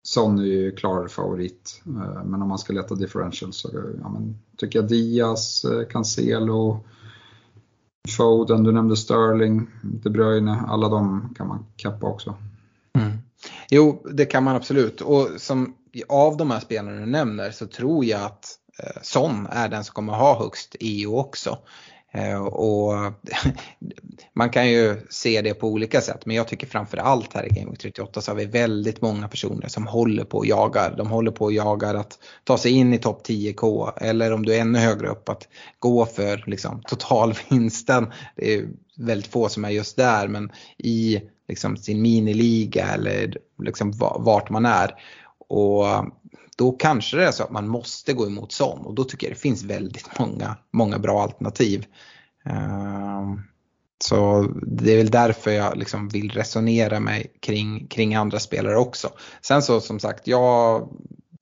[0.03, 1.81] Son är ju klar favorit.
[2.25, 3.69] Men om man ska leta differential så
[4.01, 6.83] ja, men, tycker jag Diaz, Cancelo,
[8.09, 12.35] Foden, du nämnde Sterling, De Bruyne, alla de kan man kappa också.
[12.97, 13.17] Mm.
[13.69, 15.01] Jo, det kan man absolut.
[15.01, 15.75] Och som
[16.09, 19.93] av de här spelarna du nämner så tror jag att eh, Son är den som
[19.93, 21.57] kommer ha högst EU också.
[22.13, 22.93] Eh, och
[24.33, 27.71] man kan ju se det på olika sätt men jag tycker framförallt här i Game
[27.71, 30.93] Week 38 så har vi väldigt många personer som håller på och jagar.
[30.97, 34.55] De håller på och jagar att ta sig in i topp 10K eller om du
[34.55, 35.47] är ännu högre upp att
[35.79, 38.11] gå för liksom, totalvinsten.
[38.35, 38.67] Det är
[38.97, 44.65] väldigt få som är just där men i liksom, sin miniliga eller liksom, vart man
[44.65, 44.95] är
[45.47, 45.85] och
[46.61, 49.35] då kanske det är så att man måste gå emot sån och då tycker jag
[49.35, 51.85] det finns väldigt många, många bra alternativ.
[52.45, 53.41] Ehm,
[54.03, 59.09] så det är väl därför jag liksom vill resonera mig kring, kring andra spelare också.
[59.41, 60.89] Sen så som sagt, jag,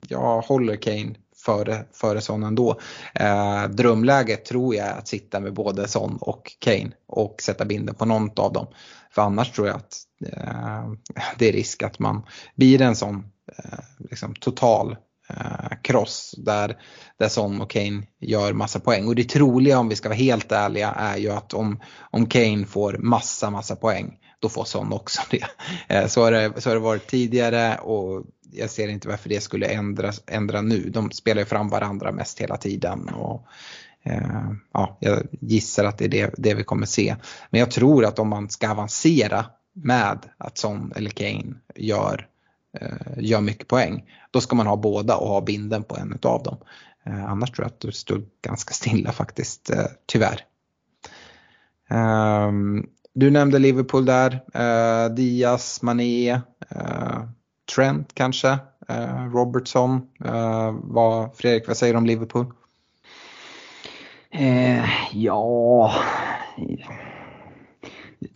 [0.08, 2.80] jag håller Kane före, före Son ändå.
[3.14, 7.94] Eh, drömläget tror jag är att sitta med både Son och Kane och sätta binden
[7.94, 8.66] på något av dem.
[9.10, 10.92] För annars tror jag att eh,
[11.38, 12.22] det är risk att man
[12.54, 13.24] blir en sån
[13.58, 13.78] Eh,
[14.10, 14.96] liksom total
[15.36, 16.76] Eh, cross där,
[17.18, 19.06] där Son och Kane gör massa poäng.
[19.06, 21.80] Och det troliga om vi ska vara helt ärliga är ju att om,
[22.10, 25.44] om Kane får massa massa poäng då får Son också det.
[25.88, 29.40] Eh, så har det, så har det varit tidigare och jag ser inte varför det
[29.40, 30.90] skulle ändras, ändra nu.
[30.90, 33.08] De spelar ju fram varandra mest hela tiden.
[33.08, 33.46] Och,
[34.02, 37.16] eh, ja, jag gissar att det är det, det vi kommer se.
[37.50, 42.26] Men jag tror att om man ska avancera med att Son eller Kane gör
[42.72, 44.04] Eh, gör mycket poäng.
[44.30, 46.56] Då ska man ha båda och ha binden på en av dem.
[47.06, 50.40] Eh, annars tror jag att du står ganska stilla faktiskt, eh, tyvärr.
[51.88, 56.30] Ehm, du nämnde Liverpool där, eh, Diaz, Mané,
[56.70, 57.22] eh,
[57.74, 58.58] Trent kanske,
[59.32, 60.06] Robertson.
[60.82, 62.46] Vad, Fredrik, vad säger du om Liverpool?
[65.12, 65.92] ja,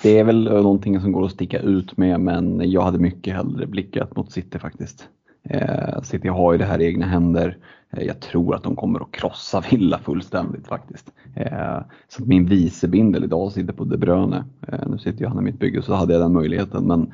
[0.05, 3.67] det är väl någonting som går att sticka ut med men jag hade mycket hellre
[3.67, 5.09] blickat mot City faktiskt.
[5.51, 7.57] Eh, City har ju det här i egna händer.
[7.93, 11.13] Eh, jag tror att de kommer att krossa Villa fullständigt faktiskt.
[11.37, 11.79] Eh,
[12.09, 14.45] så min vicebindel idag sitter på De Bruyne.
[14.69, 17.13] Eh, nu sitter ju han i mitt bygge så hade jag den möjligheten men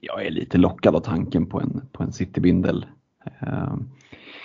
[0.00, 2.86] jag är lite lockad av tanken på en, på en City-bindel.
[3.40, 3.74] Eh,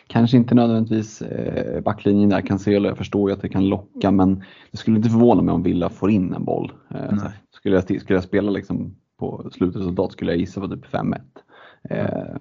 [0.08, 4.44] kanske inte nödvändigtvis eh, backlinjen där, Cancelo, jag förstår ju att det kan locka men
[4.72, 6.72] det skulle inte förvåna mig om Villa får in en boll.
[6.90, 7.18] Eh,
[7.62, 11.20] skulle, jag, skulle jag spela liksom på slutresultat skulle jag gissa på typ 5-1.
[11.90, 12.36] Eh,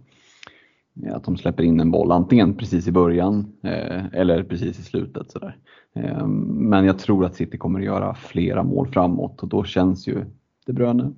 [1.14, 5.30] att de släpper in en boll antingen precis i början eh, eller precis i slutet.
[5.30, 5.56] Sådär.
[5.94, 10.09] Eh, men jag tror att City kommer att göra flera mål framåt och då känns
[10.09, 10.24] ju
[10.66, 11.12] De Bruyne,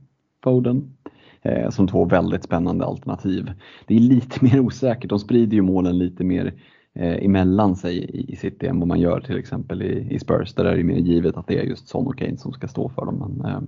[0.44, 0.96] Foden,
[1.42, 3.52] eh, som två väldigt spännande alternativ.
[3.86, 6.54] Det är lite mer osäkert, de sprider ju målen lite mer
[6.94, 10.54] eh, emellan sig i, i City än vad man gör till exempel i, i Spurs.
[10.54, 12.88] Där är det mer givet att det är just Son och Kane som ska stå
[12.88, 13.18] för dem.
[13.18, 13.60] Men, eh,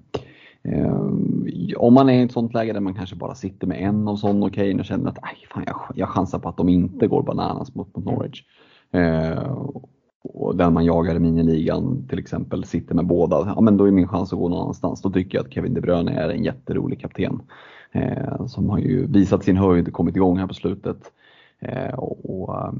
[0.73, 0.95] eh
[1.77, 4.17] om man är i ett sånt läge där man kanske bara sitter med en av
[4.17, 5.19] Son och Kane och känner att
[5.49, 8.43] fan, jag, jag chansar på att de inte går bananas mot, mot Norwich.
[8.93, 9.59] Eh,
[10.25, 13.91] och den man jagar i miniligan till exempel sitter med båda, ja men då är
[13.91, 15.03] min chans att gå någon annanstans.
[15.03, 17.41] Då tycker jag att Kevin De Bruyne är en jätterolig kapten.
[17.95, 21.13] Eh, som har ju visat sin höjd och kommit igång här på slutet.
[21.59, 22.73] Eh, och, och eh,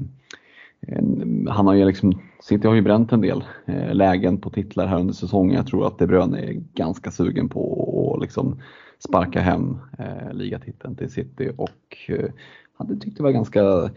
[1.49, 4.99] han har ju liksom, City har ju bränt en del eh, lägen på titlar här
[4.99, 5.55] under säsongen.
[5.55, 8.61] Jag tror att De Bruyne är ganska sugen på att liksom
[8.99, 12.29] sparka hem eh, ligatiteln till City och eh,
[12.77, 13.89] hade tyckt det var ganska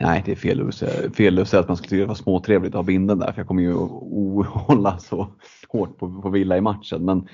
[0.00, 2.14] nej, det är fel att, säga, fel att säga att man skulle tycka det var
[2.14, 5.28] småtrevligt att ha binden där för jag kommer ju att hålla så
[5.68, 7.04] hårt på, på Villa i matchen.
[7.04, 7.28] Men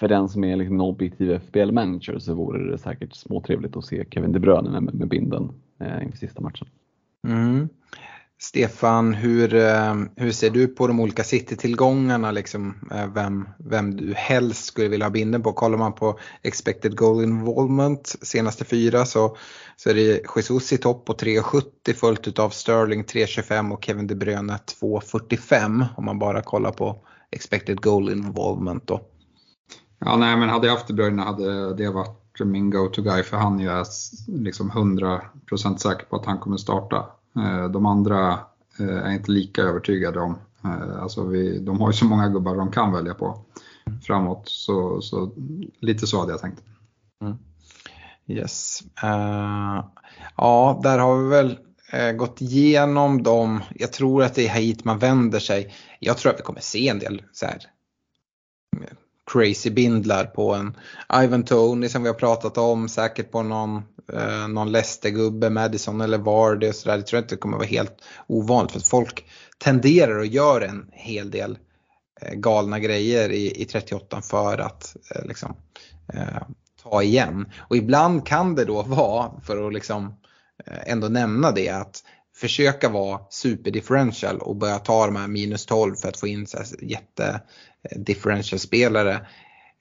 [0.00, 4.04] för den som är liksom en objektiv FBL-manager så vore det säkert småtrevligt att se
[4.10, 6.68] Kevin De Bruyne med, med binden eh, inför sista matchen.
[7.26, 7.68] Mm.
[8.42, 12.30] Stefan, hur, eh, hur ser du på de olika City-tillgångarna?
[12.30, 15.52] Liksom, eh, vem, vem du helst skulle vilja ha binden på?
[15.52, 19.36] Kollar man på expected goal involvement senaste fyra så,
[19.76, 24.14] så är det Jesus i topp på 3,70 följt av Sterling 3,25 och Kevin De
[24.14, 28.86] Bruyne 2,45 om man bara kollar på expected goal involvement.
[28.86, 29.00] Då.
[29.98, 33.60] Ja, nej, men hade jag haft De Bruyne hade det varit min go-to-guy för han
[33.60, 33.84] är
[34.26, 37.06] liksom 100% säker på att han kommer starta.
[37.36, 38.32] Eh, de andra
[38.78, 40.38] eh, är inte lika övertygade om.
[40.64, 43.38] Eh, alltså vi, de har ju så många gubbar de kan välja på
[44.02, 44.42] framåt.
[44.48, 45.30] Så, så
[45.80, 46.62] lite så hade jag tänkt.
[47.22, 47.36] Mm.
[48.26, 48.82] Yes.
[49.04, 49.84] Uh,
[50.36, 51.58] ja, där har vi väl
[51.94, 53.60] uh, gått igenom dem.
[53.74, 55.74] Jag tror att det är hit man vänder sig.
[55.98, 57.66] Jag tror att vi kommer se en del så här,
[59.32, 60.76] crazy bindlar på en
[61.24, 63.76] Ivan Tony som vi har pratat om, säkert på någon,
[64.12, 66.96] eh, någon Leicester-gubbe, Madison eller Vardy och sådär.
[66.96, 67.96] Det tror jag inte kommer vara helt
[68.26, 69.24] ovanligt för att folk
[69.58, 71.58] tenderar att göra en hel del
[72.20, 75.56] eh, galna grejer i, i 38 för att eh, liksom,
[76.14, 76.42] eh,
[76.82, 77.52] ta igen.
[77.58, 80.14] Och ibland kan det då vara, för att liksom
[80.66, 82.02] eh, ändå nämna det, att
[82.36, 86.58] försöka vara superdifferential och börja ta de här minus 12 för att få in så
[86.58, 87.40] här jätte
[87.82, 89.26] Eh, differential-spelare.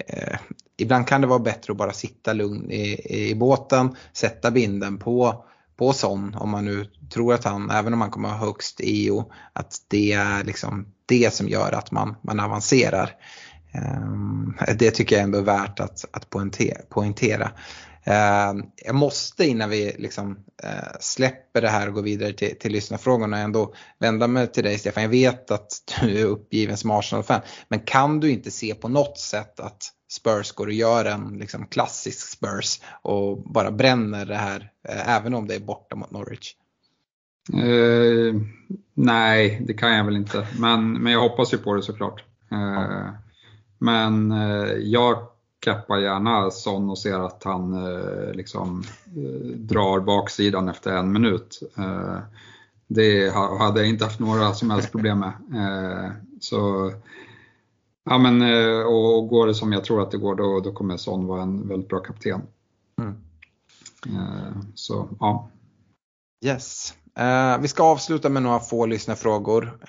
[0.08, 0.40] Eh,
[0.78, 3.00] ibland kan det vara bättre att bara sitta lugn i,
[3.30, 5.46] i båten, sätta binden på,
[5.78, 9.32] på sån om man nu tror att han, även om han kommer ha högst EO,
[9.54, 13.16] att det är liksom det som gör att man, man avancerar.
[13.72, 16.30] Eh, det tycker jag ändå är värt att, att
[16.90, 17.52] poängtera.
[18.10, 18.54] Eh,
[18.86, 23.38] jag måste innan vi liksom, eh, släpper det här och går vidare till, till lyssnarfrågorna
[23.38, 25.04] ändå vända mig till dig Stefan.
[25.04, 25.70] Jag vet att
[26.02, 27.42] du är uppgiven som Arsenal-fan.
[27.68, 31.66] Men kan du inte se på något sätt att Spurs går och gör en liksom,
[31.68, 36.56] klassisk Spurs och bara bränner det här eh, även om det är borta mot Norwich?
[37.54, 38.42] Uh,
[38.94, 40.48] nej, det kan jag väl inte.
[40.60, 42.24] Men, men jag hoppas ju på det såklart.
[42.52, 43.10] Uh,
[43.80, 45.29] men uh, jag
[45.60, 51.60] kappar gärna Son och ser att han eh, liksom eh, drar baksidan efter en minut.
[51.78, 52.18] Eh,
[52.88, 55.34] det hade jag inte haft några som helst problem med.
[55.54, 56.92] Eh, så,
[58.06, 60.98] ja, men, eh, och går det som jag tror att det går då, då kommer
[60.98, 62.42] Son vara en väldigt bra kapten.
[63.02, 63.16] Mm.
[64.06, 65.50] Eh, så ja.
[66.46, 66.94] Yes.
[67.60, 69.80] Vi ska avsluta med några få lyssnarfrågor.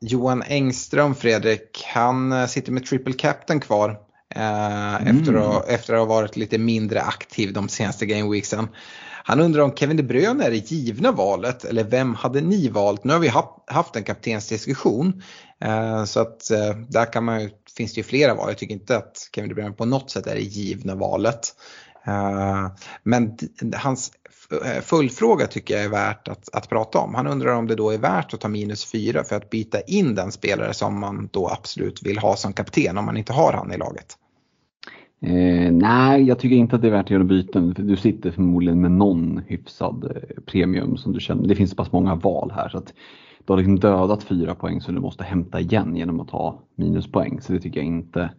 [0.00, 4.00] Johan Engström, Fredrik, han sitter med triple captain kvar.
[4.34, 5.18] Eh, mm.
[5.18, 8.68] efter, att, efter att ha varit lite mindre aktiv de senaste gameweeksen.
[9.26, 13.04] Han undrar om Kevin De Bruyne är det givna valet eller vem hade ni valt?
[13.04, 13.32] Nu har vi
[13.66, 15.22] haft en kaptensdiskussion
[15.60, 18.48] eh, så att eh, där kan man, finns det ju flera val.
[18.48, 21.54] Jag tycker inte att Kevin De Bruyne på något sätt är det givna valet.
[23.02, 23.38] Men
[23.74, 24.12] hans
[24.50, 27.14] Eh, Följdfråga tycker jag är värt att, att prata om.
[27.14, 30.14] Han undrar om det då är värt att ta minus 4 för att byta in
[30.14, 33.72] den spelare som man då absolut vill ha som kapten om man inte har han
[33.72, 34.18] i laget.
[35.20, 37.74] Eh, nej, jag tycker inte att det är värt att göra byten.
[37.74, 41.48] För du sitter förmodligen med någon hyfsad eh, premium som du känner.
[41.48, 42.94] Det finns så pass många val här så att
[43.46, 47.40] du har liksom dödat fyra poäng som du måste hämta igen genom att ta minuspoäng.
[47.40, 48.30] Så det tycker jag inte.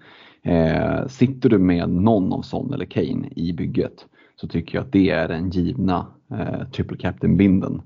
[0.44, 4.06] Eh, sitter du med någon av Son eller Kane i bygget
[4.36, 7.82] så tycker jag att det är den givna eh, triple captain-binden.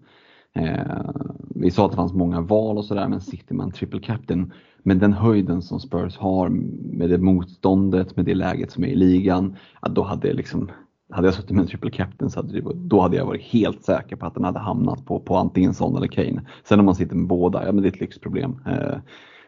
[0.56, 1.10] Eh,
[1.56, 4.54] vi sa att det fanns många val och sådär men sitter man triple captain
[4.84, 6.50] med den höjden som Spurs har,
[6.98, 10.72] med det motståndet, med det läget som är i ligan, att då hade jag liksom
[11.12, 13.84] hade jag suttit med en triple captain så hade det, då hade jag varit helt
[13.84, 16.42] säker på att den hade hamnat på, på antingen Son eller Kane.
[16.64, 18.60] Sen om man sitter med båda, ja men det är ett lyxproblem.
[18.68, 18.98] Eh,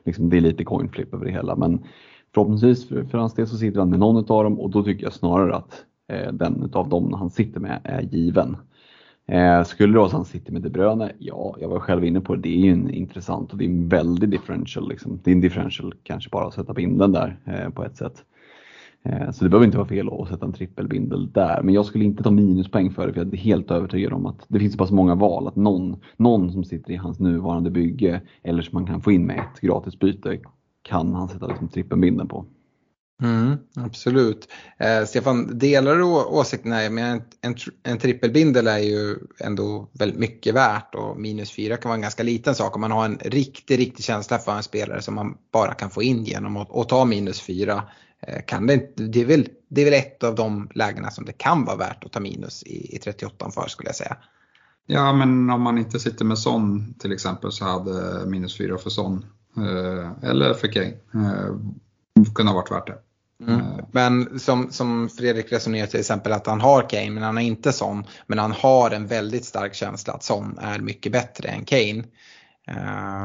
[0.06, 1.84] liksom, det är lite coin flip över det hela men
[2.34, 5.04] förhoppningsvis för, för hans del så sitter han med någon av dem och då tycker
[5.04, 8.58] jag snarare att Eh, den av dem han sitter med är given.
[9.28, 11.12] Eh, skulle det vara så han sitter med De Bruyne?
[11.20, 12.42] Ja, jag var själv inne på det.
[12.42, 14.90] Det är ju en intressant och det är en väldig differential.
[14.90, 15.20] Liksom.
[15.24, 18.24] Det är en differential kanske bara att sätta binden där eh, på ett sätt.
[19.04, 21.62] Eh, så det behöver inte vara fel att sätta en trippelbindel där.
[21.64, 24.46] Men jag skulle inte ta minuspoäng för det för jag är helt övertygad om att
[24.48, 28.22] det finns så pass många val att någon, någon som sitter i hans nuvarande bygge
[28.44, 30.40] eller som man kan få in med ett gratisbyte
[30.82, 32.46] kan han sätta liksom trippelbindeln på.
[33.22, 34.48] Mm, absolut.
[34.78, 40.20] Eh, Stefan, delar du åsikten Nej, Men en, en, en trippelbindel är ju ändå väldigt
[40.20, 43.18] mycket värt och minus fyra kan vara en ganska liten sak om man har en
[43.18, 46.90] riktig, riktig känsla för en spelare som man bara kan få in genom att, och
[46.90, 47.84] ta minus fyra.
[48.28, 51.34] Eh, kan det, det, är väl, det är väl ett av de lägena som det
[51.34, 54.18] kan vara värt att ta minus i, i 38 för skulle jag säga.
[54.86, 58.90] Ja, men om man inte sitter med sån till exempel så hade minus fyra för
[58.90, 59.26] sån
[59.58, 61.56] eh, eller för Kane eh,
[62.36, 62.98] kunnat varit värt det.
[63.48, 63.86] Mm.
[63.92, 67.74] Men som, som Fredrik resonerar till exempel att han har Kane men han har inte
[67.74, 68.04] Son.
[68.28, 72.04] Men han har en väldigt stark känsla att Son är mycket bättre än Kane.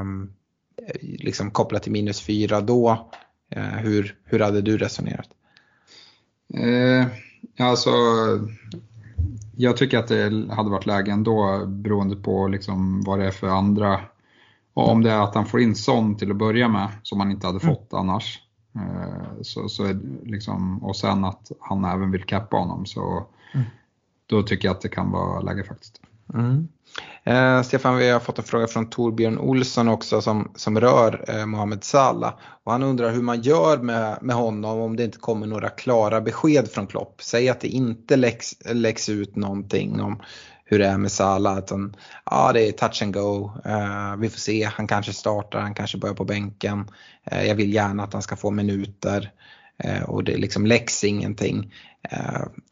[0.00, 0.32] Um,
[1.02, 3.10] liksom kopplat till minus fyra då.
[3.56, 5.28] Uh, hur, hur hade du resonerat?
[6.54, 7.06] Eh,
[7.66, 7.90] alltså,
[9.56, 13.48] jag tycker att det hade varit läge ändå beroende på liksom vad det är för
[13.48, 14.00] andra.
[14.74, 17.30] Och om det är att han får in Son till att börja med som han
[17.30, 17.74] inte hade mm.
[17.74, 18.40] fått annars.
[18.76, 19.94] Eh, så, så
[20.24, 23.66] liksom, och sen att han även vill cappa honom så mm.
[24.26, 26.00] då tycker jag att det kan vara läge faktiskt.
[26.34, 26.68] Mm.
[27.24, 31.46] Eh, Stefan, vi har fått en fråga från Torbjörn Olsson också som, som rör eh,
[31.46, 32.34] Mohamed Salah.
[32.64, 36.20] Och han undrar hur man gör med, med honom om det inte kommer några klara
[36.20, 37.22] besked från Klopp.
[37.22, 40.22] Säg att det inte läggs, läggs ut någonting om
[40.68, 41.58] hur det är med Salah.
[41.58, 43.50] Utan, ja, det är touch and go.
[43.66, 46.90] Uh, vi får se, han kanske startar, han kanske börjar på bänken.
[47.32, 49.30] Uh, jag vill gärna att han ska få minuter.
[49.84, 51.72] Uh, och det liksom läcks ingenting.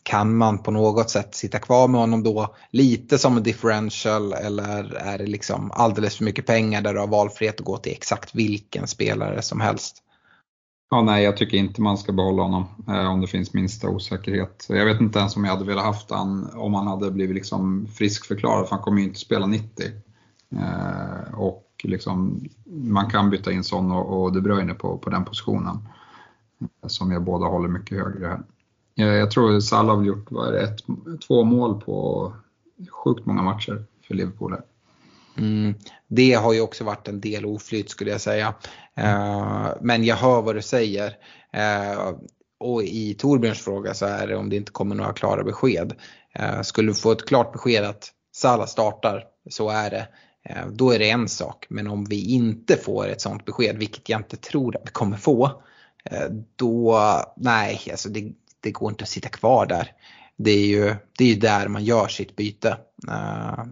[0.02, 4.94] kan man på något sätt sitta kvar med honom då lite som en differential eller
[4.94, 8.34] är det liksom alldeles för mycket pengar där du har valfrihet att gå till exakt
[8.34, 10.03] vilken spelare som helst?
[10.94, 14.66] Ja, nej, jag tycker inte man ska behålla honom eh, om det finns minsta osäkerhet.
[14.68, 17.86] Jag vet inte ens om jag hade velat haft han om han hade blivit liksom
[17.86, 19.86] friskförklarad, för han kommer ju inte spela 90.
[20.50, 25.24] Eh, och liksom, man kan byta in Son och, och De Bruyne på, på den
[25.24, 25.78] positionen.
[26.60, 28.42] Eh, som jag båda håller mycket högre här.
[28.98, 30.80] Eh, jag, tror Salah har gjort vad är det, ett,
[31.26, 32.32] två mål på
[32.90, 34.52] sjukt många matcher för Liverpool.
[34.52, 34.62] Här.
[35.38, 35.74] Mm,
[36.08, 38.54] det har ju också varit en del oflyt skulle jag säga.
[39.00, 41.08] Uh, men jag hör vad du säger.
[41.56, 42.14] Uh,
[42.58, 45.92] och i Torbjörns fråga så är det om det inte kommer några klara besked.
[46.40, 50.08] Uh, skulle du få ett klart besked att Sala startar, så är det.
[50.72, 54.20] Då är det en sak, men om vi inte får ett sånt besked, vilket jag
[54.20, 55.62] inte tror att vi kommer få,
[56.56, 57.00] då,
[57.36, 59.92] nej, alltså det, det går inte att sitta kvar där.
[60.36, 62.76] Det är ju, det är ju där man gör sitt byte.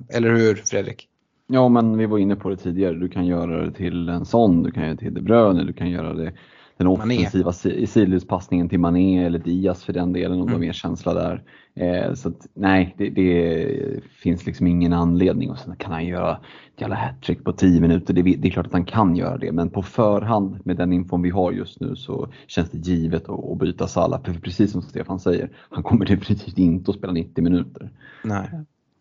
[0.09, 1.09] Eller hur Fredrik?
[1.53, 2.95] Ja, men vi var inne på det tidigare.
[2.95, 5.73] Du kan göra det till en sån, du kan göra det till De Bruyne, du
[5.73, 6.33] kan göra det
[6.77, 7.53] den offensiva
[7.87, 10.53] sidledspassningen till Mané eller Diaz för den delen om mm.
[10.53, 11.43] har mer känsla där.
[11.75, 16.33] Eh, så att, nej, det, det, finns liksom ingen anledning och sen kan han göra
[16.75, 18.15] ett jävla hattrick på 10 minuter.
[18.15, 21.23] Det, det, är klart att han kan göra det, men på förhand med den infon
[21.23, 24.23] vi har just nu så känns det givet att, att byta Salah.
[24.23, 27.91] För precis som Stefan säger, han kommer definitivt inte att spela 90 minuter.
[28.25, 28.51] Nej.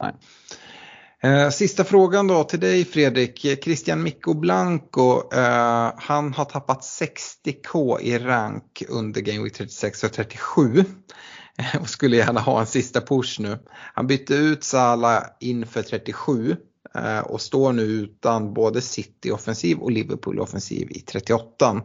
[0.02, 0.11] nej.
[1.23, 3.64] Eh, sista frågan då till dig Fredrik.
[3.64, 10.14] Christian Mikko Blanco, eh, han har tappat 60k i rank under Game Week 36 och
[10.14, 10.85] 37
[11.80, 13.57] och skulle gärna ha en sista push nu.
[13.93, 16.56] Han bytte ut Sala inför 37
[16.95, 21.81] eh, och står nu utan både City offensiv och Liverpool offensiv i 38.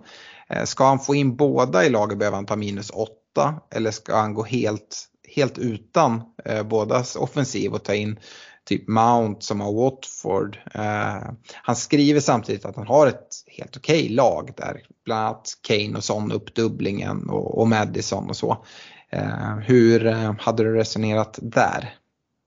[0.48, 4.16] Eh, ska han få in båda i laget behöver han ta minus 8 eller ska
[4.16, 5.04] han gå helt,
[5.34, 8.18] helt utan eh, bådas offensiv och ta in
[8.66, 10.58] typ Mount som har Watford.
[10.74, 11.30] Eh,
[11.62, 13.28] han skriver samtidigt att han har ett
[13.58, 18.36] helt okej okay lag där bland annat Kane och Son uppdubblingen och, och Madison och
[18.36, 18.64] så.
[19.10, 21.94] Eh, hur eh, hade du resonerat där?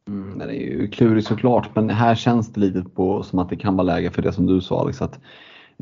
[0.08, 3.56] Mm, det är ju klurigt såklart men här känns det lite på, som att det
[3.56, 5.02] kan vara läge för det som du sa Alex.
[5.02, 5.20] Att,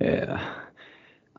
[0.01, 0.29] eh,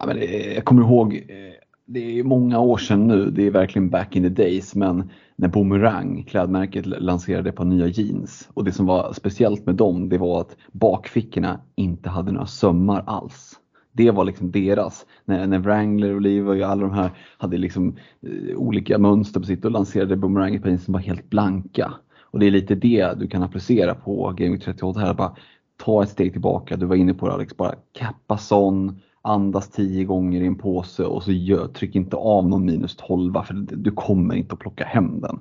[0.00, 1.58] ja, men eh, jag kommer ihåg eh,
[1.90, 5.10] det är många år sedan nu, det är verkligen back in the days, men
[5.40, 8.48] när Boomerang, klädmärket, lanserade ett par nya jeans.
[8.54, 13.04] Och det som var speciellt med dem, det var att bakfickorna inte hade några sömmar
[13.06, 13.54] alls.
[13.92, 15.06] Det var liksom deras.
[15.24, 19.46] När, när Wrangler och Levi och alla de här hade liksom eh, olika mönster på
[19.46, 21.92] sitt och lanserade Boomerang ett par jeans som var helt blanka.
[22.20, 25.14] Och det är lite det du kan applicera på Game 38 här.
[25.14, 25.36] Bara
[25.76, 30.04] ta ett steg tillbaka, du var inne på det Alex, bara kappa sån andas tio
[30.04, 33.90] gånger i en påse och så gör, tryck inte av någon minus 12 för du
[33.90, 35.38] kommer inte att plocka hem den.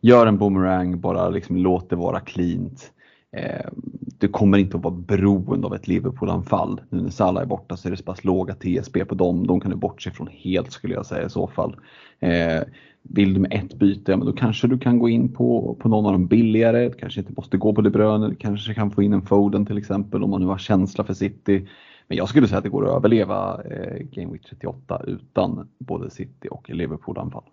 [0.00, 2.92] Gör en boomerang, bara liksom låt det vara cleant.
[3.36, 3.70] Eh,
[4.18, 6.80] du kommer inte att vara beroende av ett Liverpool-anfall.
[6.90, 9.46] Nu när Salah är borta så är det så pass låga TSB på dem.
[9.46, 11.76] De kan du bortse från helt skulle jag säga i så fall.
[12.20, 12.62] Eh,
[13.02, 16.06] vill du med ett byte, men då kanske du kan gå in på, på någon
[16.06, 16.88] av de billigare.
[16.88, 19.66] Du kanske inte måste gå på De Bruyne, du kanske kan få in en Foden
[19.66, 21.68] till exempel om man nu har känsla för City.
[22.08, 26.10] Men jag skulle säga att det går att överleva eh, Game Week 38 utan både
[26.10, 27.44] City och Liverpool-anfall.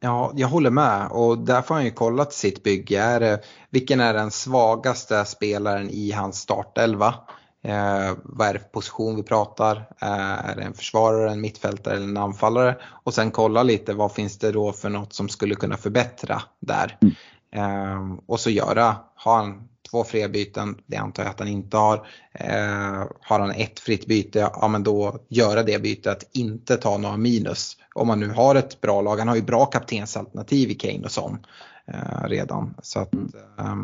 [0.00, 3.00] Ja, jag håller med och därför har han ju kollat sitt bygge.
[3.00, 3.38] Är
[3.70, 7.14] vilken är den svagaste spelaren i hans startelva?
[7.62, 9.76] Eh, vad är det för position vi pratar?
[9.76, 12.76] Eh, är det en försvarare, en mittfältare eller en anfallare?
[13.04, 16.98] Och sen kolla lite vad finns det då för något som skulle kunna förbättra där?
[17.00, 17.14] Mm.
[17.52, 21.76] Eh, och så göra, ha en två fria byten, det antar jag att han inte
[21.76, 22.06] har.
[22.32, 27.16] Eh, har han ett fritt byte, ja men då göra det bytet, inte ta några
[27.16, 27.76] minus.
[27.94, 31.10] Om man nu har ett bra lag, han har ju bra kaptensalternativ i Kane och
[31.10, 31.46] sån
[31.86, 32.74] eh, redan.
[32.82, 33.76] Så att, eh,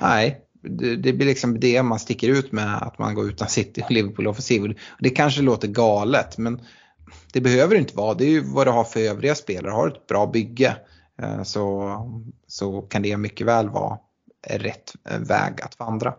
[0.00, 3.82] nej, det, det, blir liksom det man sticker ut med att man går utan City
[3.84, 4.78] och Liverpool offensiv.
[4.98, 6.60] Det kanske låter galet men
[7.32, 8.14] det behöver det inte vara.
[8.14, 9.72] Det är ju vad du har för övriga spelare.
[9.72, 10.76] Har du ett bra bygge
[11.22, 11.92] eh, så,
[12.46, 13.98] så kan det mycket väl vara
[14.46, 16.14] rätt väg att vandra.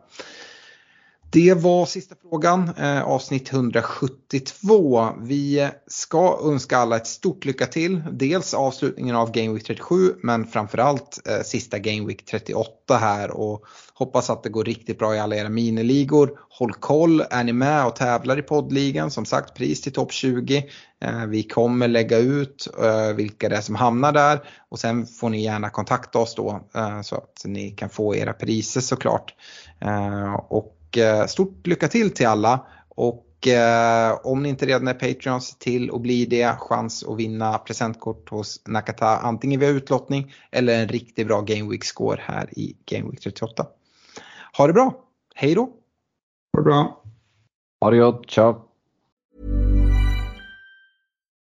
[1.32, 5.10] Det var sista frågan, eh, avsnitt 172.
[5.22, 8.04] Vi ska önska alla ett stort lycka till.
[8.12, 13.66] Dels avslutningen av Game Week 37 men framförallt eh, sista Game Week 38 här och
[13.94, 16.40] hoppas att det går riktigt bra i alla era miniligor.
[16.49, 19.12] Håll koll, är ni med och tävlar i poddligan?
[19.12, 20.66] Som sagt pris till topp 20.
[21.02, 24.40] Eh, vi kommer lägga ut eh, vilka det är som hamnar där
[24.70, 28.34] och sen får ni gärna kontakta oss då eh, så att ni kan få era
[28.34, 29.34] priser såklart.
[29.82, 30.77] Eh, och
[31.27, 32.68] stort lycka till till alla.
[32.89, 37.57] Och eh, om ni inte redan är Patreons till att bli det, chans att vinna
[37.57, 42.77] presentkort hos Nakata antingen via utlottning eller en riktigt bra Game Week score här i
[42.85, 43.68] Game Week 38.
[44.57, 45.03] Ha det bra,
[45.35, 45.61] hej då!
[45.61, 47.03] Ha det bra!
[47.81, 48.66] Ha det gott, ciao!